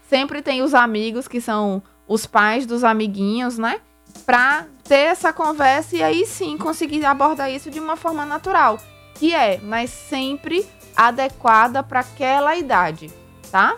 sempre 0.08 0.42
tem 0.42 0.62
os 0.62 0.74
amigos 0.74 1.28
que 1.28 1.42
são 1.42 1.84
os 2.08 2.26
pais 2.26 2.66
dos 2.66 2.86
amiguinhos, 2.86 3.58
né? 3.58 3.82
Pra 4.26 4.66
ter 4.84 4.96
essa 4.96 5.32
conversa 5.34 5.96
e 5.96 6.04
aí 6.04 6.26
sim 6.26 6.58
conseguir 6.58 7.06
abordar 7.06 7.52
isso 7.52 7.70
de 7.70 7.80
uma 7.80 7.96
forma 7.96 8.26
natural, 8.26 8.80
que 9.16 9.34
é, 9.34 9.60
mas 9.62 9.90
sempre 9.90 10.66
adequada 10.96 11.82
para 11.82 12.02
aquela 12.02 12.56
idade, 12.56 13.12
tá? 13.52 13.78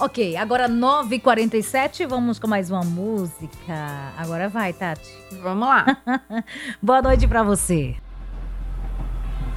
Ok, 0.00 0.36
agora 0.36 0.68
9h47, 0.68 2.06
vamos 2.06 2.38
com 2.38 2.46
mais 2.46 2.70
uma 2.70 2.82
música. 2.82 4.12
Agora 4.16 4.48
vai, 4.48 4.72
Tati. 4.72 5.12
Vamos 5.42 5.66
lá. 5.68 5.84
Boa 6.80 7.02
noite 7.02 7.26
para 7.26 7.42
você. 7.42 7.96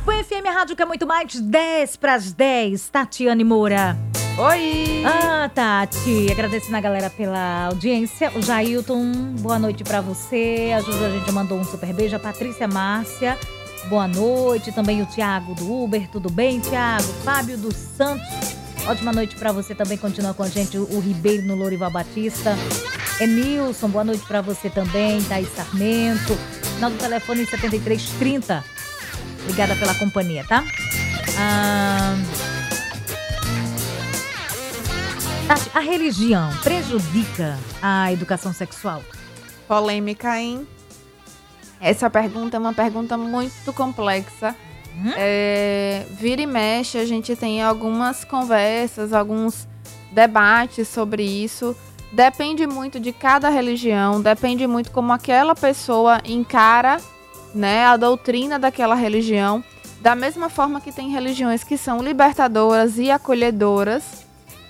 Foi 0.03 0.23
FM 0.23 0.47
Rádio 0.51 0.75
que 0.75 0.81
é 0.81 0.85
muito 0.85 1.05
mais 1.05 1.39
10 1.39 1.95
para 1.97 2.15
as 2.15 2.33
10, 2.33 2.89
Tatiane 2.89 3.43
Moura. 3.43 3.95
Oi! 4.35 5.03
Ah, 5.05 5.47
Tati, 5.53 6.27
agradecendo 6.31 6.75
a 6.77 6.81
galera 6.81 7.09
pela 7.09 7.65
audiência. 7.65 8.31
O 8.35 8.41
Jailton, 8.41 9.11
boa 9.39 9.59
noite 9.59 9.83
para 9.83 10.01
você. 10.01 10.71
A 10.75 10.81
Júlia, 10.81 11.07
a 11.07 11.11
gente 11.11 11.31
mandou 11.31 11.59
um 11.59 11.63
super 11.63 11.93
beijo. 11.93 12.15
A 12.15 12.19
Patrícia 12.19 12.67
Márcia, 12.67 13.37
boa 13.89 14.07
noite. 14.07 14.71
Também 14.71 15.03
o 15.03 15.05
Tiago 15.05 15.53
do 15.53 15.71
Uber, 15.83 16.09
tudo 16.09 16.31
bem, 16.31 16.59
Tiago? 16.59 17.07
Fábio 17.23 17.55
dos 17.55 17.75
Santos. 17.75 18.55
Ótima 18.87 19.11
noite 19.11 19.35
para 19.35 19.51
você 19.51 19.75
também. 19.75 19.99
Continua 19.99 20.33
com 20.33 20.41
a 20.41 20.49
gente 20.49 20.79
o 20.79 20.99
Ribeiro 20.99 21.43
no 21.43 21.55
Lourival 21.55 21.91
Batista. 21.91 22.57
Emilson, 23.19 23.89
boa 23.89 24.03
noite 24.03 24.25
para 24.25 24.41
você 24.41 24.67
também. 24.67 25.21
Thaís 25.25 25.53
Sarmento. 25.55 26.35
Final 26.75 26.89
do 26.89 26.97
telefone 26.97 27.45
7330. 27.45 28.63
Obrigada 29.43 29.75
pela 29.75 29.93
companhia, 29.95 30.45
tá? 30.47 30.63
Ah... 31.37 32.15
A 35.73 35.79
religião 35.81 36.49
prejudica 36.63 37.59
a 37.81 38.11
educação 38.13 38.53
sexual? 38.53 39.03
Polêmica, 39.67 40.39
hein? 40.39 40.65
Essa 41.79 42.09
pergunta 42.09 42.55
é 42.55 42.59
uma 42.59 42.73
pergunta 42.73 43.17
muito 43.17 43.73
complexa 43.73 44.55
Uhum. 44.95 45.13
É, 45.15 46.05
vira 46.11 46.41
e 46.41 46.45
mexe, 46.45 46.97
a 46.97 47.05
gente 47.05 47.35
tem 47.35 47.61
algumas 47.63 48.23
conversas, 48.25 49.13
alguns 49.13 49.67
debates 50.11 50.87
sobre 50.87 51.23
isso. 51.23 51.75
Depende 52.11 52.67
muito 52.67 52.99
de 52.99 53.13
cada 53.13 53.49
religião, 53.49 54.21
depende 54.21 54.67
muito 54.67 54.91
como 54.91 55.13
aquela 55.13 55.55
pessoa 55.55 56.19
encara 56.25 56.99
né, 57.53 57.85
a 57.85 57.97
doutrina 57.97 58.57
daquela 58.57 58.95
religião. 58.95 59.63
Da 60.01 60.15
mesma 60.15 60.49
forma 60.49 60.81
que 60.81 60.91
tem 60.91 61.11
religiões 61.11 61.63
que 61.63 61.77
são 61.77 62.01
libertadoras 62.01 62.97
e 62.97 63.11
acolhedoras, 63.11 64.25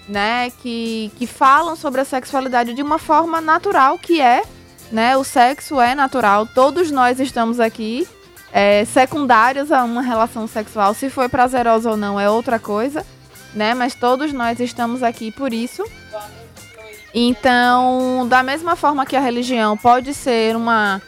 né, 0.07 0.51
que, 0.61 1.11
que 1.17 1.25
falam 1.25 1.75
sobre 1.75 2.01
a 2.01 2.05
sexualidade 2.05 2.73
de 2.73 2.81
uma 2.81 2.99
forma 2.99 3.39
natural, 3.39 3.97
que 3.97 4.21
é, 4.21 4.43
né, 4.91 5.15
o 5.15 5.23
sexo 5.23 5.79
é 5.79 5.95
natural, 5.95 6.45
todos 6.45 6.91
nós 6.91 7.19
estamos 7.19 7.59
aqui 7.59 8.05
é, 8.51 8.83
secundários 8.85 9.71
a 9.71 9.83
uma 9.83 10.01
relação 10.01 10.47
sexual. 10.47 10.93
Se 10.93 11.09
foi 11.09 11.29
prazerosa 11.29 11.91
ou 11.91 11.97
não 11.97 12.19
é 12.19 12.29
outra 12.29 12.59
coisa, 12.59 13.05
né? 13.53 13.73
Mas 13.73 13.95
todos 13.95 14.33
nós 14.33 14.59
estamos 14.59 15.03
aqui 15.03 15.31
por 15.31 15.53
isso. 15.53 15.83
Então, 17.13 18.25
da 18.27 18.41
mesma 18.41 18.75
forma 18.75 19.05
que 19.05 19.15
a 19.15 19.19
religião 19.19 19.77
pode 19.77 20.13
ser 20.13 20.55
uma, 20.55 21.01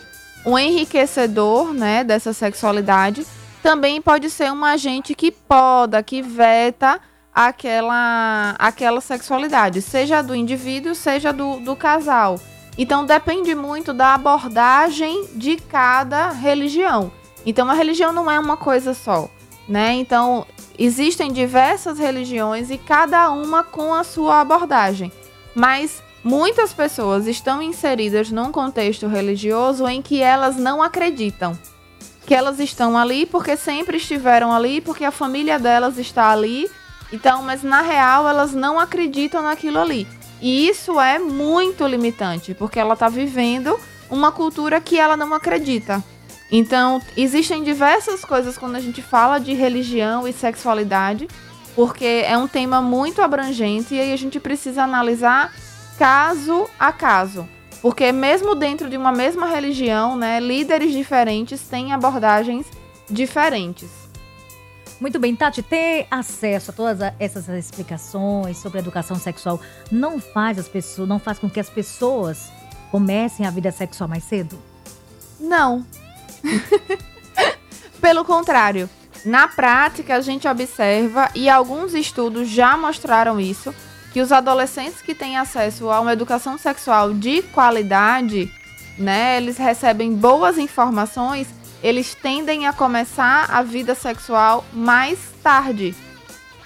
um 0.45 0.57
enriquecedor, 0.57 1.73
né, 1.73 2.03
dessa 2.03 2.33
sexualidade, 2.33 3.25
também 3.61 4.01
pode 4.01 4.29
ser 4.29 4.51
um 4.51 4.65
agente 4.65 5.15
que 5.15 5.31
poda, 5.31 6.03
que 6.03 6.21
veta 6.21 6.99
aquela, 7.33 8.55
aquela 8.59 9.01
sexualidade, 9.01 9.81
seja 9.81 10.21
do 10.21 10.35
indivíduo, 10.35 10.93
seja 10.93 11.31
do, 11.31 11.59
do 11.59 11.75
casal. 11.75 12.39
Então 12.77 13.05
depende 13.05 13.55
muito 13.55 13.93
da 13.93 14.13
abordagem 14.13 15.27
de 15.35 15.57
cada 15.57 16.29
religião. 16.29 17.11
Então 17.45 17.69
a 17.69 17.73
religião 17.73 18.11
não 18.11 18.29
é 18.29 18.39
uma 18.39 18.57
coisa 18.57 18.93
só, 18.93 19.29
né? 19.67 19.93
Então 19.93 20.45
existem 20.77 21.31
diversas 21.31 21.99
religiões 21.99 22.69
e 22.69 22.77
cada 22.77 23.29
uma 23.29 23.63
com 23.63 23.93
a 23.93 24.03
sua 24.03 24.41
abordagem. 24.41 25.11
Mas 25.55 26.01
muitas 26.23 26.73
pessoas 26.73 27.27
estão 27.27 27.61
inseridas 27.61 28.31
num 28.31 28.51
contexto 28.51 29.07
religioso 29.07 29.87
em 29.87 30.01
que 30.01 30.21
elas 30.21 30.55
não 30.55 30.81
acreditam. 30.81 31.57
Que 32.25 32.33
elas 32.33 32.59
estão 32.59 32.97
ali 32.97 33.25
porque 33.25 33.57
sempre 33.57 33.97
estiveram 33.97 34.53
ali, 34.53 34.79
porque 34.79 35.03
a 35.03 35.11
família 35.11 35.59
delas 35.59 35.97
está 35.97 36.31
ali. 36.31 36.69
Então, 37.11 37.43
mas 37.43 37.61
na 37.61 37.81
real 37.81 38.27
elas 38.27 38.53
não 38.53 38.79
acreditam 38.79 39.41
naquilo 39.41 39.79
ali. 39.79 40.07
E 40.41 40.67
isso 40.67 40.99
é 40.99 41.19
muito 41.19 41.85
limitante, 41.85 42.53
porque 42.53 42.79
ela 42.79 42.93
está 42.93 43.09
vivendo 43.09 43.79
uma 44.09 44.31
cultura 44.31 44.81
que 44.81 44.99
ela 44.99 45.15
não 45.15 45.33
acredita. 45.33 46.03
Então, 46.51 47.01
existem 47.17 47.63
diversas 47.63 48.23
coisas 48.23 48.57
quando 48.57 48.75
a 48.75 48.79
gente 48.79 49.01
fala 49.01 49.39
de 49.39 49.53
religião 49.53 50.27
e 50.27 50.33
sexualidade, 50.33 51.27
porque 51.75 52.23
é 52.25 52.37
um 52.37 52.47
tema 52.47 52.81
muito 52.81 53.21
abrangente 53.21 53.95
e 53.95 53.99
aí 53.99 54.13
a 54.13 54.17
gente 54.17 54.39
precisa 54.39 54.83
analisar 54.83 55.51
caso 55.97 56.69
a 56.79 56.91
caso. 56.91 57.47
Porque 57.81 58.11
mesmo 58.11 58.55
dentro 58.55 58.89
de 58.89 58.95
uma 58.95 59.11
mesma 59.11 59.45
religião, 59.45 60.15
né, 60.15 60.39
líderes 60.39 60.93
diferentes 60.93 61.61
têm 61.67 61.91
abordagens 61.91 62.65
diferentes. 63.09 63.89
Muito 64.99 65.19
bem, 65.19 65.35
Tati, 65.35 65.61
ter 65.61 66.07
acesso 66.09 66.71
a 66.71 66.73
todas 66.73 67.13
essas 67.19 67.49
explicações 67.49 68.57
sobre 68.57 68.79
educação 68.79 69.17
sexual 69.17 69.59
não 69.91 70.17
faz 70.17 70.57
as 70.57 70.69
pessoas, 70.69 71.09
não 71.09 71.19
faz 71.19 71.39
com 71.39 71.49
que 71.49 71.59
as 71.59 71.69
pessoas 71.69 72.49
comecem 72.89 73.45
a 73.45 73.49
vida 73.49 73.69
sexual 73.69 74.07
mais 74.07 74.23
cedo? 74.23 74.57
Não. 75.39 75.85
Pelo 77.99 78.23
contrário, 78.23 78.89
na 79.25 79.47
prática 79.47 80.15
a 80.15 80.21
gente 80.21 80.47
observa 80.47 81.29
e 81.35 81.49
alguns 81.49 81.93
estudos 81.93 82.47
já 82.47 82.77
mostraram 82.77 83.41
isso, 83.41 83.75
que 84.13 84.21
os 84.21 84.31
adolescentes 84.31 85.01
que 85.01 85.15
têm 85.15 85.37
acesso 85.37 85.89
a 85.89 85.99
uma 85.99 86.13
educação 86.13 86.55
sexual 86.55 87.11
de 87.13 87.41
qualidade, 87.41 88.49
né, 88.95 89.37
eles 89.37 89.57
recebem 89.57 90.13
boas 90.13 90.59
informações, 90.59 91.47
eles 91.81 92.13
tendem 92.13 92.67
a 92.67 92.71
começar 92.71 93.49
a 93.49 93.63
vida 93.63 93.95
sexual 93.95 94.63
mais 94.71 95.17
tarde. 95.41 95.95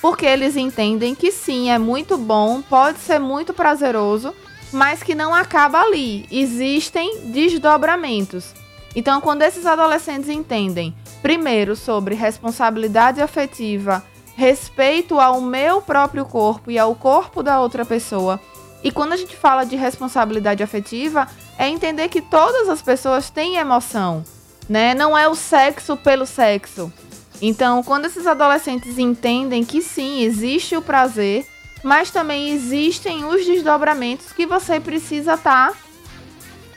Porque 0.02 0.26
eles 0.26 0.58
entendem 0.58 1.16
que 1.16 1.32
sim, 1.32 1.72
é 1.72 1.80
muito 1.80 2.18
bom, 2.18 2.62
pode 2.62 3.00
ser 3.00 3.18
muito 3.18 3.54
prazeroso, 3.54 4.36
mas 4.72 5.02
que 5.02 5.16
não 5.16 5.34
acaba 5.34 5.80
ali. 5.80 6.28
Existem 6.30 7.32
desdobramentos. 7.32 8.54
Então, 8.94 9.22
quando 9.22 9.44
esses 9.44 9.66
adolescentes 9.66 10.30
entendem, 10.30 10.94
primeiro, 11.22 11.76
sobre 11.78 12.14
responsabilidade 12.14 13.22
afetiva, 13.22 14.04
respeito 14.38 15.20
ao 15.20 15.42
meu 15.42 15.82
próprio 15.82 16.24
corpo 16.24 16.70
e 16.70 16.78
ao 16.78 16.94
corpo 16.94 17.42
da 17.42 17.60
outra 17.60 17.84
pessoa, 17.84 18.40
e 18.84 18.92
quando 18.92 19.14
a 19.14 19.18
gente 19.18 19.36
fala 19.36 19.66
de 19.66 19.76
responsabilidade 19.76 20.62
afetiva, 20.62 21.28
é 21.58 21.68
entender 21.68 22.08
que 22.08 22.22
todas 22.22 22.70
as 22.70 22.80
pessoas 22.80 23.32
têm 23.32 23.56
emoção, 23.56 24.24
né? 24.70 24.94
Não 24.94 25.18
é 25.18 25.28
o 25.28 25.34
sexo 25.34 25.98
pelo 25.98 26.28
sexo. 26.28 26.94
Então, 27.42 27.82
quando 27.82 28.06
esses 28.06 28.28
adolescentes 28.28 29.00
entendem 29.00 29.66
que 29.66 29.82
sim, 29.82 30.22
existe 30.22 30.78
o 30.78 30.84
prazer, 30.84 31.44
mas 31.84 32.12
também 32.12 32.52
existem 32.52 33.26
os 33.26 33.44
desdobramentos 33.44 34.32
que 34.32 34.46
você 34.46 34.80
precisa 34.80 35.34
estar 35.34 35.72
tá, 35.72 35.78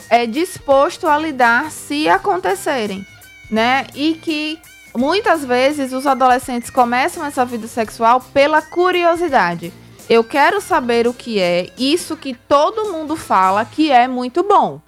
é, 0.08 0.24
disposto 0.24 1.06
a 1.06 1.18
lidar 1.18 1.70
se 1.70 2.08
acontecerem, 2.08 3.06
né? 3.50 3.86
E 3.94 4.14
que 4.14 4.58
muitas 4.96 5.44
vezes 5.44 5.92
os 5.92 6.06
adolescentes 6.06 6.70
começam 6.70 7.24
essa 7.24 7.44
vida 7.44 7.66
sexual 7.66 8.20
pela 8.32 8.60
curiosidade. 8.62 9.72
Eu 10.08 10.24
quero 10.24 10.60
saber 10.60 11.06
o 11.06 11.14
que 11.14 11.38
é 11.40 11.70
isso 11.78 12.16
que 12.16 12.34
todo 12.34 12.92
mundo 12.92 13.16
fala 13.16 13.64
que 13.64 13.92
é 13.92 14.08
muito 14.08 14.42
bom. 14.42 14.80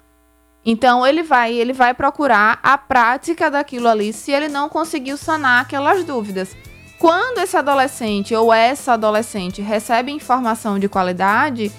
Então 0.65 1.05
ele 1.05 1.23
vai, 1.23 1.53
ele 1.53 1.73
vai 1.73 1.93
procurar 1.93 2.59
a 2.63 2.77
prática 2.77 3.51
daquilo 3.51 3.87
ali 3.87 4.13
se 4.13 4.31
ele 4.31 4.47
não 4.47 4.69
conseguiu 4.69 5.17
sanar 5.17 5.61
aquelas 5.61 6.03
dúvidas. 6.03 6.55
Quando 6.97 7.39
esse 7.39 7.57
adolescente 7.57 8.33
ou 8.33 8.53
essa 8.53 8.93
adolescente 8.93 9.61
recebe 9.61 10.11
informação 10.11 10.79
de 10.79 10.87
qualidade, 10.87 11.71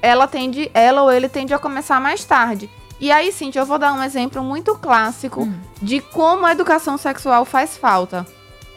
ela 0.00 0.26
tende, 0.26 0.70
ela 0.72 1.02
ou 1.02 1.12
ele 1.12 1.28
tende 1.28 1.52
a 1.52 1.58
começar 1.58 2.00
mais 2.00 2.24
tarde. 2.24 2.70
E 3.02 3.10
aí, 3.10 3.32
Cintia, 3.32 3.62
eu 3.62 3.66
vou 3.66 3.80
dar 3.80 3.92
um 3.94 4.00
exemplo 4.00 4.44
muito 4.44 4.76
clássico 4.76 5.42
hum. 5.42 5.52
de 5.82 6.00
como 6.00 6.46
a 6.46 6.52
educação 6.52 6.96
sexual 6.96 7.44
faz 7.44 7.76
falta. 7.76 8.24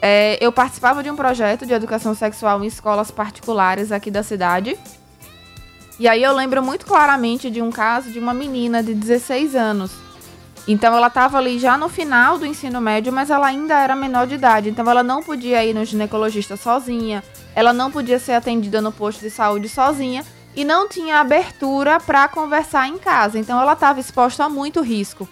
É, 0.02 0.36
eu 0.40 0.50
participava 0.50 1.00
de 1.00 1.08
um 1.08 1.14
projeto 1.14 1.64
de 1.64 1.72
educação 1.72 2.12
sexual 2.12 2.60
em 2.60 2.66
escolas 2.66 3.08
particulares 3.08 3.92
aqui 3.92 4.10
da 4.10 4.24
cidade. 4.24 4.76
E 6.00 6.08
aí 6.08 6.24
eu 6.24 6.34
lembro 6.34 6.60
muito 6.60 6.86
claramente 6.86 7.48
de 7.48 7.62
um 7.62 7.70
caso 7.70 8.10
de 8.10 8.18
uma 8.18 8.34
menina 8.34 8.82
de 8.82 8.94
16 8.94 9.54
anos. 9.54 9.92
Então 10.66 10.96
ela 10.96 11.06
estava 11.06 11.38
ali 11.38 11.60
já 11.60 11.78
no 11.78 11.88
final 11.88 12.36
do 12.36 12.44
ensino 12.44 12.80
médio, 12.80 13.12
mas 13.12 13.30
ela 13.30 13.46
ainda 13.46 13.80
era 13.80 13.94
menor 13.94 14.26
de 14.26 14.34
idade. 14.34 14.70
Então 14.70 14.90
ela 14.90 15.04
não 15.04 15.22
podia 15.22 15.64
ir 15.64 15.72
no 15.72 15.84
ginecologista 15.84 16.56
sozinha, 16.56 17.22
ela 17.54 17.72
não 17.72 17.92
podia 17.92 18.18
ser 18.18 18.32
atendida 18.32 18.80
no 18.80 18.90
posto 18.90 19.20
de 19.20 19.30
saúde 19.30 19.68
sozinha 19.68 20.24
e 20.56 20.64
não 20.64 20.88
tinha 20.88 21.20
abertura 21.20 22.00
para 22.00 22.26
conversar 22.26 22.88
em 22.88 22.96
casa. 22.96 23.38
Então 23.38 23.60
ela 23.60 23.74
estava 23.74 24.00
exposta 24.00 24.44
a 24.44 24.48
muito 24.48 24.80
risco. 24.80 25.28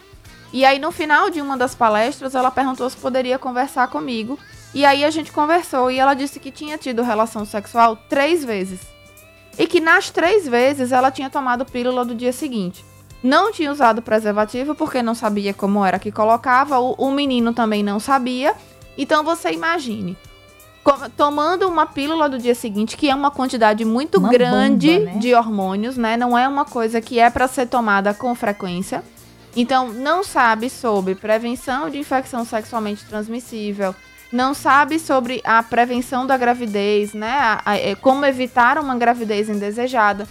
E 0.53 0.64
aí 0.64 0.79
no 0.79 0.93
final 0.93 1.31
de 1.31 1.41
uma 1.41 1.57
das 1.57 1.75
palestras 1.75 2.35
ela 2.35 2.51
perguntou 2.51 2.89
se 2.91 2.97
poderia 2.97 3.39
conversar 3.39 3.89
comigo. 3.89 4.39
E 4.75 4.85
aí 4.85 5.05
a 5.05 5.11
gente 5.11 5.33
conversou 5.33 5.91
e 5.91 5.99
ela 5.99 6.14
disse 6.14 6.39
que 6.39 6.51
tinha 6.51 6.77
tido 6.77 7.03
relação 7.03 7.47
sexual 7.47 7.97
três 8.09 8.45
vezes. 8.45 8.81
E 9.59 9.66
que 9.66 9.81
nas 9.81 10.11
três 10.11 10.47
vezes 10.47 10.93
ela 10.93 11.11
tinha 11.11 11.31
tomado 11.31 11.64
pílula 11.64 12.05
do 12.05 12.14
dia 12.14 12.33
seguinte. 12.33 12.85
Não 13.22 13.51
tinha 13.51 13.72
usado 13.72 14.03
preservativo 14.03 14.75
porque 14.75 15.03
não 15.03 15.14
sabia 15.14 15.55
como 15.55 15.83
era 15.83 15.99
que 15.99 16.12
colocava. 16.12 16.79
O, 16.79 16.93
o 16.99 17.11
menino 17.11 17.55
também 17.55 17.83
não 17.83 17.99
sabia. 17.99 18.55
Então 18.99 19.25
você 19.25 19.51
imagine, 19.51 20.16
tomando 21.16 21.66
uma 21.66 21.87
pílula 21.87 22.28
do 22.28 22.39
dia 22.39 22.55
seguinte, 22.55 22.97
que 22.97 23.09
é 23.09 23.14
uma 23.14 23.30
quantidade 23.30 23.85
muito 23.85 24.18
uma 24.18 24.28
grande 24.28 24.99
bomba, 24.99 25.12
né? 25.12 25.18
de 25.18 25.35
hormônios, 25.35 25.97
né? 25.97 26.16
Não 26.16 26.37
é 26.37 26.47
uma 26.47 26.64
coisa 26.64 27.01
que 27.01 27.18
é 27.18 27.30
para 27.30 27.49
ser 27.49 27.66
tomada 27.66 28.12
com 28.12 28.35
frequência. 28.35 29.03
Então, 29.57 29.89
não 29.93 30.22
sabe 30.24 30.68
sobre 30.68 31.14
prevenção 31.14 31.89
de 31.89 31.99
infecção 31.99 32.45
sexualmente 32.45 33.05
transmissível, 33.05 33.95
não 34.32 34.53
sabe 34.53 34.99
sobre 34.99 35.41
a 35.45 35.62
prevenção 35.62 36.26
da 36.26 36.37
gravidez, 36.37 37.14
né? 37.14 37.30
A, 37.30 37.62
a, 37.64 37.76
é, 37.76 37.95
como 37.95 38.26
evitar 38.26 38.78
uma 38.78 38.97
gravidez 38.97 39.49
indesejada. 39.49 40.26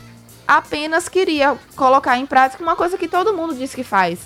Apenas 0.46 1.08
queria 1.08 1.58
colocar 1.76 2.18
em 2.18 2.26
prática 2.26 2.62
uma 2.62 2.76
coisa 2.76 2.98
que 2.98 3.08
todo 3.08 3.34
mundo 3.34 3.56
diz 3.56 3.74
que 3.74 3.84
faz. 3.84 4.20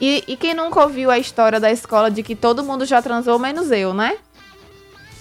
E, 0.00 0.24
e 0.26 0.36
quem 0.36 0.54
nunca 0.54 0.82
ouviu 0.82 1.08
a 1.08 1.18
história 1.18 1.60
da 1.60 1.70
escola 1.70 2.10
de 2.10 2.24
que 2.24 2.34
todo 2.34 2.64
mundo 2.64 2.84
já 2.84 3.00
transou, 3.00 3.38
menos 3.38 3.70
eu, 3.70 3.94
né? 3.94 4.16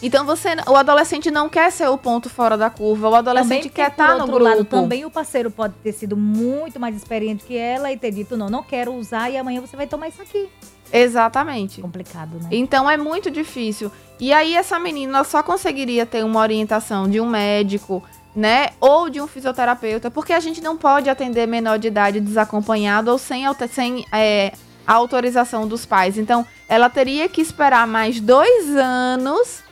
Então 0.01 0.25
você, 0.25 0.49
o 0.67 0.75
adolescente 0.75 1.29
não 1.29 1.47
quer 1.47 1.71
ser 1.71 1.87
o 1.87 1.97
ponto 1.97 2.29
fora 2.29 2.57
da 2.57 2.69
curva, 2.69 3.09
o 3.09 3.15
adolescente 3.15 3.69
também, 3.69 3.69
quer 3.69 3.91
estar 3.91 4.07
tá 4.07 4.17
no 4.17 4.25
grupo. 4.25 4.43
Lado, 4.43 4.65
também 4.65 5.05
o 5.05 5.11
parceiro 5.11 5.51
pode 5.51 5.75
ter 5.83 5.91
sido 5.91 6.17
muito 6.17 6.79
mais 6.79 6.95
experiente 6.95 7.45
que 7.45 7.55
ela 7.55 7.91
e 7.91 7.97
ter 7.97 8.11
dito 8.11 8.35
não, 8.35 8.49
não 8.49 8.63
quero 8.63 8.93
usar 8.93 9.29
e 9.29 9.37
amanhã 9.37 9.61
você 9.61 9.77
vai 9.77 9.85
tomar 9.85 10.07
isso 10.07 10.21
aqui. 10.21 10.49
Exatamente. 10.91 11.81
Complicado, 11.81 12.37
né? 12.41 12.49
Então 12.51 12.89
é 12.89 12.97
muito 12.97 13.29
difícil. 13.29 13.91
E 14.19 14.33
aí 14.33 14.55
essa 14.55 14.79
menina 14.79 15.23
só 15.23 15.41
conseguiria 15.43 16.05
ter 16.05 16.25
uma 16.25 16.39
orientação 16.39 17.09
de 17.09 17.19
um 17.19 17.29
médico, 17.29 18.03
né, 18.35 18.69
ou 18.79 19.09
de 19.09 19.19
um 19.21 19.27
fisioterapeuta, 19.27 20.09
porque 20.09 20.33
a 20.33 20.39
gente 20.39 20.61
não 20.61 20.77
pode 20.77 21.09
atender 21.09 21.47
menor 21.47 21.77
de 21.77 21.87
idade 21.87 22.19
desacompanhado 22.19 23.11
ou 23.11 23.17
sem, 23.17 23.43
sem 23.69 24.05
é, 24.11 24.53
a 24.85 24.93
autorização 24.93 25.67
dos 25.67 25.85
pais. 25.85 26.17
Então 26.17 26.45
ela 26.67 26.89
teria 26.89 27.27
que 27.29 27.41
esperar 27.41 27.85
mais 27.85 28.19
dois 28.19 28.69
anos 28.75 29.63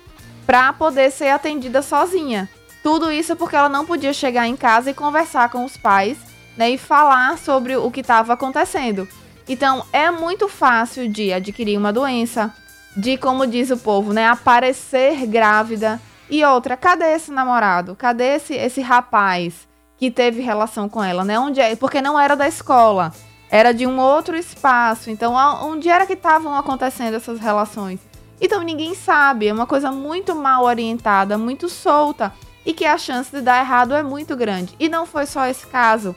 para 0.50 0.74
poder 0.74 1.12
ser 1.12 1.28
atendida 1.28 1.80
sozinha. 1.84 2.50
Tudo 2.82 3.12
isso 3.12 3.36
porque 3.36 3.56
ela 3.56 3.70
não 3.70 3.86
podia 3.86 4.12
chegar 4.12 4.48
em 4.48 4.56
casa 4.56 4.90
e 4.90 4.96
conversar 4.96 5.52
com 5.52 5.64
os 5.64 5.78
pais, 5.78 6.18
né, 6.58 6.72
e 6.72 6.76
falar 6.76 7.38
sobre 7.38 7.78
o 7.78 7.92
que 7.92 8.00
estava 8.00 8.34
acontecendo. 8.34 9.08
Então, 9.48 9.86
é 9.94 10.10
muito 10.10 10.48
fácil 10.48 11.08
de 11.08 11.32
adquirir 11.32 11.78
uma 11.78 11.94
doença, 11.94 12.52
de 12.98 13.16
como 13.16 13.46
diz 13.46 13.70
o 13.70 13.78
povo, 13.78 14.12
né, 14.12 14.26
aparecer 14.26 15.28
grávida. 15.28 16.02
E 16.28 16.44
outra, 16.44 16.76
cadê 16.76 17.14
esse 17.14 17.30
namorado? 17.30 17.96
Cadê 17.96 18.38
esse 18.38 18.56
esse 18.56 18.82
rapaz 18.82 19.68
que 20.00 20.10
teve 20.10 20.42
relação 20.42 20.90
com 20.90 21.04
ela, 21.04 21.24
né? 21.24 21.38
Onde 21.38 21.62
é? 21.62 21.76
Porque 21.76 22.02
não 22.02 22.20
era 22.20 22.36
da 22.36 22.48
escola, 22.48 23.14
era 23.52 23.72
de 23.72 23.86
um 23.86 24.00
outro 24.00 24.36
espaço. 24.36 25.12
Então, 25.12 25.36
onde 25.64 25.90
era 25.90 26.08
que 26.08 26.14
estavam 26.14 26.56
acontecendo 26.56 27.14
essas 27.14 27.40
relações? 27.40 28.09
Então 28.42 28.62
ninguém 28.64 28.96
sabe, 28.96 29.48
é 29.48 29.54
uma 29.54 29.68
coisa 29.68 29.92
muito 29.92 30.36
mal 30.36 30.64
orientada, 30.64 31.38
muito 31.38 31.68
solta 31.68 32.34
e 32.66 32.74
que 32.74 32.86
a 32.86 32.98
chance 32.98 33.32
de 33.32 33.42
dar 33.42 33.60
errado 33.60 33.94
é 33.94 34.04
muito 34.04 34.36
grande. 34.36 34.76
E 34.80 34.88
não 34.88 35.06
foi 35.06 35.26
só 35.26 35.46
esse 35.46 35.66
caso. 35.68 36.16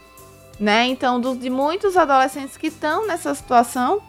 né? 0.59 0.87
Então, 0.87 1.21
do, 1.21 1.35
de 1.37 1.51
muitos 1.51 1.97
adolescentes 1.97 2.57
que 2.57 2.69
estão 2.69 3.07
nessa 3.07 3.35
situação 3.35 4.01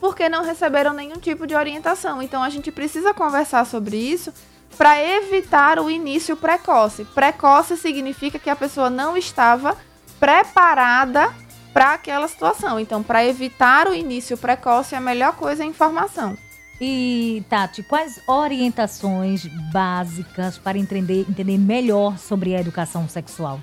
porque 0.00 0.28
não 0.28 0.42
receberam 0.42 0.92
nenhum 0.92 1.18
tipo 1.18 1.46
de 1.46 1.54
orientação. 1.54 2.20
Então, 2.22 2.42
a 2.42 2.48
gente 2.48 2.72
precisa 2.72 3.14
conversar 3.14 3.64
sobre 3.66 3.96
isso 3.96 4.32
para 4.76 5.00
evitar 5.00 5.78
o 5.78 5.90
início 5.90 6.36
precoce. 6.36 7.04
Precoce 7.04 7.76
significa 7.76 8.38
que 8.38 8.50
a 8.50 8.56
pessoa 8.56 8.88
não 8.90 9.16
estava 9.16 9.76
preparada 10.18 11.32
para 11.72 11.92
aquela 11.92 12.26
situação. 12.26 12.80
Então, 12.80 13.02
para 13.02 13.24
evitar 13.24 13.86
o 13.86 13.94
início 13.94 14.36
precoce, 14.36 14.94
a 14.94 15.00
melhor 15.00 15.34
coisa 15.36 15.62
é 15.62 15.66
a 15.66 15.68
informação. 15.68 16.36
E, 16.84 17.44
Tati, 17.48 17.80
quais 17.84 18.20
orientações 18.26 19.46
básicas 19.72 20.58
para 20.58 20.76
entender, 20.76 21.24
entender 21.30 21.56
melhor 21.56 22.18
sobre 22.18 22.56
a 22.56 22.60
educação 22.60 23.08
sexual? 23.08 23.60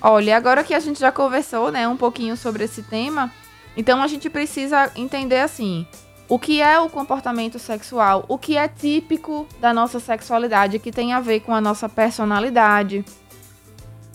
Olha, 0.00 0.34
agora 0.34 0.64
que 0.64 0.72
a 0.72 0.80
gente 0.80 0.98
já 0.98 1.12
conversou, 1.12 1.70
né, 1.70 1.86
um 1.86 1.96
pouquinho 1.96 2.34
sobre 2.34 2.64
esse 2.64 2.82
tema, 2.84 3.30
então 3.76 4.02
a 4.02 4.06
gente 4.06 4.30
precisa 4.30 4.90
entender 4.96 5.40
assim, 5.40 5.86
o 6.26 6.38
que 6.38 6.62
é 6.62 6.80
o 6.80 6.88
comportamento 6.88 7.58
sexual, 7.58 8.24
o 8.26 8.38
que 8.38 8.56
é 8.56 8.66
típico 8.66 9.46
da 9.60 9.74
nossa 9.74 10.00
sexualidade, 10.00 10.78
que 10.78 10.90
tem 10.90 11.12
a 11.12 11.20
ver 11.20 11.40
com 11.40 11.54
a 11.54 11.60
nossa 11.60 11.86
personalidade, 11.86 13.04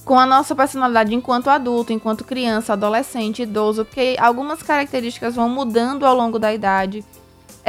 com 0.03 0.17
a 0.17 0.25
nossa 0.25 0.55
personalidade 0.55 1.13
enquanto 1.13 1.51
adulto, 1.51 1.93
enquanto 1.93 2.23
criança, 2.23 2.73
adolescente, 2.73 3.43
idoso, 3.43 3.85
porque 3.85 4.15
algumas 4.19 4.63
características 4.63 5.35
vão 5.35 5.47
mudando 5.47 6.03
ao 6.03 6.15
longo 6.15 6.39
da 6.39 6.51
idade. 6.51 7.05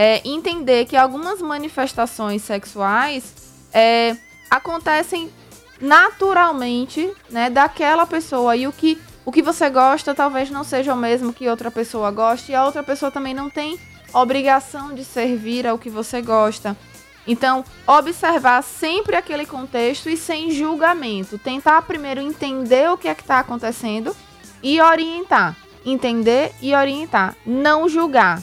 É, 0.00 0.22
entender 0.24 0.84
que 0.84 0.96
algumas 0.96 1.42
manifestações 1.42 2.42
sexuais 2.42 3.34
é, 3.72 4.16
acontecem 4.48 5.28
naturalmente, 5.80 7.12
né, 7.28 7.50
daquela 7.50 8.06
pessoa 8.06 8.54
e 8.54 8.68
o 8.68 8.72
que 8.72 8.96
o 9.24 9.32
que 9.32 9.42
você 9.42 9.68
gosta 9.68 10.14
talvez 10.14 10.50
não 10.50 10.62
seja 10.62 10.94
o 10.94 10.96
mesmo 10.96 11.34
que 11.34 11.48
outra 11.48 11.68
pessoa 11.70 12.12
goste 12.12 12.52
e 12.52 12.54
a 12.54 12.64
outra 12.64 12.82
pessoa 12.82 13.10
também 13.10 13.34
não 13.34 13.50
tem 13.50 13.78
obrigação 14.14 14.94
de 14.94 15.04
servir 15.04 15.66
ao 15.66 15.76
que 15.76 15.90
você 15.90 16.22
gosta. 16.22 16.74
Então, 17.26 17.62
observar 17.86 18.62
sempre 18.62 19.16
aquele 19.16 19.44
contexto 19.44 20.08
e 20.08 20.16
sem 20.16 20.50
julgamento. 20.50 21.38
Tentar 21.38 21.82
primeiro 21.82 22.22
entender 22.22 22.88
o 22.88 22.96
que 22.96 23.06
é 23.06 23.14
que 23.14 23.20
está 23.20 23.40
acontecendo 23.40 24.16
e 24.62 24.80
orientar. 24.80 25.54
Entender 25.84 26.54
e 26.62 26.74
orientar. 26.74 27.36
Não 27.44 27.86
julgar. 27.86 28.42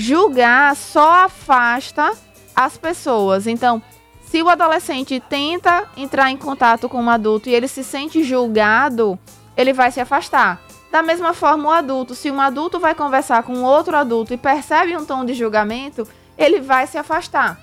Julgar 0.00 0.76
só 0.76 1.24
afasta 1.24 2.12
as 2.54 2.78
pessoas. 2.78 3.48
Então, 3.48 3.82
se 4.24 4.40
o 4.40 4.48
adolescente 4.48 5.18
tenta 5.18 5.90
entrar 5.96 6.30
em 6.30 6.36
contato 6.36 6.88
com 6.88 7.02
um 7.02 7.10
adulto 7.10 7.48
e 7.48 7.52
ele 7.52 7.66
se 7.66 7.82
sente 7.82 8.22
julgado, 8.22 9.18
ele 9.56 9.72
vai 9.72 9.90
se 9.90 9.98
afastar. 9.98 10.62
Da 10.92 11.02
mesma 11.02 11.34
forma, 11.34 11.68
o 11.68 11.72
adulto, 11.72 12.14
se 12.14 12.30
um 12.30 12.40
adulto 12.40 12.78
vai 12.78 12.94
conversar 12.94 13.42
com 13.42 13.64
outro 13.64 13.96
adulto 13.96 14.32
e 14.32 14.36
percebe 14.36 14.96
um 14.96 15.04
tom 15.04 15.24
de 15.24 15.34
julgamento, 15.34 16.06
ele 16.38 16.60
vai 16.60 16.86
se 16.86 16.96
afastar. 16.96 17.60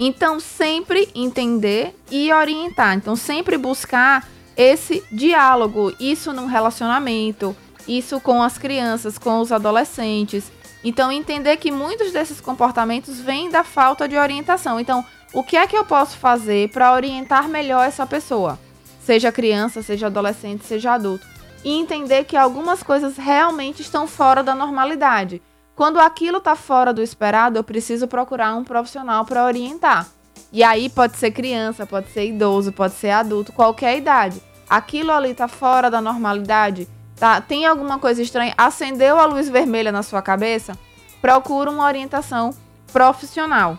Então, 0.00 0.40
sempre 0.40 1.10
entender 1.14 1.94
e 2.10 2.32
orientar. 2.32 2.94
Então, 2.94 3.14
sempre 3.14 3.58
buscar 3.58 4.26
esse 4.56 5.04
diálogo, 5.12 5.92
isso 6.00 6.32
num 6.32 6.46
relacionamento, 6.46 7.54
isso 7.86 8.18
com 8.20 8.42
as 8.42 8.56
crianças, 8.56 9.18
com 9.18 9.38
os 9.40 9.52
adolescentes. 9.52 10.50
Então, 10.88 11.10
entender 11.10 11.56
que 11.56 11.72
muitos 11.72 12.12
desses 12.12 12.40
comportamentos 12.40 13.18
vêm 13.18 13.50
da 13.50 13.64
falta 13.64 14.06
de 14.06 14.16
orientação. 14.16 14.78
Então, 14.78 15.04
o 15.32 15.42
que 15.42 15.56
é 15.56 15.66
que 15.66 15.76
eu 15.76 15.84
posso 15.84 16.16
fazer 16.16 16.68
para 16.68 16.92
orientar 16.92 17.48
melhor 17.48 17.84
essa 17.84 18.06
pessoa? 18.06 18.56
Seja 19.00 19.32
criança, 19.32 19.82
seja 19.82 20.06
adolescente, 20.06 20.64
seja 20.64 20.92
adulto. 20.92 21.26
E 21.64 21.76
entender 21.76 22.22
que 22.22 22.36
algumas 22.36 22.84
coisas 22.84 23.16
realmente 23.16 23.82
estão 23.82 24.06
fora 24.06 24.44
da 24.44 24.54
normalidade. 24.54 25.42
Quando 25.74 25.98
aquilo 25.98 26.38
está 26.38 26.54
fora 26.54 26.94
do 26.94 27.02
esperado, 27.02 27.58
eu 27.58 27.64
preciso 27.64 28.06
procurar 28.06 28.54
um 28.54 28.62
profissional 28.62 29.24
para 29.24 29.44
orientar. 29.44 30.06
E 30.52 30.62
aí 30.62 30.88
pode 30.88 31.16
ser 31.16 31.32
criança, 31.32 31.84
pode 31.84 32.10
ser 32.12 32.28
idoso, 32.28 32.70
pode 32.70 32.94
ser 32.94 33.10
adulto, 33.10 33.52
qualquer 33.52 33.98
idade. 33.98 34.40
Aquilo 34.70 35.10
ali 35.10 35.32
está 35.32 35.48
fora 35.48 35.90
da 35.90 36.00
normalidade, 36.00 36.86
tá? 37.16 37.40
Tem 37.40 37.66
alguma 37.66 37.98
coisa 37.98 38.22
estranha? 38.22 38.54
Acendeu 38.56 39.18
a 39.18 39.24
luz 39.24 39.48
vermelha 39.48 39.90
na 39.90 40.02
sua 40.02 40.22
cabeça? 40.22 40.78
Procura 41.20 41.70
uma 41.70 41.84
orientação 41.84 42.54
profissional, 42.92 43.78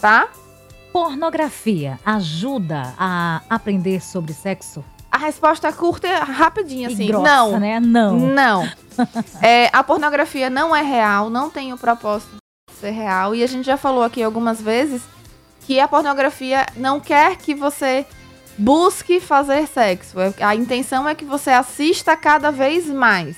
tá? 0.00 0.28
Pornografia 0.92 1.98
ajuda 2.04 2.94
a 2.96 3.42
aprender 3.50 4.00
sobre 4.00 4.32
sexo? 4.32 4.84
A 5.10 5.18
resposta 5.18 5.68
é 5.68 5.72
curta 5.72 6.08
e 6.08 6.12
rapidinha, 6.12 6.88
assim. 6.88 7.04
E 7.04 7.06
grossa, 7.06 7.24
não. 7.24 7.60
né? 7.60 7.80
Não. 7.80 8.16
Não. 8.18 8.68
é, 9.40 9.70
a 9.72 9.82
pornografia 9.82 10.50
não 10.50 10.74
é 10.74 10.82
real, 10.82 11.30
não 11.30 11.48
tem 11.48 11.72
o 11.72 11.78
propósito 11.78 12.36
de 12.70 12.76
ser 12.76 12.90
real. 12.90 13.34
E 13.34 13.42
a 13.42 13.46
gente 13.46 13.64
já 13.64 13.76
falou 13.76 14.02
aqui 14.02 14.22
algumas 14.22 14.60
vezes 14.60 15.02
que 15.66 15.80
a 15.80 15.88
pornografia 15.88 16.66
não 16.76 17.00
quer 17.00 17.36
que 17.36 17.54
você 17.54 18.06
busque 18.56 19.20
fazer 19.20 19.66
sexo. 19.66 20.18
É, 20.20 20.32
a 20.40 20.54
intenção 20.54 21.08
é 21.08 21.14
que 21.14 21.24
você 21.24 21.50
assista 21.50 22.16
cada 22.16 22.50
vez 22.50 22.86
mais. 22.86 23.36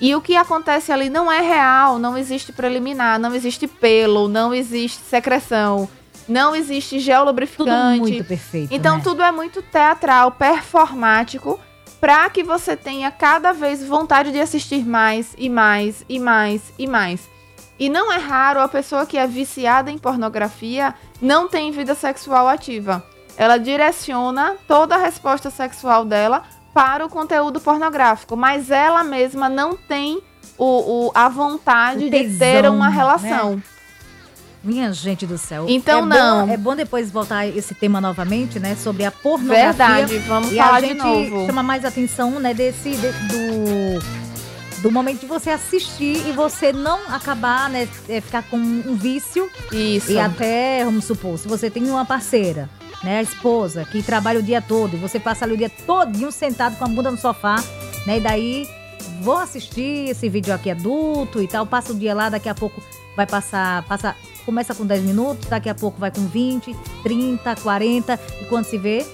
E 0.00 0.14
o 0.14 0.20
que 0.20 0.36
acontece 0.36 0.92
ali 0.92 1.08
não 1.08 1.30
é 1.30 1.40
real, 1.40 1.98
não 1.98 2.18
existe 2.18 2.52
preliminar, 2.52 3.18
não 3.18 3.34
existe 3.34 3.66
pelo, 3.66 4.28
não 4.28 4.52
existe 4.52 5.00
secreção 5.02 5.88
não 6.28 6.54
existe 6.54 6.98
gel 6.98 7.24
lubrificante. 7.24 7.98
Tudo 7.98 8.08
muito 8.08 8.24
perfeito. 8.24 8.72
Então 8.72 8.96
né? 8.96 9.02
tudo 9.04 9.22
é 9.22 9.30
muito 9.30 9.62
teatral, 9.62 10.32
performático, 10.32 11.60
para 12.00 12.28
que 12.30 12.42
você 12.42 12.76
tenha 12.76 13.10
cada 13.10 13.52
vez 13.52 13.84
vontade 13.86 14.32
de 14.32 14.40
assistir 14.40 14.84
mais 14.84 15.34
e 15.38 15.48
mais 15.48 16.04
e 16.08 16.18
mais 16.18 16.62
e 16.78 16.86
mais. 16.86 17.28
E 17.78 17.88
não 17.88 18.12
é 18.12 18.18
raro 18.18 18.60
a 18.60 18.68
pessoa 18.68 19.06
que 19.06 19.18
é 19.18 19.26
viciada 19.26 19.90
em 19.90 19.98
pornografia 19.98 20.94
não 21.20 21.48
tem 21.48 21.72
vida 21.72 21.94
sexual 21.94 22.46
ativa. 22.48 23.04
Ela 23.36 23.58
direciona 23.58 24.54
toda 24.66 24.94
a 24.94 24.98
resposta 24.98 25.50
sexual 25.50 26.04
dela 26.04 26.42
para 26.72 27.04
o 27.04 27.08
conteúdo 27.08 27.60
pornográfico, 27.60 28.36
mas 28.36 28.70
ela 28.70 29.04
mesma 29.04 29.48
não 29.48 29.76
tem 29.76 30.20
o, 30.58 31.06
o 31.08 31.12
a 31.14 31.28
vontade 31.28 32.10
tesão, 32.10 32.28
de 32.32 32.38
ter 32.38 32.68
uma 32.68 32.88
relação. 32.88 33.56
Né? 33.56 33.62
Minha 34.62 34.92
gente 34.92 35.26
do 35.26 35.36
céu. 35.36 35.66
Então 35.68 36.00
é 36.00 36.06
não. 36.06 36.46
Bom, 36.46 36.52
é 36.52 36.56
bom 36.56 36.74
depois 36.74 37.10
voltar 37.10 37.46
esse 37.46 37.74
tema 37.74 38.00
novamente, 38.00 38.58
né? 38.58 38.74
Sobre 38.76 39.04
a 39.04 39.10
pornografia. 39.10 39.66
Verdade, 39.66 40.18
vamos 40.20 40.52
e 40.52 40.56
falar 40.56 40.76
a 40.76 40.80
de 40.80 40.86
gente 40.88 40.98
novo. 40.98 41.46
chama 41.46 41.62
mais 41.62 41.84
atenção, 41.84 42.30
né? 42.40 42.54
Desse 42.54 42.90
de- 42.90 43.12
do 43.28 44.24
do 44.80 44.90
momento 44.90 45.20
de 45.20 45.26
você 45.26 45.48
assistir 45.48 46.28
e 46.28 46.32
você 46.32 46.70
não 46.70 46.98
acabar, 47.08 47.70
né? 47.70 47.88
é, 48.06 48.20
ficar 48.20 48.42
com 48.42 48.58
um 48.58 48.94
vício 48.94 49.50
Isso. 49.72 50.12
e 50.12 50.18
até, 50.18 50.84
vamos 50.84 51.06
supor, 51.06 51.38
se 51.38 51.48
você 51.48 51.70
tem 51.70 51.88
uma 51.88 52.04
parceira, 52.04 52.68
né? 53.04 53.18
A 53.18 53.22
esposa 53.22 53.84
que 53.84 54.02
trabalha 54.02 54.40
o 54.40 54.42
dia 54.42 54.60
todo 54.62 54.96
e 54.96 54.98
você 54.98 55.20
passa 55.20 55.44
ali 55.44 55.54
o 55.54 55.56
dia 55.56 55.70
todinho 55.70 56.32
sentado 56.32 56.76
com 56.76 56.84
a 56.84 56.88
bunda 56.88 57.10
no 57.10 57.18
sofá, 57.18 57.56
né? 58.06 58.18
E 58.18 58.20
daí 58.20 58.68
vou 59.20 59.36
assistir 59.36 60.10
esse 60.10 60.28
vídeo 60.28 60.52
aqui 60.52 60.70
adulto 60.70 61.40
e 61.40 61.46
tal, 61.46 61.66
passa 61.66 61.92
o 61.92 61.94
dia 61.94 62.14
lá, 62.14 62.28
daqui 62.28 62.48
a 62.48 62.54
pouco 62.54 62.82
vai 63.14 63.26
passar, 63.26 63.82
passa, 63.84 64.16
começa 64.44 64.74
com 64.74 64.84
10 64.84 65.02
minutos, 65.02 65.48
daqui 65.48 65.68
a 65.68 65.74
pouco 65.74 66.00
vai 66.00 66.10
com 66.10 66.26
20, 66.26 66.74
30, 67.02 67.56
40 67.56 68.20
e 68.40 68.44
quando 68.46 68.64
se 68.64 68.78
vê, 68.78 69.06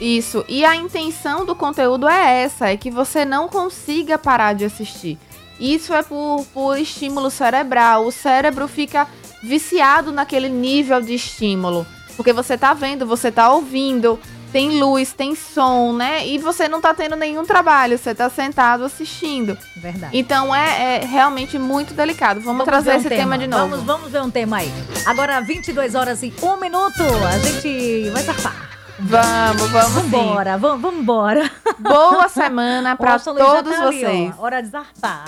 Isso. 0.00 0.44
E 0.48 0.64
a 0.64 0.76
intenção 0.76 1.44
do 1.44 1.56
conteúdo 1.56 2.08
é 2.08 2.42
essa, 2.42 2.68
é 2.68 2.76
que 2.76 2.90
você 2.90 3.24
não 3.24 3.48
consiga 3.48 4.16
parar 4.16 4.52
de 4.52 4.64
assistir. 4.64 5.18
Isso 5.58 5.92
é 5.92 6.02
por, 6.02 6.46
por 6.54 6.78
estímulo 6.78 7.30
cerebral. 7.30 8.06
O 8.06 8.12
cérebro 8.12 8.68
fica 8.68 9.08
viciado 9.42 10.12
naquele 10.12 10.48
nível 10.48 11.00
de 11.00 11.14
estímulo. 11.14 11.84
Porque 12.18 12.32
você 12.32 12.58
tá 12.58 12.74
vendo, 12.74 13.06
você 13.06 13.30
tá 13.30 13.48
ouvindo, 13.52 14.18
tem 14.50 14.80
luz, 14.80 15.12
tem 15.12 15.36
som, 15.36 15.92
né? 15.92 16.26
E 16.26 16.36
você 16.36 16.68
não 16.68 16.80
tá 16.80 16.92
tendo 16.92 17.14
nenhum 17.14 17.44
trabalho, 17.44 17.96
você 17.96 18.12
tá 18.12 18.28
sentado 18.28 18.82
assistindo. 18.82 19.56
verdade. 19.76 20.18
Então 20.18 20.52
é, 20.52 20.96
é 20.96 21.04
realmente 21.06 21.56
muito 21.60 21.94
delicado. 21.94 22.40
Vamos, 22.40 22.64
trazer 22.64 22.90
ver 22.90 22.96
um 22.96 23.00
esse 23.00 23.08
tema. 23.08 23.38
de 23.38 23.46
novo. 23.46 23.68
Vamos, 23.68 23.84
vamos 23.84 24.10
ver 24.10 24.20
um 24.20 24.30
tema 24.30 24.56
aí. 24.56 24.72
Agora, 25.06 25.40
22 25.40 25.94
horas 25.94 26.20
e 26.24 26.34
1 26.42 26.56
minuto. 26.56 27.04
A 27.24 27.38
gente 27.38 28.10
vai 28.10 28.22
zarpar. 28.24 28.68
Vamos, 28.98 29.70
vamos. 29.70 30.10
Vambora, 30.10 30.58
vamos, 30.58 30.82
vamos 30.82 31.00
embora. 31.00 31.48
Boa 31.78 32.26
semana 32.28 32.96
já 32.98 33.18
todos 33.20 33.76
tá 33.76 33.86
ali, 33.86 34.00
vocês. 34.00 34.34
ó, 34.36 34.42
hora 34.42 34.60
de 34.60 34.70
zarpar. 34.70 35.24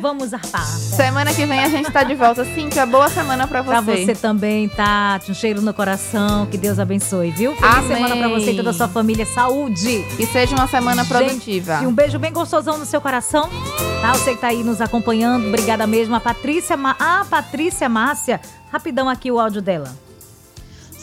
Vamos 0.00 0.30
zarpar. 0.30 0.66
Semana 0.66 1.32
que 1.32 1.46
vem 1.46 1.60
a 1.60 1.68
gente 1.68 1.90
tá 1.90 2.02
de 2.02 2.14
volta. 2.14 2.44
Cíntia, 2.44 2.84
boa 2.84 3.08
semana 3.08 3.46
pra 3.46 3.62
você. 3.62 3.70
Pra 3.70 3.80
você 3.80 4.14
também, 4.14 4.68
Tati. 4.68 5.30
Um 5.30 5.34
cheiro 5.34 5.62
no 5.62 5.72
coração. 5.72 6.46
Que 6.46 6.58
Deus 6.58 6.78
abençoe, 6.78 7.30
viu? 7.30 7.54
Feliz 7.54 7.76
Amém. 7.76 7.96
semana 7.96 8.16
pra 8.16 8.28
você 8.28 8.52
e 8.52 8.56
toda 8.56 8.70
a 8.70 8.72
sua 8.72 8.88
família. 8.88 9.24
Saúde. 9.26 10.04
E 10.18 10.26
seja 10.26 10.54
uma 10.54 10.66
semana 10.66 11.04
Gente, 11.04 11.12
produtiva. 11.12 11.80
E 11.82 11.86
um 11.86 11.92
beijo 11.92 12.18
bem 12.18 12.32
gostosão 12.32 12.76
no 12.78 12.84
seu 12.84 13.00
coração. 13.00 13.48
Tá? 14.00 14.12
Você 14.12 14.34
que 14.34 14.40
tá 14.40 14.48
aí 14.48 14.62
nos 14.62 14.80
acompanhando. 14.80 15.46
Obrigada 15.48 15.86
mesmo. 15.86 16.14
A 16.14 16.20
Patrícia, 16.20 16.76
Ma... 16.76 16.96
a 16.98 17.24
Patrícia 17.24 17.88
Márcia. 17.88 18.40
Rapidão 18.70 19.08
aqui 19.08 19.30
o 19.30 19.38
áudio 19.38 19.62
dela. 19.62 20.07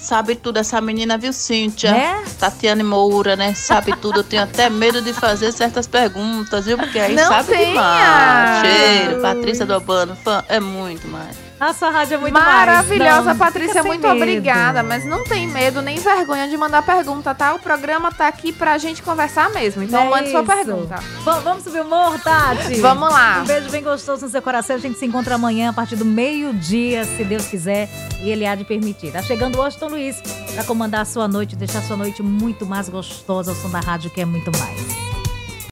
Sabe 0.05 0.35
tudo 0.35 0.57
essa 0.57 0.79
menina, 0.79 1.17
viu, 1.17 1.33
Cíntia? 1.33 1.91
Né? 1.91 2.23
Tatiane 2.39 2.83
Moura, 2.83 3.35
né? 3.35 3.55
Sabe 3.55 3.91
tudo. 3.97 4.19
Eu 4.19 4.23
tenho 4.23 4.43
até 4.43 4.69
medo 4.69 5.01
de 5.01 5.11
fazer 5.11 5.51
certas 5.51 5.87
perguntas, 5.87 6.63
viu? 6.65 6.77
Porque 6.77 6.99
aí 6.99 7.15
Não 7.15 7.27
sabe 7.27 7.47
tenha. 7.49 7.65
demais. 7.69 8.61
Cheiro, 8.67 9.21
Patrícia 9.23 9.65
do 9.65 9.73
Albano, 9.73 10.15
fã, 10.23 10.43
é 10.47 10.59
muito 10.59 11.07
mais. 11.07 11.44
A 11.57 11.73
sua 11.73 11.89
rádio 11.89 12.15
é 12.15 12.17
muito 12.17 12.33
Maravilhosa, 12.33 13.11
mais. 13.23 13.25
Não, 13.27 13.37
Patrícia, 13.37 13.81
muito 13.81 14.01
medo. 14.01 14.15
obrigada. 14.17 14.83
Mas 14.83 15.05
não 15.05 15.23
tem 15.23 15.47
medo 15.47 15.81
nem 15.81 15.97
vergonha 15.97 16.49
de 16.49 16.57
mandar 16.57 16.81
pergunta, 16.81 17.33
tá? 17.33 17.53
O 17.53 17.59
programa 17.59 18.11
tá 18.11 18.27
aqui 18.27 18.51
pra 18.51 18.77
gente 18.77 19.01
conversar 19.01 19.49
mesmo. 19.51 19.81
Então 19.81 20.01
É 20.01 20.09
mande 20.09 20.31
sua 20.31 20.41
isso. 20.41 20.51
pergunta. 20.53 20.95
Va- 21.23 21.39
Vamos 21.39 21.63
subir 21.63 21.79
o 21.81 21.85
morro, 21.85 22.19
Tati? 22.19 22.75
Vamos 22.81 23.09
lá. 23.09 23.39
Um 23.41 23.45
beijo 23.45 23.69
bem 23.69 23.81
gostoso 23.81 24.25
no 24.25 24.31
seu 24.31 24.41
coração. 24.41 24.75
A 24.75 24.79
gente 24.79 24.99
se 24.99 25.05
encontra 25.05 25.35
amanhã 25.35 25.69
a 25.69 25.73
partir 25.73 25.95
do 25.95 26.03
meio-dia, 26.05 27.05
se 27.05 27.23
Deus 27.23 27.45
quiser 27.47 27.87
e 28.21 28.29
Ele 28.29 28.45
há 28.45 28.53
de 28.53 28.65
permitir. 28.65 29.11
Tá 29.13 29.21
chegando 29.23 29.55
o 29.55 29.59
Washington 29.61 29.87
Luiz 29.87 30.17
pra 30.53 30.63
comandar 30.65 31.01
a 31.01 31.05
sua 31.05 31.25
noite, 31.27 31.55
deixar 31.55 31.79
a 31.79 31.83
sua 31.83 31.95
noite 31.95 32.21
muito 32.21 32.65
mais 32.65 32.89
gostosa 32.89 33.51
ao 33.51 33.55
som 33.57 33.69
da 33.69 33.79
rádio, 33.79 34.09
que 34.11 34.19
é 34.19 34.25
muito 34.25 34.51
mais. 34.59 35.04